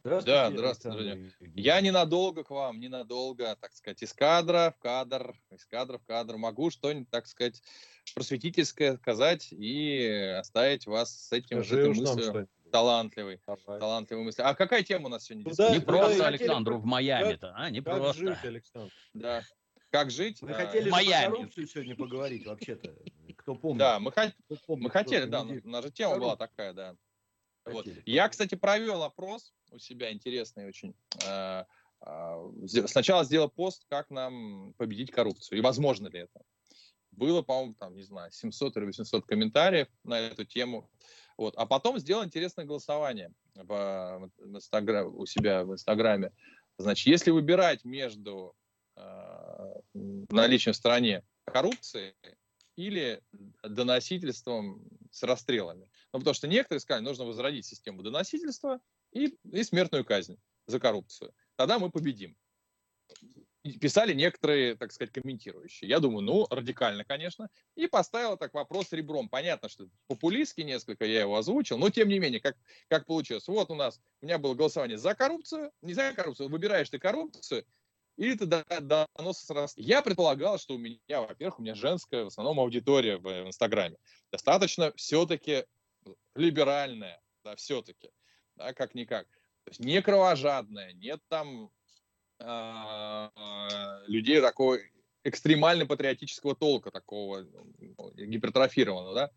Здравствуйте, 0.05 0.37
да, 0.37 0.51
здравствуйте, 0.51 1.33
Я 1.55 1.81
ненадолго 1.81 2.43
к 2.43 2.51
вам, 2.51 2.81
ненадолго, 2.81 3.57
так 3.61 3.73
сказать, 3.73 4.03
из 4.03 4.12
кадра 4.12 4.75
в 4.77 4.83
кадр, 4.83 5.37
из 5.53 5.65
кадра 5.65 5.99
в 5.99 6.05
кадр. 6.05 6.38
Могу 6.38 6.71
что-нибудь, 6.71 7.09
так 7.09 7.29
сказать, 7.29 7.62
просветительское 8.12 8.97
сказать 8.97 9.53
и 9.53 10.35
оставить 10.41 10.87
вас 10.87 11.29
с 11.29 11.33
этим, 11.33 11.62
с 11.62 11.71
этой 11.71 11.95
мыслью 11.95 12.49
талантливый, 12.73 13.38
Давай. 13.47 13.79
талантливый 13.79 14.25
мысль. 14.25 14.43
А 14.43 14.55
какая 14.55 14.83
тема 14.83 15.07
у 15.07 15.09
нас 15.09 15.25
сегодня? 15.25 15.49
Куда, 15.49 15.71
не 15.71 15.81
просто 15.81 16.27
Александру 16.27 16.79
в 16.79 16.85
Майами-то, 16.85 17.53
а? 17.55 17.71
Не 17.71 17.81
как 17.81 17.99
просто. 17.99 18.27
жить, 18.27 18.45
Александр? 18.45 18.93
Да. 19.15 19.43
Как 19.91 20.11
жить? 20.11 20.43
Мы 20.43 20.51
а, 20.51 20.55
хотели 20.55 20.88
в 20.88 20.93
Майами. 20.93 21.27
про 21.27 21.37
коррупцию 21.37 21.67
сегодня 21.69 21.95
поговорить 21.95 22.47
вообще-то. 22.47 22.93
Кто 23.37 23.55
помнит? 23.55 23.79
Да, 23.79 24.01
мы, 24.01 24.11
мы 24.67 24.91
хотели, 24.91 25.27
да, 25.27 25.43
у 25.43 25.69
нас 25.69 25.85
же 25.85 25.93
тема 25.93 26.19
была 26.19 26.35
такая, 26.35 26.73
да. 26.73 26.97
Вот. 27.67 27.87
Я, 28.05 28.29
кстати, 28.29 28.57
провел 28.57 29.05
опрос 29.05 29.53
у 29.72 29.78
себя 29.78 30.12
интересный 30.12 30.66
очень. 30.66 30.94
А, 31.26 31.66
а, 32.00 32.42
сначала 32.87 33.24
сделал 33.24 33.48
пост, 33.48 33.85
как 33.88 34.11
нам 34.11 34.74
победить 34.76 35.11
коррупцию 35.11 35.58
и 35.58 35.62
возможно 35.62 36.08
ли 36.08 36.20
это. 36.20 36.42
Было, 37.11 37.42
по-моему, 37.42 37.74
там, 37.74 37.94
не 37.94 38.02
знаю, 38.02 38.32
700 38.32 38.76
или 38.76 38.87
800 38.87 39.26
комментариев 39.26 39.88
на 40.02 40.18
эту 40.18 40.44
тему. 40.44 40.90
Вот. 41.37 41.54
А 41.56 41.66
потом 41.66 41.98
сделал 41.98 42.24
интересное 42.24 42.64
голосование 42.64 43.32
в, 43.54 44.30
в 44.38 44.56
Инстаграм, 44.56 45.14
у 45.14 45.26
себя 45.26 45.64
в 45.64 45.72
Инстаграме. 45.72 46.32
Значит, 46.78 47.06
если 47.06 47.30
выбирать 47.30 47.85
между 47.85 48.56
э, 48.96 49.74
наличием 49.92 50.72
в 50.72 50.76
стране 50.76 51.22
коррупции 51.44 52.14
или 52.76 53.22
доносительством 53.62 54.82
с 55.11 55.22
расстрелами. 55.22 55.88
Ну, 56.12 56.18
потому 56.18 56.35
что 56.35 56.48
некоторые 56.48 56.80
сказали, 56.80 57.04
нужно 57.04 57.24
возродить 57.24 57.66
систему 57.66 58.02
доносительства 58.02 58.80
и, 59.12 59.37
и 59.51 59.62
смертную 59.62 60.05
казнь 60.05 60.38
за 60.66 60.81
коррупцию. 60.81 61.35
Тогда 61.57 61.79
мы 61.79 61.90
победим 61.90 62.37
писали 63.81 64.12
некоторые, 64.12 64.75
так 64.77 64.92
сказать, 64.92 65.12
комментирующие. 65.12 65.88
Я 65.88 66.01
думаю, 66.01 66.22
ну, 66.22 66.46
радикально, 66.51 67.05
конечно. 67.05 67.48
И 67.77 67.87
поставил 67.87 68.37
так 68.37 68.55
вопрос 68.55 68.92
ребром. 68.92 69.29
Понятно, 69.29 69.68
что 69.68 69.88
популистски 70.09 70.62
несколько 70.62 71.05
я 71.05 71.20
его 71.20 71.37
озвучил, 71.37 71.79
но 71.79 71.90
тем 71.90 72.09
не 72.09 72.18
менее, 72.18 72.40
как, 72.40 72.57
как 72.88 73.07
получилось. 73.07 73.46
Вот 73.46 73.70
у 73.70 73.75
нас, 73.75 74.01
у 74.20 74.27
меня 74.27 74.38
было 74.38 74.55
голосование 74.55 74.98
за 74.98 75.14
коррупцию, 75.14 75.70
не 75.81 75.94
за 75.94 76.12
коррупцию, 76.12 76.48
выбираешь 76.48 76.90
ты 76.90 76.98
коррупцию, 76.98 77.64
или 78.16 78.37
ты 78.37 78.46
донос 78.46 79.38
с 79.38 79.75
Я 79.77 80.03
предполагал, 80.03 80.59
что 80.59 80.75
у 80.75 80.79
меня, 80.79 80.98
во-первых, 81.22 81.61
у 81.61 81.62
меня 81.62 81.75
женская 81.75 82.25
в 82.25 82.29
основном 82.29 82.59
аудитория 82.61 83.16
в 83.16 83.46
Инстаграме. 83.46 83.96
Достаточно 84.31 84.92
все-таки 84.96 85.64
либеральная, 86.35 87.20
да, 87.44 87.55
все-таки, 87.57 88.11
да, 88.57 88.73
как-никак. 88.73 89.27
То 89.65 89.71
есть 89.71 89.81
не 89.81 90.03
кровожадная, 90.03 90.93
нет 90.95 91.21
там 91.29 91.71
а, 92.41 93.31
людей 94.07 94.41
такого 94.41 94.79
экстремально 95.25 95.87
патриотического 95.87 96.57
толка, 96.57 96.91
такого 96.91 97.43
ну, 97.43 98.12
гипертрофированного, 98.15 99.15
да, 99.15 99.31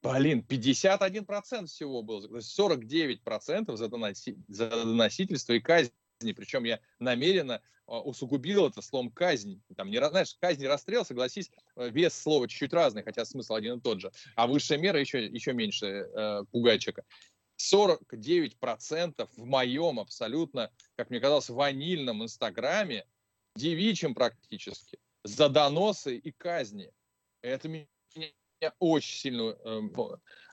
Блин, 0.00 0.44
51% 0.48 1.66
всего 1.66 2.02
было, 2.02 2.38
49% 2.38 3.76
за, 3.76 3.88
доноси, 3.88 4.36
за 4.46 4.70
доносительство 4.70 5.54
и 5.54 5.60
казнь. 5.60 5.90
Причем 6.20 6.64
я 6.64 6.80
намеренно 7.00 7.60
а, 7.86 8.00
усугубил 8.00 8.66
это 8.66 8.80
словом 8.80 9.10
казнь. 9.10 9.60
Там, 9.76 9.90
не, 9.90 9.98
знаешь, 9.98 10.36
казнь 10.40 10.62
и 10.62 10.68
расстрел, 10.68 11.04
согласись, 11.04 11.50
э, 11.76 11.90
вес 11.90 12.14
слова 12.14 12.46
чуть-чуть 12.46 12.72
разный, 12.72 13.02
хотя 13.02 13.24
смысл 13.24 13.54
один 13.54 13.78
и 13.78 13.80
тот 13.80 14.00
же. 14.00 14.12
А 14.36 14.46
высшая 14.46 14.78
мера 14.78 15.00
еще, 15.00 15.26
еще 15.26 15.52
меньше 15.52 15.86
э, 15.86 16.44
пугает 16.52 16.80
человека. 16.80 17.04
49% 17.58 19.28
в 19.36 19.44
моем 19.44 20.00
абсолютно, 20.00 20.70
как 20.96 21.10
мне 21.10 21.20
казалось, 21.20 21.48
ванильном 21.48 22.22
инстаграме, 22.22 23.06
девичьем 23.56 24.14
практически, 24.14 24.98
за 25.24 25.48
доносы 25.48 26.16
и 26.16 26.30
казни. 26.30 26.92
Это 27.42 27.68
меня 27.68 27.88
очень 28.78 29.18
сильно, 29.18 29.56
э, 29.64 29.80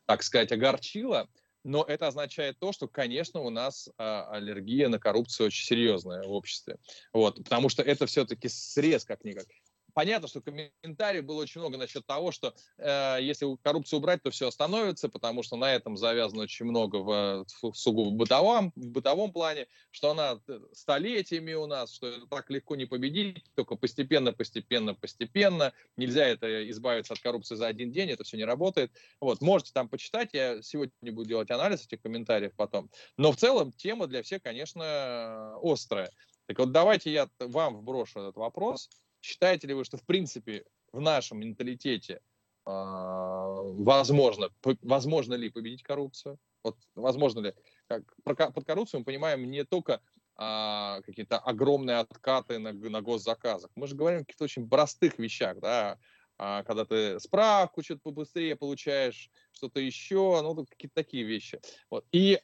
так 0.05 0.23
сказать, 0.23 0.51
огорчило. 0.51 1.29
Но 1.63 1.83
это 1.83 2.07
означает 2.07 2.59
то, 2.59 2.71
что, 2.71 2.87
конечно, 2.87 3.39
у 3.39 3.49
нас 3.49 3.89
а, 3.97 4.29
аллергия 4.29 4.87
на 4.87 4.99
коррупцию 4.99 5.47
очень 5.47 5.65
серьезная 5.65 6.21
в 6.21 6.31
обществе. 6.31 6.77
Вот, 7.11 7.37
потому 7.43 7.69
что 7.69 7.81
это 7.81 8.05
все-таки 8.05 8.49
срез 8.49 9.03
как-никак 9.03 9.47
понятно, 9.95 10.27
что 10.27 10.41
комментариев 10.41 11.25
было 11.25 11.41
очень 11.41 11.61
много 11.61 11.77
насчет 11.77 12.05
того, 12.05 12.31
что 12.31 12.53
э, 12.77 13.17
если 13.21 13.47
коррупцию 13.63 13.99
убрать, 13.99 14.21
то 14.21 14.29
все 14.29 14.49
остановится, 14.49 15.09
потому 15.09 15.41
что 15.41 15.55
на 15.55 15.73
этом 15.73 15.97
завязано 15.97 16.43
очень 16.43 16.65
много 16.65 16.97
в, 16.97 17.45
в 17.61 17.73
сугубо 17.73 18.11
бытовом, 18.11 18.71
в 18.75 18.89
бытовом 18.89 19.31
плане, 19.31 19.67
что 19.91 20.11
она 20.11 20.39
э, 20.47 20.59
столетиями 20.73 21.53
у 21.53 21.65
нас, 21.65 21.93
что 21.93 22.07
это 22.07 22.27
так 22.27 22.49
легко 22.51 22.75
не 22.75 22.85
победить, 22.85 23.43
только 23.55 23.75
постепенно, 23.75 24.33
постепенно, 24.33 24.93
постепенно. 24.93 25.73
Нельзя 25.95 26.27
это 26.27 26.69
избавиться 26.69 27.13
от 27.13 27.21
коррупции 27.21 27.55
за 27.55 27.67
один 27.67 27.91
день, 27.91 28.11
это 28.11 28.25
все 28.25 28.37
не 28.37 28.45
работает. 28.45 28.91
Вот, 29.21 29.41
можете 29.41 29.71
там 29.73 29.87
почитать, 29.87 30.31
я 30.33 30.61
сегодня 30.61 31.13
буду 31.13 31.29
делать 31.29 31.49
анализ 31.49 31.85
этих 31.85 32.01
комментариев 32.01 32.51
потом. 32.57 32.91
Но 33.17 33.31
в 33.31 33.37
целом 33.37 33.71
тема 33.71 34.07
для 34.07 34.21
всех, 34.23 34.43
конечно, 34.43 35.55
острая. 35.63 36.11
Так 36.47 36.59
вот, 36.59 36.71
давайте 36.71 37.11
я 37.11 37.29
вам 37.39 37.77
вброшу 37.77 38.19
этот 38.19 38.35
вопрос. 38.35 38.89
Считаете 39.25 39.65
ли 39.65 39.73
вы, 39.73 39.83
что 39.83 39.97
в 39.97 40.03
принципе 40.03 40.65
в 40.91 40.99
нашем 40.99 41.39
менталитете 41.39 42.13
э, 42.13 42.69
возможно, 42.69 44.49
по, 44.61 44.77
возможно 44.83 45.33
ли 45.33 45.49
победить 45.49 45.81
коррупцию? 45.81 46.37
Вот 46.63 46.77
возможно 46.93 47.39
ли? 47.39 47.53
Как, 47.87 48.03
про, 48.23 48.35
под 48.51 48.65
коррупцию 48.65 48.99
мы 48.99 49.05
понимаем 49.05 49.49
не 49.49 49.63
только 49.65 49.99
а, 50.35 51.01
какие-то 51.01 51.39
огромные 51.39 51.97
откаты 51.97 52.59
на, 52.59 52.71
на 52.71 53.01
госзаказах. 53.01 53.71
Мы 53.73 53.87
же 53.87 53.95
говорим 53.95 54.19
о 54.19 54.23
каких-то 54.23 54.43
очень 54.43 54.69
простых 54.69 55.17
вещах, 55.17 55.59
да, 55.59 55.97
а, 56.37 56.61
когда 56.63 56.85
ты 56.85 57.19
справку 57.19 57.81
что-то 57.81 58.01
побыстрее 58.03 58.55
получаешь, 58.55 59.31
что-то 59.53 59.79
еще, 59.79 60.39
ну, 60.43 60.65
какие-то 60.65 60.93
такие 60.93 61.23
вещи. 61.23 61.59
Вот. 61.89 62.05
И 62.11 62.39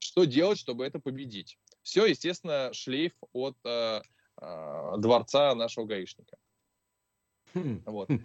что 0.00 0.24
делать, 0.24 0.58
чтобы 0.58 0.84
это 0.84 0.98
победить? 0.98 1.56
Все, 1.82 2.06
естественно, 2.06 2.72
шлейф 2.72 3.12
от 3.32 3.56
э, 3.64 4.00
э, 4.40 4.94
дворца 4.98 5.54
нашего 5.54 5.86
гаишника. 5.86 6.36
Хм. 7.54 7.82
Вот. 7.86 8.08
Хм. 8.08 8.22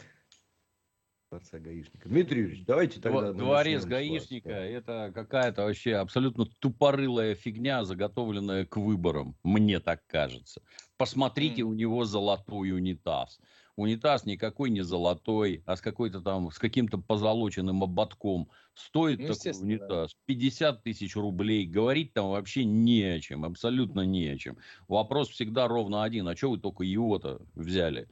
Дворца 1.31 1.59
гаишника. 1.59 2.07
Дмитрий 2.07 2.41
Юрьевич, 2.41 2.65
давайте 2.65 3.01
тогда... 3.01 3.33
Дворец 3.33 3.85
гаишника 3.85 4.49
да. 4.49 4.65
это 4.65 5.11
какая-то 5.13 5.63
вообще 5.63 5.95
абсолютно 5.95 6.45
тупорылая 6.59 7.35
фигня, 7.35 7.83
заготовленная 7.83 8.65
к 8.65 8.77
выборам. 8.77 9.35
Мне 9.43 9.79
так 9.79 10.05
кажется. 10.07 10.61
Посмотрите, 10.97 11.63
mm. 11.63 11.65
у 11.65 11.73
него 11.73 12.05
золотой 12.05 12.71
унитаз 12.71 13.39
унитаз 13.75 14.25
никакой 14.25 14.69
не 14.69 14.81
золотой, 14.81 15.63
а 15.65 15.75
с 15.75 15.81
какой-то 15.81 16.21
там, 16.21 16.51
с 16.51 16.57
каким-то 16.57 16.97
позолоченным 16.97 17.83
ободком. 17.83 18.49
Стоит 18.73 19.19
ну, 19.19 19.33
такой 19.33 19.51
унитаз 19.51 20.15
50 20.25 20.83
тысяч 20.83 21.15
рублей. 21.15 21.65
Говорить 21.65 22.13
там 22.13 22.29
вообще 22.29 22.63
не 22.63 23.03
о 23.03 23.19
чем, 23.19 23.45
абсолютно 23.45 24.01
не 24.01 24.27
о 24.27 24.37
чем. 24.37 24.57
Вопрос 24.87 25.29
всегда 25.29 25.67
ровно 25.67 26.03
один. 26.03 26.27
А 26.27 26.35
что 26.35 26.51
вы 26.51 26.57
только 26.57 26.83
его-то 26.83 27.41
взяли? 27.53 28.07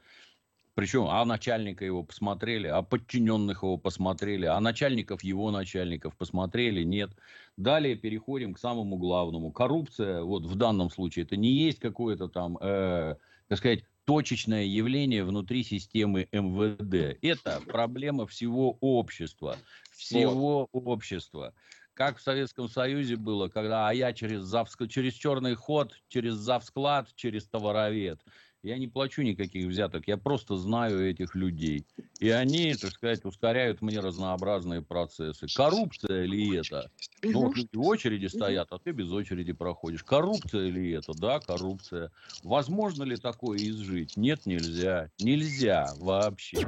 Причем, 0.75 1.05
а 1.07 1.23
начальника 1.23 1.85
его 1.85 2.01
посмотрели, 2.01 2.67
а 2.67 2.81
подчиненных 2.81 3.61
его 3.61 3.77
посмотрели, 3.77 4.47
а 4.47 4.59
начальников 4.59 5.23
его 5.23 5.51
начальников 5.51 6.17
посмотрели, 6.17 6.81
нет. 6.83 7.11
Далее 7.57 7.95
переходим 7.95 8.55
к 8.55 8.59
самому 8.59 8.97
главному. 8.97 9.51
Коррупция, 9.51 10.23
вот 10.23 10.45
в 10.45 10.55
данном 10.55 10.89
случае, 10.89 11.25
это 11.25 11.37
не 11.37 11.51
есть 11.51 11.79
какое-то 11.79 12.27
там, 12.27 12.57
э, 12.59 13.17
так 13.49 13.57
сказать, 13.59 13.83
точечное 14.05 14.65
явление 14.65 15.23
внутри 15.23 15.63
системы 15.63 16.27
МВД. 16.31 17.17
Это 17.21 17.61
проблема 17.65 18.27
всего 18.27 18.77
общества. 18.81 19.57
Всего 19.91 20.69
вот. 20.71 20.85
общества. 20.85 21.53
Как 21.93 22.17
в 22.17 22.21
Советском 22.21 22.67
Союзе 22.67 23.15
было, 23.15 23.49
когда 23.49 23.87
а 23.87 23.93
я 23.93 24.13
через, 24.13 24.41
завск... 24.41 24.87
через 24.87 25.13
черный 25.13 25.53
ход, 25.53 25.93
через 26.07 26.33
завсклад, 26.33 27.13
через 27.15 27.47
товаровед. 27.47 28.19
Я 28.63 28.77
не 28.77 28.87
плачу 28.87 29.21
никаких 29.21 29.67
взяток, 29.67 30.07
я 30.07 30.17
просто 30.17 30.55
знаю 30.55 31.07
этих 31.07 31.35
людей. 31.35 31.85
И 32.23 32.29
они, 32.29 32.73
так 32.75 32.91
сказать, 32.91 33.25
ускоряют 33.25 33.81
мне 33.81 33.99
разнообразные 33.99 34.81
процессы. 34.81 35.45
Коррупция 35.53 36.23
ли 36.23 36.55
это? 36.55 36.89
Ну, 37.21 37.47
вот 37.47 37.57
люди 37.57 37.67
в 37.73 37.81
очереди 37.81 38.27
стоят, 38.27 38.69
а 38.71 38.79
ты 38.79 38.91
без 38.91 39.11
очереди 39.11 39.51
проходишь. 39.51 40.05
Коррупция 40.05 40.69
ли 40.69 40.91
это? 40.91 41.11
Да, 41.15 41.41
коррупция. 41.41 42.11
Возможно 42.41 43.03
ли 43.03 43.17
такое 43.17 43.57
изжить? 43.57 44.15
Нет, 44.15 44.45
нельзя. 44.45 45.09
Нельзя 45.19 45.89
вообще. 45.99 46.59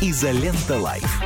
Изолента 0.00 0.78
Live. 0.78 1.22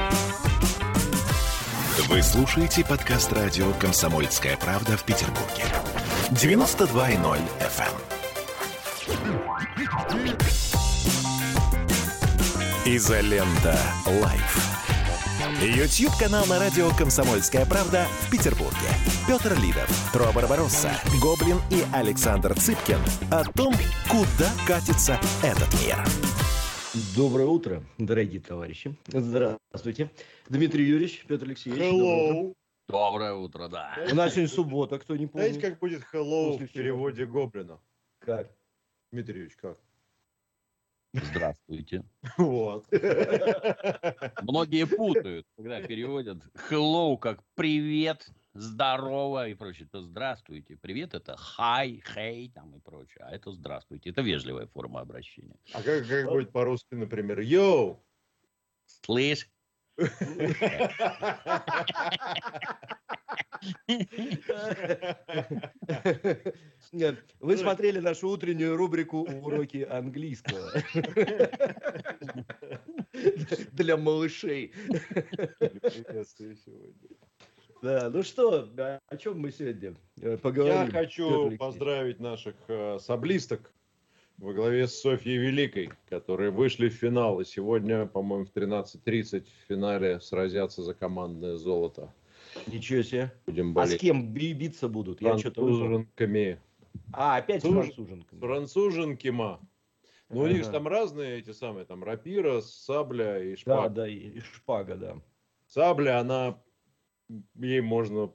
Вы 2.09 2.21
слушаете 2.21 2.85
подкаст 2.85 3.33
радио 3.33 3.73
«Комсомольская 3.75 4.57
правда» 4.57 4.97
в 4.97 5.05
Петербурге. 5.05 5.63
92.0 6.33 7.39
FM. 7.61 9.46
Изолента. 12.85 13.77
Live. 14.23 14.77
YouTube-канал 15.61 16.47
на 16.47 16.59
радио 16.59 16.91
«Комсомольская 16.91 17.67
правда» 17.67 18.07
в 18.21 18.31
Петербурге. 18.31 18.77
Петр 19.27 19.59
Лидов, 19.61 19.89
Тро 20.13 20.33
Барбаросса, 20.33 20.93
Гоблин 21.21 21.59
и 21.71 21.83
Александр 21.93 22.55
Цыпкин 22.55 22.99
о 23.31 23.45
том, 23.45 23.75
куда 24.09 24.51
катится 24.67 25.19
этот 25.43 25.73
мир. 25.83 25.97
Доброе 27.17 27.47
утро, 27.47 27.83
дорогие 27.99 28.41
товарищи. 28.41 28.95
Здравствуйте. 29.09 30.11
Дмитрий 30.49 30.85
Юрьевич, 30.85 31.25
Петр 31.27 31.45
Алексеевич. 31.47 31.83
Hello. 31.83 32.55
Доброе 32.89 33.35
утро, 33.35 33.69
да. 33.69 33.97
У 34.11 34.15
нас 34.15 34.33
сегодня 34.33 34.49
суббота, 34.49 34.99
кто 34.99 35.17
не 35.17 35.27
помнит. 35.27 35.53
Знаете, 35.53 35.69
как 35.71 35.79
будет 35.81 36.03
hello 36.13 36.53
После 36.53 36.67
в 36.67 36.73
переводе 36.73 37.27
Гоблина? 37.27 37.81
Как? 38.21 38.49
Дмитрий 39.11 39.35
Юрьевич, 39.35 39.57
как? 39.57 39.79
Здравствуйте. 41.23 42.03
Вот. 42.39 42.87
Многие 44.43 44.87
путают, 44.87 45.47
когда 45.57 45.81
переводят 45.81 46.39
hello 46.71 47.17
как 47.17 47.41
привет, 47.55 48.29
здорово 48.55 49.49
и 49.49 49.55
прочее. 49.55 49.87
Это 49.87 50.03
здравствуйте. 50.03 50.77
Привет 50.77 51.15
это 51.15 51.37
hi, 51.59 52.03
hey 52.15 52.51
там 52.53 52.77
и 52.77 52.81
прочее. 52.81 53.25
А 53.25 53.35
это 53.35 53.53
здравствуйте. 53.53 54.11
Это 54.11 54.23
вежливая 54.23 54.67
форма 54.67 55.01
обращения. 55.01 55.57
А 55.73 55.83
как, 55.83 56.07
как 56.07 56.29
будет 56.29 56.53
по-русски, 56.53 56.95
например, 56.95 57.41
йоу? 57.41 58.05
Слышь? 58.85 59.49
Нет, 66.93 67.17
Вы 67.41 67.57
смотрели 67.57 67.99
нашу 67.99 68.29
утреннюю 68.31 68.77
рубрику 68.77 69.23
«Уроки 69.43 69.87
английского». 69.89 70.71
Для 73.73 73.97
малышей. 73.97 74.73
Да, 77.83 78.11
ну 78.11 78.23
что, 78.23 78.69
о 79.09 79.17
чем 79.17 79.41
мы 79.41 79.53
сегодня 79.53 79.95
э, 80.21 80.39
поговорим? 80.39 80.87
Я 80.87 80.91
хочу 80.91 81.57
поздравить 81.57 82.19
наших 82.21 82.55
э, 82.69 82.99
саблисток 82.99 83.71
во 84.39 84.53
главе 84.53 84.87
с 84.87 85.01
Софьей 85.01 85.39
Великой, 85.39 85.91
которые 86.09 86.51
вышли 86.51 86.89
в 86.89 86.95
финал. 86.95 87.41
И 87.41 87.45
сегодня, 87.45 88.07
по-моему, 88.07 88.47
в 88.47 88.53
13.30 88.53 89.45
в 89.45 89.69
финале 89.69 90.21
сразятся 90.21 90.83
за 90.83 90.95
командное 90.95 91.57
золото. 91.57 92.13
Ничего 92.67 93.03
себе. 93.03 93.33
Будем 93.47 93.69
А 93.79 93.87
с 93.87 93.89
болеть. 93.89 94.01
кем 94.01 94.33
би- 94.33 94.53
биться 94.53 94.89
будут? 94.89 95.21
Я 95.21 95.39
что-то... 95.39 96.07
А, 97.13 97.37
опять 97.37 97.63
с 97.63 97.65
Француж- 97.67 97.95
француженками. 97.95 98.41
Француженки, 98.41 99.29
ма. 99.29 99.61
Ну, 100.29 100.41
у 100.41 100.47
них 100.49 100.65
же 100.65 100.71
там 100.71 100.89
разные 100.89 101.39
эти 101.39 101.53
самые, 101.53 101.85
там 101.87 102.03
рапира, 102.03 102.61
сабля 102.61 103.41
и 103.43 103.51
Да, 103.53 103.57
шпага. 103.57 103.89
да, 103.91 104.09
и 104.09 104.15
и 104.15 104.41
шпага, 104.41 104.97
да. 104.97 105.17
Сабля, 105.69 106.19
она, 106.21 106.61
ей 107.55 107.81
можно... 107.81 108.33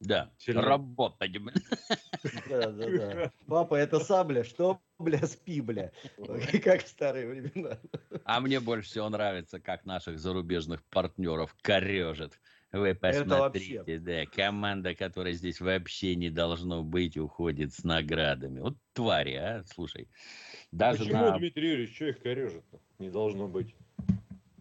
Да, 0.00 0.32
Сильно. 0.38 0.62
работать. 0.62 1.32
блин. 1.32 1.52
Да, 2.48 2.70
да, 2.70 2.90
да. 2.90 3.32
Папа, 3.46 3.74
это 3.74 3.98
сабля, 4.00 4.44
что, 4.44 4.80
бля, 4.98 5.26
спи, 5.26 5.60
бля. 5.60 5.92
Как 6.64 6.84
в 6.84 6.88
старые 6.88 7.26
времена. 7.28 7.78
А 8.24 8.40
мне 8.40 8.60
больше 8.60 8.88
всего 8.88 9.08
нравится, 9.08 9.58
как 9.60 9.84
наших 9.86 10.18
зарубежных 10.18 10.84
партнеров 10.84 11.54
корежит. 11.62 12.40
Вы 12.70 12.80
вообще. 12.92 13.24
посмотрите, 13.24 13.98
да, 13.98 14.26
команда, 14.26 14.94
которая 14.94 15.32
здесь 15.32 15.60
вообще 15.60 16.14
не 16.16 16.28
должно 16.28 16.82
быть, 16.82 17.16
уходит 17.16 17.72
с 17.72 17.82
наградами. 17.82 18.60
Вот 18.60 18.76
твари, 18.92 19.34
а, 19.34 19.64
слушай. 19.64 20.06
Даже 20.70 21.04
Почему, 21.04 21.30
на, 21.30 21.38
Дмитрий 21.38 21.70
Юрьевич, 21.70 21.94
что 21.94 22.06
их 22.08 22.20
корежит? 22.20 22.64
Не 22.98 23.10
должно 23.10 23.48
быть. 23.48 23.74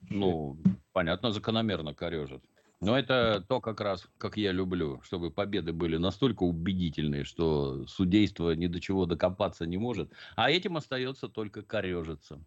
ну, 0.09 0.57
понятно, 0.93 1.31
закономерно 1.31 1.93
корежит. 1.93 2.43
Но 2.79 2.97
это 2.97 3.43
то 3.47 3.59
как 3.59 3.81
раз, 3.81 4.07
как 4.17 4.37
я 4.37 4.51
люблю, 4.51 5.01
чтобы 5.01 5.31
победы 5.31 5.73
были 5.73 5.97
настолько 5.97 6.43
убедительные, 6.43 7.23
что 7.23 7.87
судейство 7.87 8.51
ни 8.51 8.67
до 8.67 8.79
чего 8.79 9.05
докопаться 9.05 9.65
не 9.65 9.77
может, 9.77 10.13
а 10.35 10.51
этим 10.51 10.77
остается 10.77 11.27
только 11.27 11.63
корежиться. 11.63 12.39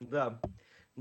Да. 0.00 0.40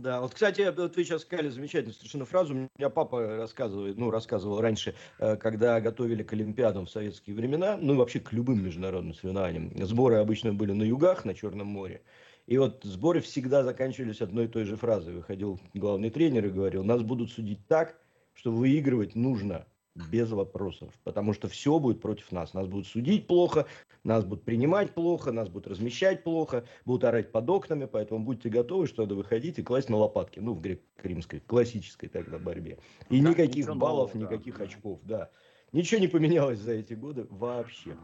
Да, 0.01 0.21
вот, 0.21 0.33
кстати, 0.33 0.73
вот 0.73 0.95
вы 0.95 1.03
сейчас 1.03 1.23
сказали 1.23 1.49
замечательную 1.49 1.93
совершенно 1.93 2.23
фразу. 2.23 2.53
У 2.53 2.57
меня 2.57 2.89
папа 2.89 3.35
рассказывает, 3.35 3.97
ну, 3.97 4.09
рассказывал 4.11 4.61
раньше, 4.61 4.95
э, 5.19 5.35
когда 5.35 5.81
готовили 5.81 6.23
к 6.23 6.31
Олимпиадам 6.31 6.85
в 6.85 6.89
советские 6.89 7.35
времена, 7.35 7.77
ну, 7.77 7.95
и 7.95 7.97
вообще 7.97 8.21
к 8.21 8.31
любым 8.31 8.63
международным 8.63 9.13
соревнованиям. 9.13 9.73
Сборы 9.85 10.15
обычно 10.15 10.53
были 10.53 10.71
на 10.71 10.83
югах, 10.83 11.25
на 11.25 11.33
Черном 11.33 11.67
море. 11.67 12.01
И 12.47 12.57
вот 12.57 12.79
сборы 12.83 13.19
всегда 13.19 13.63
заканчивались 13.63 14.21
одной 14.21 14.45
и 14.45 14.47
той 14.47 14.63
же 14.63 14.77
фразой. 14.77 15.15
Выходил 15.15 15.59
главный 15.73 16.09
тренер 16.09 16.45
и 16.45 16.49
говорил, 16.49 16.85
нас 16.85 17.01
будут 17.01 17.29
судить 17.29 17.67
так, 17.67 17.99
что 18.33 18.53
выигрывать 18.53 19.15
нужно 19.15 19.65
без 20.07 20.31
вопросов, 20.31 20.93
потому 21.03 21.33
что 21.33 21.47
все 21.47 21.79
будет 21.79 22.01
против 22.01 22.31
нас. 22.31 22.53
Нас 22.53 22.67
будут 22.67 22.87
судить 22.87 23.27
плохо, 23.27 23.65
нас 24.03 24.23
будут 24.23 24.45
принимать 24.45 24.93
плохо, 24.93 25.31
нас 25.31 25.49
будут 25.49 25.67
размещать 25.67 26.23
плохо, 26.23 26.65
будут 26.85 27.03
орать 27.03 27.31
под 27.31 27.49
окнами, 27.49 27.85
поэтому 27.85 28.23
будьте 28.23 28.49
готовы, 28.49 28.87
что 28.87 29.03
надо 29.03 29.15
выходить 29.15 29.59
и 29.59 29.63
класть 29.63 29.89
на 29.89 29.97
лопатки, 29.97 30.39
ну, 30.39 30.53
в 30.53 30.61
греко-римской, 30.61 31.41
классической 31.41 32.07
тогда 32.09 32.37
борьбе. 32.37 32.79
И 33.09 33.21
Да, 33.21 33.29
никаких 33.29 33.67
баллов, 33.75 34.13
нового, 34.13 34.29
да. 34.29 34.35
никаких 34.35 34.59
очков, 34.59 34.99
да. 35.03 35.29
Ничего 35.71 36.01
не 36.01 36.07
поменялось 36.07 36.59
за 36.59 36.73
эти 36.73 36.93
годы 36.93 37.27
вообще. 37.29 37.95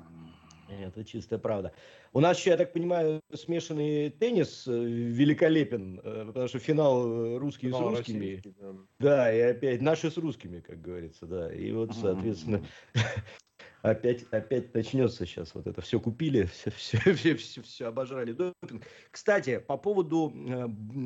Это 0.69 1.03
чистая 1.03 1.39
правда. 1.39 1.73
У 2.13 2.19
нас 2.19 2.39
еще, 2.39 2.51
я 2.51 2.57
так 2.57 2.73
понимаю, 2.73 3.21
смешанный 3.33 4.09
теннис 4.09 4.67
э, 4.67 4.71
великолепен, 4.71 5.99
э, 6.03 6.25
потому 6.27 6.47
что 6.47 6.59
финал 6.59 7.07
э, 7.07 7.37
русские 7.37 7.71
Финал 7.71 7.93
с 7.93 7.97
русскими. 7.97 8.17
российский, 8.17 8.55
да. 8.59 8.73
Да, 8.99 9.33
и 9.33 9.39
опять 9.39 9.81
наши 9.81 10.09
с 10.09 10.17
русскими, 10.17 10.59
как 10.59 10.81
говорится, 10.81 11.25
да. 11.25 11.53
И 11.53 11.71
вот, 11.71 11.95
соответственно, 11.95 12.65
опять, 13.81 14.23
опять 14.31 14.73
начнется 14.73 15.25
сейчас 15.25 15.53
вот 15.53 15.67
это. 15.67 15.81
Все 15.81 15.99
купили, 15.99 16.45
все, 16.45 16.71
все, 16.71 16.97
все, 17.13 17.35
все, 17.35 17.61
все 17.61 17.87
обожрали 17.87 18.33
допинг. 18.33 18.83
Кстати, 19.11 19.59
по 19.59 19.77
поводу 19.77 20.33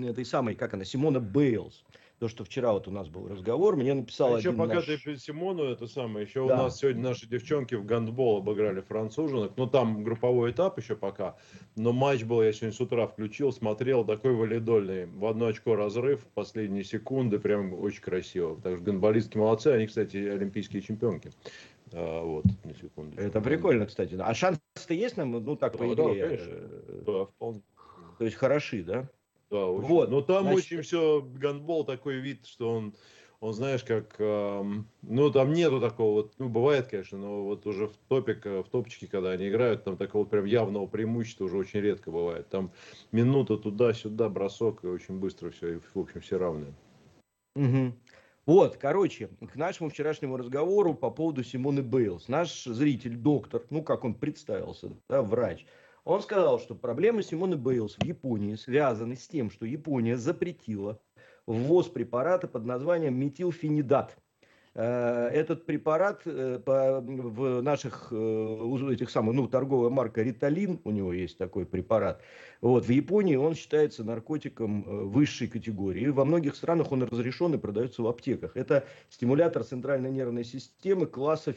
этой 0.06 0.26
самой, 0.26 0.56
как 0.56 0.74
она, 0.74 0.86
Симона 0.86 1.20
Бейлс. 1.20 1.84
То, 2.20 2.28
что 2.28 2.44
вчера 2.44 2.74
вот 2.74 2.86
у 2.88 2.92
нас 2.92 3.08
был 3.08 3.30
разговор, 3.30 3.78
мне 3.78 3.94
написал 3.94 4.36
А 4.36 4.38
еще 4.40 4.50
один 4.50 4.60
пока 4.60 4.74
наш- 4.76 4.86
ты 4.88 4.98
при 5.02 5.16
Симону, 5.16 5.64
это 5.64 5.88
самое, 5.88 6.26
еще 6.26 6.46
Да. 6.48 6.54
у 6.54 6.58
нас 6.58 6.78
сегодня 6.80 7.02
наши 7.02 7.26
девчонки 7.28 7.76
в 7.76 7.86
гандбол 7.86 8.40
обыграли 8.40 8.82
француженок, 8.82 9.54
ну 9.56 9.68
там 9.68 10.04
групповой 10.04 10.52
этап 10.52 10.78
еще 10.78 10.98
пока, 10.98 11.38
но 11.78 11.94
матч 11.94 12.24
был, 12.24 12.44
я 12.44 12.52
сегодня 12.52 12.74
с 12.76 12.82
утра 12.82 13.08
включил, 13.08 13.54
смотрел, 13.54 14.04
такой 14.04 14.34
валидольный, 14.36 15.06
в 15.06 15.26
одно 15.26 15.46
очко 15.48 15.76
разрыв, 15.76 16.26
последние 16.34 16.84
секунды, 16.84 17.40
прям 17.40 17.74
очень 17.74 18.02
красиво, 18.02 18.60
так 18.62 18.76
что 18.76 18.84
гандболистки 18.84 19.38
молодцы, 19.38 19.68
они, 19.68 19.88
кстати, 19.88 20.18
олимпийские 20.18 20.82
чемпионки, 20.82 21.32
А, 21.94 22.22
вот, 22.22 22.46
на 22.66 22.76
секунду. 22.76 23.18
Это 23.20 23.40
прикольно, 23.42 23.86
кстати. 23.88 24.16
А 24.20 24.34
шансы-то 24.36 24.94
есть 24.94 25.16
нам, 25.18 25.32
ну 25.32 25.56
так, 25.56 25.78
по 25.78 25.88
Да, 25.88 25.96
да, 25.96 26.12
идее? 26.12 26.24
конечно. 26.28 26.52
э, 26.52 27.02
Да, 27.06 27.26
вполне. 27.26 27.62
То 28.20 28.26
есть 28.26 28.36
хороши, 28.38 28.84
да? 28.84 29.10
Да, 29.50 29.66
очень. 29.68 29.88
Вот, 29.88 30.10
Но 30.12 30.22
там 30.22 30.44
значит- 30.44 30.66
очень 30.66 30.82
все, 30.82 31.22
гандбол 31.22 31.84
такой 31.86 32.20
вид, 32.20 32.46
что 32.46 32.72
он, 32.72 32.94
он 33.40 33.54
знаешь, 33.54 33.84
как, 33.84 34.16
эм, 34.20 34.88
ну 35.02 35.32
там 35.32 35.54
нету 35.54 35.80
такого, 35.80 36.14
вот, 36.22 36.34
ну 36.38 36.50
бывает, 36.50 36.88
конечно, 36.88 37.18
но 37.18 37.44
вот 37.44 37.66
уже 37.66 37.88
в 37.88 37.96
топик, 38.08 38.46
э, 38.46 38.62
в 38.62 38.70
топчике, 38.70 39.08
когда 39.08 39.32
они 39.32 39.50
играют, 39.50 39.84
там 39.84 39.98
такого 39.98 40.26
прям 40.26 40.46
явного 40.46 40.86
преимущества 40.88 41.46
уже 41.46 41.58
очень 41.58 41.80
редко 41.80 42.12
бывает. 42.12 42.48
Там 42.50 42.72
минута 43.12 43.58
туда-сюда, 43.58 44.30
бросок, 44.30 44.84
и 44.84 44.88
очень 44.88 45.20
быстро 45.20 45.50
все, 45.50 45.76
и, 45.76 45.80
в 45.80 46.00
общем, 46.00 46.22
все 46.22 46.38
равны. 46.38 46.74
Мгм. 47.56 47.96
Вот, 48.46 48.78
короче, 48.78 49.30
к 49.52 49.56
нашему 49.56 49.90
вчерашнему 49.90 50.36
разговору 50.38 50.94
по 50.96 51.12
поводу 51.12 51.44
Симоны 51.44 51.84
Бейлс. 51.84 52.28
Наш 52.28 52.64
зритель, 52.66 53.16
доктор, 53.16 53.64
ну 53.70 53.84
как 53.84 54.04
он 54.04 54.16
представился, 54.16 54.92
да, 55.08 55.22
врач, 55.22 55.66
он 56.10 56.22
сказал, 56.24 56.60
что 56.60 56.74
проблемы 56.74 57.22
Симоны 57.22 57.56
Бейлс 57.56 57.96
в 57.96 58.04
Японии 58.04 58.56
связаны 58.56 59.16
с 59.16 59.28
тем, 59.28 59.52
что 59.52 59.66
Япония 59.66 60.18
запретила 60.18 61.00
ввоз 61.46 61.88
препарата 61.88 62.48
под 62.48 62.66
названием 62.66 63.16
метилфенидат. 63.16 64.18
Э, 64.74 65.28
Этот 65.28 65.68
препарат 65.68 66.22
э, 66.26 66.60
в 66.66 67.62
наших 67.62 68.08
э, 68.12 68.92
этих 68.92 69.12
самых, 69.12 69.36
ну, 69.36 69.48
торговая 69.48 69.92
марка 69.92 70.24
Риталин, 70.24 70.80
у 70.84 70.90
него 70.90 71.14
есть 71.14 71.38
такой 71.38 71.68
препарат. 71.68 72.22
Вот, 72.62 72.86
в 72.86 72.90
Японии 72.90 73.36
он 73.36 73.54
считается 73.54 74.04
наркотиком 74.04 75.10
высшей 75.10 75.48
категории. 75.48 76.08
Во 76.08 76.26
многих 76.26 76.56
странах 76.56 76.92
он 76.92 77.04
разрешен 77.04 77.54
и 77.54 77.60
продается 77.60 78.02
в 78.02 78.08
аптеках. 78.08 78.58
Это 78.58 78.86
стимулятор 79.10 79.64
центральной 79.64 80.12
нервной 80.12 80.44
системы 80.44 81.06
класса 81.06 81.54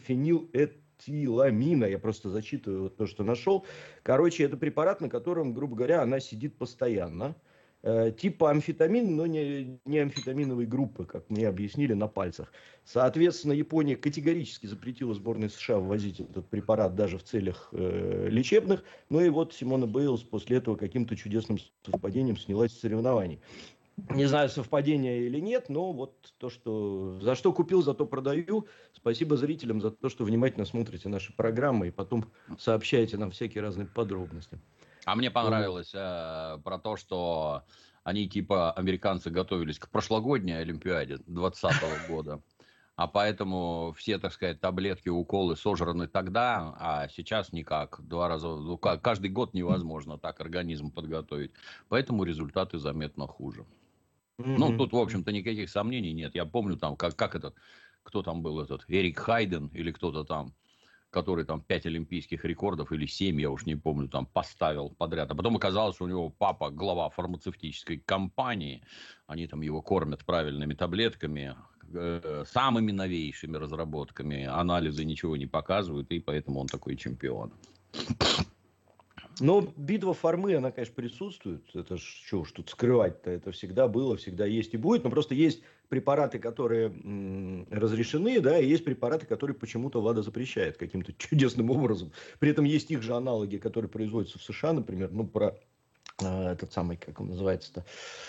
фенилэтиламина. 1.05 1.85
Я 1.85 1.99
просто 1.99 2.31
зачитываю 2.31 2.91
то, 2.91 3.07
что 3.07 3.25
нашел. 3.25 3.67
Короче, 4.03 4.45
это 4.45 4.57
препарат, 4.57 5.01
на 5.01 5.09
котором, 5.09 5.55
грубо 5.55 5.77
говоря, 5.77 6.03
она 6.03 6.21
сидит 6.21 6.57
постоянно. 6.57 7.37
Э, 7.85 8.13
типа 8.17 8.51
амфетамин, 8.51 9.17
но 9.17 9.27
не, 9.27 9.81
не 9.85 9.99
амфетаминовой 9.99 10.67
группы, 10.67 11.05
как 11.05 11.29
мне 11.31 11.49
объяснили 11.49 11.95
на 11.95 12.07
пальцах. 12.07 12.53
Соответственно, 12.85 13.53
Япония 13.53 13.97
категорически 13.97 14.67
запретила 14.67 15.15
сборной 15.15 15.51
США 15.51 15.79
ввозить 15.79 16.21
этот 16.21 16.49
препарат 16.49 16.95
даже 16.95 17.19
в 17.19 17.25
целях 17.25 17.71
э, 17.73 18.29
лечебных. 18.31 18.85
Ну 19.09 19.21
и 19.21 19.29
вот 19.31 19.53
Симона 19.53 19.89
Бейлс 19.89 20.23
после 20.23 20.59
этого 20.59 20.77
каким-то 20.77 21.17
чудесным 21.17 21.59
совпадением 21.85 22.37
снялась 22.37 22.73
с 22.73 22.81
соревнований. 22.81 23.41
Не 23.97 24.25
знаю, 24.27 24.49
совпадение 24.49 25.27
или 25.27 25.39
нет, 25.39 25.69
но 25.69 25.93
вот 25.93 26.33
то, 26.39 26.49
что 26.49 27.19
за 27.21 27.35
что 27.35 27.53
купил, 27.53 27.83
зато 27.83 28.07
продаю. 28.07 28.67
Спасибо 28.93 29.37
зрителям 29.37 29.81
за 29.81 29.91
то, 29.91 30.09
что 30.09 30.25
внимательно 30.25 30.65
смотрите 30.65 31.09
наши 31.09 31.33
программы 31.35 31.89
и 31.89 31.91
потом 31.91 32.25
сообщаете 32.59 33.17
нам 33.17 33.31
всякие 33.31 33.63
разные 33.63 33.87
подробности. 33.87 34.59
А 35.05 35.15
мне 35.15 35.31
понравилось 35.31 35.93
э, 35.95 36.59
про 36.65 36.79
то, 36.79 36.97
что 36.97 37.65
они 38.05 38.29
типа 38.29 38.73
американцы 38.73 39.31
готовились 39.31 39.79
к 39.79 39.89
прошлогодней 39.89 40.59
Олимпиаде 40.59 41.19
2020 41.27 42.07
года. 42.09 42.43
А 42.95 43.09
поэтому 43.09 43.95
все, 43.97 44.19
так 44.19 44.33
сказать, 44.33 44.61
таблетки, 44.61 45.09
уколы 45.09 45.57
сожраны 45.57 46.09
тогда, 46.09 46.77
а 46.79 47.09
сейчас 47.09 47.53
никак. 47.53 48.01
Два 48.03 48.29
раза, 48.29 48.49
ну, 48.49 48.77
каждый 48.77 49.31
год 49.31 49.55
невозможно 49.55 50.19
так 50.19 50.41
организм 50.41 50.91
подготовить. 50.91 51.53
Поэтому 51.89 52.25
результаты 52.25 52.79
заметно 52.79 53.27
хуже. 53.27 53.65
Mm-hmm. 54.45 54.57
Ну, 54.59 54.77
тут, 54.77 54.93
в 54.93 54.97
общем-то, 54.97 55.33
никаких 55.33 55.71
сомнений 55.71 56.13
нет. 56.13 56.35
Я 56.35 56.45
помню 56.45 56.77
там, 56.77 56.97
как, 56.97 57.17
как 57.17 57.35
этот, 57.35 57.55
кто 58.03 58.23
там 58.23 58.43
был 58.43 58.61
этот, 58.61 58.85
Эрик 58.89 59.19
Хайден 59.19 59.69
или 59.69 59.93
кто-то 59.93 60.25
там, 60.25 60.55
который 61.11 61.45
там 61.45 61.61
5 61.61 61.87
олимпийских 61.87 62.45
рекордов 62.45 62.91
или 62.91 63.07
7, 63.07 63.41
я 63.41 63.51
уж 63.51 63.67
не 63.67 63.77
помню, 63.77 64.09
там 64.09 64.27
поставил 64.27 64.91
подряд. 64.91 65.31
А 65.31 65.35
потом 65.35 65.57
оказалось, 65.57 65.97
что 65.97 66.05
у 66.05 66.09
него 66.09 66.31
папа 66.31 66.71
глава 66.71 67.11
фармацевтической 67.11 67.99
компании. 67.99 68.83
Они 69.27 69.47
там 69.47 69.61
его 69.61 69.83
кормят 69.83 70.25
правильными 70.25 70.75
таблетками, 70.75 71.55
э, 71.93 72.45
самыми 72.47 72.93
новейшими 72.93 73.59
разработками. 73.59 74.45
Анализы 74.45 75.05
ничего 75.05 75.37
не 75.37 75.47
показывают, 75.47 76.11
и 76.11 76.19
поэтому 76.19 76.61
он 76.61 76.67
такой 76.67 76.97
чемпион. 76.97 77.53
Но 79.41 79.73
битва 79.77 80.15
формы, 80.15 80.55
она, 80.55 80.71
конечно, 80.71 80.95
присутствует. 80.95 81.63
Это 81.75 81.97
ж 81.97 82.01
что 82.01 82.41
уж 82.41 82.53
тут 82.53 82.71
скрывать-то. 82.71 83.31
Это 83.31 83.53
всегда 83.53 83.89
было, 83.89 84.17
всегда 84.17 84.47
есть 84.47 84.75
и 84.75 84.77
будет. 84.77 85.05
Но 85.05 85.11
просто 85.11 85.35
есть 85.35 85.63
препараты, 85.89 86.39
которые 86.39 86.87
м, 86.87 87.67
разрешены, 87.71 88.41
да, 88.41 88.59
и 88.59 88.67
есть 88.67 88.85
препараты, 88.85 89.27
которые 89.27 89.55
почему-то 89.55 90.01
ВАДА 90.01 90.23
запрещает 90.23 90.77
каким-то 90.77 91.13
чудесным 91.19 91.71
образом. 91.71 92.13
При 92.39 92.51
этом 92.51 92.65
есть 92.65 92.91
их 92.91 93.03
же 93.03 93.15
аналоги, 93.15 93.59
которые 93.59 93.91
производятся 93.91 94.39
в 94.39 94.43
США, 94.43 94.73
например, 94.73 95.11
ну, 95.13 95.27
про 95.27 95.59
э, 96.21 96.49
этот 96.53 96.73
самый, 96.73 96.97
как 96.97 97.21
он 97.21 97.29
называется-то, 97.29 97.85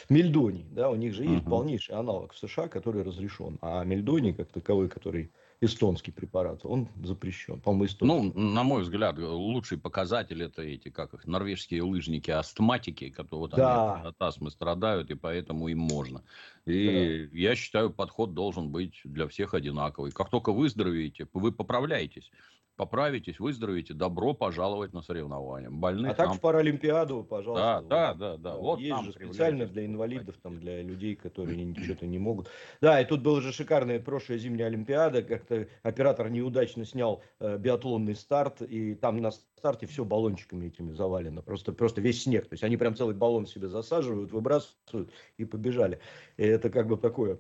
мельдоний, 0.10 0.66
да, 0.72 0.90
у 0.90 0.96
них 0.96 1.14
же 1.14 1.24
есть 1.24 1.46
uh-huh. 1.46 1.50
полнейший 1.50 1.96
аналог 1.96 2.34
в 2.34 2.38
США, 2.38 2.68
который 2.68 3.04
разрешен, 3.04 3.58
а 3.62 3.84
мельдоний, 3.84 4.34
как 4.34 4.52
таковой, 4.52 4.90
который 4.90 5.32
эстонский 5.64 6.12
препарат, 6.12 6.62
он 6.66 6.88
запрещен, 7.04 7.60
по-моему, 7.60 7.86
эстонский. 7.86 8.32
Ну, 8.34 8.52
на 8.52 8.64
мой 8.64 8.84
взгляд, 8.84 9.18
лучший 9.18 9.78
показатель 9.78 10.44
это 10.44 10.62
эти, 10.62 10.90
как 10.90 11.14
их, 11.14 11.26
норвежские 11.26 11.84
лыжники, 11.84 12.32
астматики, 12.32 13.10
которые 13.10 13.42
вот 13.42 13.52
да. 13.52 13.96
они 13.96 14.08
от 14.08 14.22
астмы 14.22 14.52
страдают, 14.52 15.12
и 15.12 15.16
поэтому 15.16 15.68
им 15.68 15.80
можно. 15.80 16.24
И 16.66 17.30
да. 17.32 17.38
я 17.38 17.56
считаю, 17.56 17.90
подход 17.90 18.34
должен 18.34 18.70
быть 18.70 19.02
для 19.04 19.28
всех 19.28 19.54
одинаковый. 19.54 20.12
Как 20.12 20.30
только 20.30 20.52
выздоровеете, 20.52 21.28
вы 21.34 21.52
поправляетесь 21.52 22.32
поправитесь, 22.76 23.40
выздоровеете, 23.40 23.94
добро 23.94 24.34
пожаловать 24.34 24.94
на 24.94 25.02
соревнования. 25.02 25.70
Больных 25.70 26.12
а 26.12 26.16
так 26.16 26.34
в 26.36 26.40
Паралимпиаду, 26.40 27.24
пожалуйста. 27.24 27.84
Да, 27.88 28.14
да, 28.14 28.14
да, 28.14 28.38
да. 28.38 28.58
Вот 28.58 28.80
есть 28.80 29.04
же 29.04 29.12
специально 29.12 29.66
для 29.66 29.86
инвалидов, 29.86 30.36
там, 30.42 30.60
для 30.60 30.82
людей, 30.82 31.16
которые 31.16 31.76
что-то 31.76 32.06
не 32.06 32.20
могут. 32.20 32.50
Да, 32.82 33.00
и 33.02 33.06
тут 33.06 33.22
была 33.22 33.42
же 33.42 33.52
шикарная 33.52 34.00
прошлая 34.00 34.38
зимняя 34.38 34.68
Олимпиада, 34.68 35.24
как-то 35.24 35.68
оператор 35.82 36.30
неудачно 36.30 36.86
снял 36.86 37.24
э, 37.40 37.58
биатлонный 37.58 38.16
старт, 38.16 38.62
и 38.62 38.96
там 38.96 39.18
на 39.18 39.32
старте 39.32 39.86
все 39.88 40.04
баллончиками 40.04 40.68
этими 40.68 40.92
завалено, 40.92 41.42
просто, 41.42 41.72
просто 41.72 42.02
весь 42.02 42.24
снег. 42.24 42.48
То 42.50 42.54
есть 42.54 42.64
они 42.64 42.78
прям 42.78 42.96
целый 42.96 43.16
баллон 43.16 43.46
себе 43.46 43.70
засаживают, 43.70 44.32
выбрасывают 44.32 45.12
и 45.38 45.46
побежали. 45.46 46.00
И 46.38 46.44
это 46.44 46.70
как 46.70 46.88
бы 46.88 46.98
такое 46.98 47.38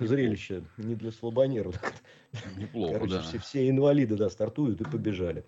зрелище 0.00 0.64
не 0.76 0.94
для 0.94 1.10
слабонервных. 1.10 1.80
Неплохо, 2.56 2.94
Короче, 2.94 3.12
да. 3.14 3.22
Все, 3.22 3.38
все 3.38 3.68
инвалиды, 3.68 4.16
да, 4.16 4.28
стартуют 4.30 4.80
и 4.80 4.84
побежали. 4.84 5.44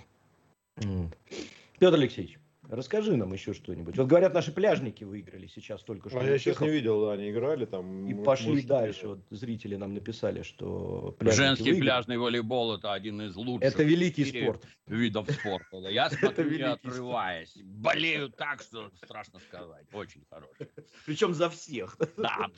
Петр 1.79 1.97
Алексеевич, 1.97 2.39
расскажи 2.69 3.17
нам 3.17 3.33
еще 3.33 3.55
что-нибудь. 3.55 3.97
Вот 3.97 4.07
говорят, 4.07 4.35
наши 4.35 4.53
пляжники 4.53 5.05
выиграли 5.05 5.47
сейчас 5.47 5.83
только 5.83 6.09
что. 6.09 6.21
А 6.21 6.25
я 6.25 6.39
сейчас 6.39 6.61
не 6.61 6.69
видел, 6.69 7.07
да, 7.07 7.13
они 7.13 7.31
играли 7.31 7.65
там. 7.65 8.07
И 8.07 8.15
пошли 8.15 8.51
может, 8.51 8.67
дальше. 8.67 9.09
Вот 9.09 9.19
зрители 9.31 9.77
нам 9.77 9.95
написали, 9.95 10.43
что 10.43 11.17
Женский 11.21 11.65
выиграли. 11.65 11.81
пляжный 11.81 12.19
волейбол 12.19 12.77
это 12.77 12.93
один 12.93 13.23
из 13.23 13.37
лучших. 13.37 13.69
Это 13.69 13.83
великий 13.83 14.25
спорт. 14.25 14.67
Видов 14.87 15.31
спорта. 15.31 15.77
Я 15.89 16.11
смотрю, 16.11 16.51
не 16.51 16.63
отрываясь. 16.63 17.57
Болею 17.63 18.31
так, 18.31 18.63
что 18.63 18.91
страшно 19.03 19.39
сказать. 19.41 19.87
Очень 19.93 20.25
хороший. 20.31 20.69
Причем 21.05 21.35
за 21.35 21.51
всех. 21.51 21.97
Да. 22.17 22.49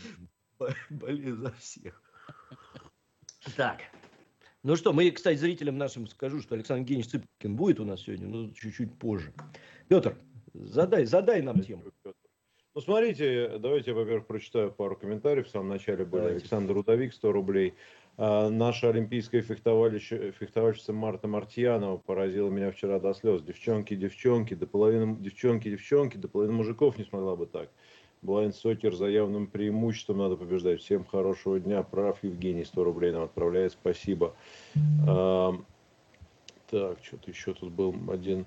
Болею 0.90 1.36
за 1.36 1.52
всех. 1.52 2.02
Так. 3.56 3.80
Ну 4.64 4.76
что, 4.76 4.92
мы, 4.92 5.10
кстати, 5.10 5.36
зрителям 5.36 5.78
нашим 5.78 6.06
скажу, 6.08 6.40
что 6.40 6.54
Александр 6.54 6.80
Евгеньевич 6.80 7.10
Цыпкин 7.10 7.56
будет 7.56 7.80
у 7.80 7.84
нас 7.84 8.02
сегодня, 8.02 8.28
но 8.28 8.50
чуть-чуть 8.52 8.98
позже. 8.98 9.32
Петр, 9.88 10.16
задай, 10.52 11.04
задай 11.04 11.42
нам 11.42 11.60
тему. 11.60 11.84
Ну, 12.74 12.82
смотрите, 12.82 13.58
давайте, 13.58 13.92
во-первых, 13.92 14.26
прочитаю 14.26 14.70
пару 14.70 14.96
комментариев. 14.96 15.46
В 15.46 15.50
самом 15.50 15.68
начале 15.68 16.04
был 16.04 16.18
давайте. 16.18 16.40
Александр 16.40 16.76
Удовик, 16.76 17.12
100 17.14 17.32
рублей. 17.32 17.74
А, 18.16 18.50
наша 18.50 18.90
олимпийская 18.90 19.42
фехтовальщица 19.42 20.92
Марта 20.92 21.28
Мартьянова 21.28 21.96
поразила 21.96 22.50
меня 22.50 22.70
вчера 22.70 23.00
до 23.00 23.14
слез. 23.14 23.42
Девчонки, 23.42 23.94
девчонки, 23.94 24.54
до 24.54 24.66
половины 24.66 25.16
девчонки, 25.18 25.70
девчонки, 25.70 26.16
до 26.16 26.28
половины 26.28 26.54
мужиков 26.54 26.98
не 26.98 27.04
смогла 27.04 27.36
бы 27.36 27.46
так. 27.46 27.70
Блайнд 28.22 28.54
Сокер 28.54 28.94
за 28.94 29.06
явным 29.06 29.46
преимуществом 29.46 30.18
надо 30.18 30.36
побеждать. 30.36 30.80
Всем 30.80 31.04
хорошего 31.04 31.60
дня. 31.60 31.82
Прав 31.82 32.22
Евгений 32.22 32.64
100 32.64 32.84
рублей 32.84 33.12
нам 33.12 33.22
отправляет. 33.22 33.72
Спасибо. 33.72 34.34
А, 35.06 35.54
так, 36.70 36.98
что-то 37.02 37.30
еще 37.30 37.54
тут 37.54 37.72
был 37.72 37.94
один. 38.10 38.46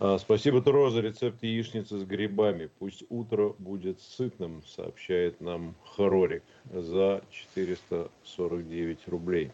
А, 0.00 0.18
спасибо, 0.18 0.62
Туроза. 0.62 1.00
Рецепт 1.00 1.42
яичницы 1.42 1.98
с 1.98 2.04
грибами. 2.04 2.70
Пусть 2.78 3.02
утро 3.08 3.54
будет 3.58 4.00
сытным, 4.00 4.62
сообщает 4.64 5.40
нам 5.40 5.74
Хорорик 5.84 6.44
за 6.72 7.22
449 7.30 9.08
рублей. 9.08 9.50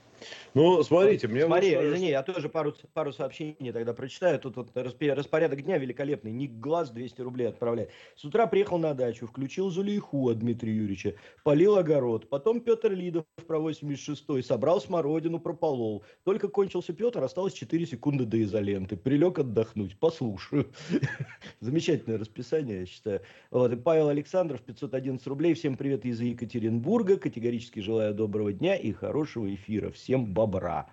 Ну, 0.55 0.83
смотрите, 0.83 1.29
мне... 1.29 1.45
Смотри, 1.47 1.77
лучше... 1.77 1.89
извини, 1.89 2.11
я 2.11 2.23
тоже 2.23 2.49
пару, 2.49 2.75
пару 2.93 3.13
сообщений 3.13 3.73
тогда 3.73 3.93
прочитаю. 3.93 4.39
Тут 4.39 4.57
вот 4.57 4.71
распорядок 4.75 5.63
дня 5.63 5.79
великолепный. 5.79 6.33
Ник 6.33 6.53
Глаз 6.53 6.91
200 6.91 7.21
рублей 7.23 7.49
отправляет. 7.49 7.91
С 8.17 8.25
утра 8.25 8.47
приехал 8.47 8.79
на 8.79 8.95
дачу, 8.95 9.27
включил 9.27 9.71
Зулейху 9.71 10.31
от 10.31 10.39
Дмитрия 10.39 10.75
Юрьевича, 10.75 11.15
полил 11.43 11.77
огород. 11.77 12.29
Потом 12.29 12.61
Петр 12.61 12.93
Лидов 12.93 13.25
про 13.47 13.59
86-й 13.59 14.43
собрал 14.43 14.81
смородину, 14.81 15.41
прополол. 15.41 16.05
Только 16.25 16.49
кончился 16.49 16.93
Петр, 16.93 17.23
осталось 17.23 17.53
4 17.55 17.87
секунды 17.87 18.25
до 18.25 18.43
изоленты. 18.43 18.97
Прилег 18.97 19.39
отдохнуть, 19.39 19.99
послушаю. 19.99 20.71
Замечательное 21.61 22.19
расписание, 22.19 22.81
я 22.81 22.87
считаю. 22.87 23.21
Вот. 23.51 23.73
И 23.73 23.77
Павел 23.77 24.09
Александров, 24.09 24.61
511 24.63 25.27
рублей. 25.27 25.55
Всем 25.55 25.77
привет 25.77 26.05
из 26.05 26.21
Екатеринбурга. 26.21 27.17
Категорически 27.17 27.81
желаю 27.81 28.15
доброго 28.15 28.53
дня 28.53 28.77
и 28.77 28.93
хорошего 28.93 29.53
эфира. 29.53 29.91
Всем 29.91 30.14
всем 30.15 30.27
бобра. 30.27 30.87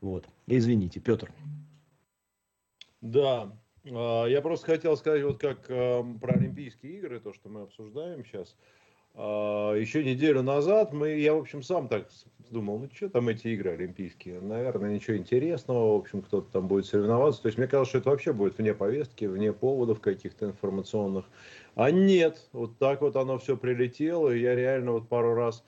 Вот. 0.00 0.24
Извините, 0.46 1.00
Петр. 1.00 1.32
Да, 3.00 3.52
а, 3.84 4.26
я 4.26 4.40
просто 4.40 4.66
хотел 4.66 4.96
сказать, 4.96 5.22
вот 5.24 5.40
как 5.40 5.66
а, 5.68 6.04
про 6.20 6.34
Олимпийские 6.34 6.98
игры, 6.98 7.18
то, 7.18 7.32
что 7.32 7.48
мы 7.48 7.62
обсуждаем 7.62 8.24
сейчас. 8.24 8.56
А, 9.14 9.74
еще 9.74 10.04
неделю 10.04 10.42
назад 10.42 10.92
мы, 10.92 11.18
я, 11.18 11.34
в 11.34 11.38
общем, 11.38 11.62
сам 11.62 11.88
так 11.88 12.08
думал, 12.50 12.78
ну 12.78 12.88
что 12.94 13.08
там 13.08 13.28
эти 13.28 13.48
игры 13.48 13.72
олимпийские, 13.72 14.40
наверное, 14.40 14.94
ничего 14.94 15.16
интересного, 15.16 15.94
в 15.94 16.00
общем, 16.00 16.22
кто-то 16.22 16.50
там 16.52 16.68
будет 16.68 16.86
соревноваться. 16.86 17.42
То 17.42 17.48
есть 17.48 17.58
мне 17.58 17.66
казалось, 17.66 17.88
что 17.88 17.98
это 17.98 18.10
вообще 18.10 18.32
будет 18.32 18.58
вне 18.58 18.74
повестки, 18.74 19.24
вне 19.24 19.52
поводов 19.52 20.00
каких-то 20.00 20.46
информационных. 20.46 21.24
А 21.74 21.90
нет, 21.90 22.48
вот 22.52 22.78
так 22.78 23.00
вот 23.00 23.16
оно 23.16 23.38
все 23.38 23.56
прилетело, 23.56 24.30
и 24.30 24.40
я 24.40 24.54
реально 24.54 24.92
вот 24.92 25.08
пару 25.08 25.34
раз 25.34 25.64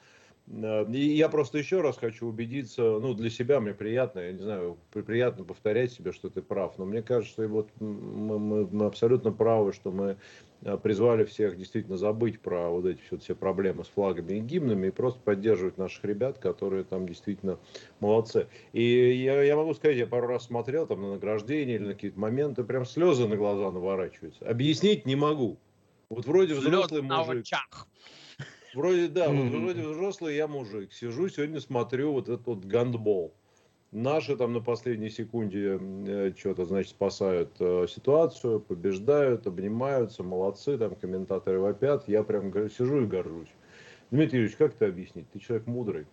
и 0.53 1.16
я 1.16 1.28
просто 1.28 1.59
еще 1.59 1.80
раз 1.80 1.96
хочу 1.96 2.26
убедиться, 2.26 2.82
ну, 2.82 3.14
для 3.14 3.30
себя 3.30 3.61
мне 3.61 3.72
приятно, 3.72 4.18
я 4.18 4.32
не 4.32 4.42
знаю, 4.42 4.78
приятно 4.92 5.44
повторять 5.44 5.92
себе, 5.92 6.12
что 6.12 6.28
ты 6.28 6.42
прав, 6.42 6.76
но 6.76 6.84
мне 6.84 7.03
кажется, 7.03 7.32
что 7.32 7.48
вот 7.48 7.68
мы, 7.78 8.38
мы, 8.38 8.66
мы 8.66 8.86
абсолютно 8.86 9.30
правы, 9.30 9.72
что 9.72 9.92
мы 9.92 10.16
э, 10.62 10.76
призвали 10.76 11.24
всех 11.24 11.57
действительно 11.57 11.96
забыть 11.96 12.40
про 12.40 12.68
вот 12.68 12.84
эти 12.84 13.01
все, 13.03 13.18
все 13.18 13.36
проблемы 13.36 13.84
с 13.84 13.88
флагами 13.88 14.38
и 14.38 14.40
гимнами 14.40 14.88
и 14.88 14.90
просто 14.90 15.20
поддерживать 15.20 15.78
наших 15.78 16.05
ребят, 16.05 16.38
которые 16.38 16.82
там 16.82 17.07
действительно 17.07 17.61
молодцы. 18.01 18.48
И 18.72 18.82
я, 19.22 19.40
я 19.42 19.55
могу 19.55 19.72
сказать, 19.74 19.98
я 19.98 20.07
пару 20.09 20.26
раз 20.26 20.46
смотрел 20.46 20.84
там 20.88 21.01
на 21.01 21.12
награждение 21.12 21.76
или 21.76 21.84
на 21.84 21.94
какие-то 21.94 22.18
моменты, 22.18 22.64
прям 22.64 22.84
слезы 22.84 23.28
на 23.28 23.36
глаза 23.36 23.70
наворачиваются. 23.70 24.44
Объяснить 24.48 25.07
не 25.07 25.14
могу. 25.14 25.59
Вот 26.09 26.26
вроде 26.26 26.55
взрослый 26.55 27.03
мужик. 27.03 27.46
Вроде, 28.74 29.08
да, 29.08 29.26
mm-hmm. 29.26 29.50
вот 29.50 29.60
вроде 29.60 29.82
взрослый 29.82 30.36
я 30.36 30.46
мужик. 30.46 30.92
Сижу 30.92 31.28
сегодня, 31.28 31.60
смотрю 31.60 32.12
вот 32.12 32.28
этот 32.28 32.46
вот 32.46 32.64
гандбол. 32.64 33.34
Наши 33.92 34.36
там 34.36 34.52
на 34.52 34.60
последней 34.60 35.10
секунде 35.10 35.78
э, 35.80 36.32
что-то, 36.36 36.64
значит, 36.64 36.90
спасают 36.90 37.50
э, 37.58 37.86
ситуацию, 37.88 38.60
побеждают, 38.60 39.48
обнимаются, 39.48 40.22
молодцы, 40.22 40.78
там 40.78 40.94
комментаторы 40.94 41.58
вопят. 41.58 42.06
Я 42.06 42.22
прям 42.22 42.52
сижу 42.70 43.02
и 43.02 43.06
горжусь. 43.06 43.48
Дмитрий 44.12 44.38
Юрьевич, 44.38 44.56
как 44.56 44.74
это 44.74 44.86
объяснить? 44.86 45.28
Ты 45.30 45.40
человек 45.40 45.66
мудрый. 45.66 46.06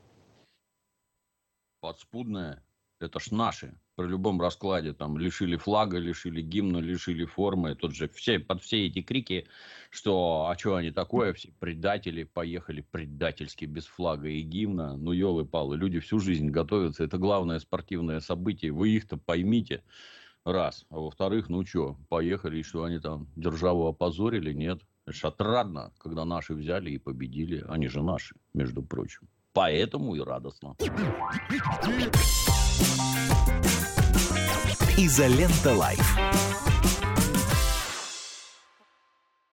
Подспудное. 1.79 2.63
Это 2.99 3.19
ж 3.19 3.31
наши. 3.31 3.75
При 3.95 4.07
любом 4.07 4.41
раскладе 4.41 4.93
там 4.93 5.17
лишили 5.17 5.55
флага, 5.55 5.99
лишили 5.99 6.41
гимна, 6.41 6.79
лишили 6.79 7.25
формы. 7.25 7.75
Тут 7.75 7.95
же 7.95 8.07
все, 8.09 8.39
под 8.39 8.63
все 8.63 8.87
эти 8.87 9.03
крики, 9.03 9.47
что 9.91 10.47
а 10.49 10.57
что 10.57 10.75
они 10.75 10.89
такое, 10.89 11.33
все 11.33 11.51
предатели, 11.59 12.23
поехали 12.23 12.81
предательски 12.81 13.65
без 13.65 13.85
флага 13.85 14.29
и 14.29 14.41
гимна. 14.41 14.97
Ну, 14.97 15.11
елы-палы, 15.11 15.77
люди 15.77 15.99
всю 15.99 16.19
жизнь 16.19 16.49
готовятся. 16.49 17.03
Это 17.03 17.19
главное 17.19 17.59
спортивное 17.59 18.19
событие. 18.19 18.71
Вы 18.71 18.89
их-то 18.89 19.17
поймите. 19.17 19.83
Раз. 20.43 20.85
А 20.89 20.97
во-вторых, 20.99 21.49
ну 21.49 21.65
что, 21.65 21.97
поехали, 22.07 22.59
и 22.59 22.63
что 22.63 22.85
они 22.85 22.99
там 22.99 23.27
державу 23.35 23.87
опозорили? 23.87 24.53
Нет. 24.53 24.79
Это 25.05 25.15
ж 25.15 25.25
отрадно, 25.25 25.91
когда 25.99 26.25
наши 26.25 26.53
взяли 26.53 26.91
и 26.91 26.97
победили. 26.97 27.63
Они 27.67 27.87
же 27.89 28.01
наши, 28.01 28.35
между 28.53 28.81
прочим. 28.81 29.27
Поэтому 29.53 30.15
и 30.15 30.19
радостно. 30.19 30.75
Изолента 34.97 35.73
Live. 35.73 36.66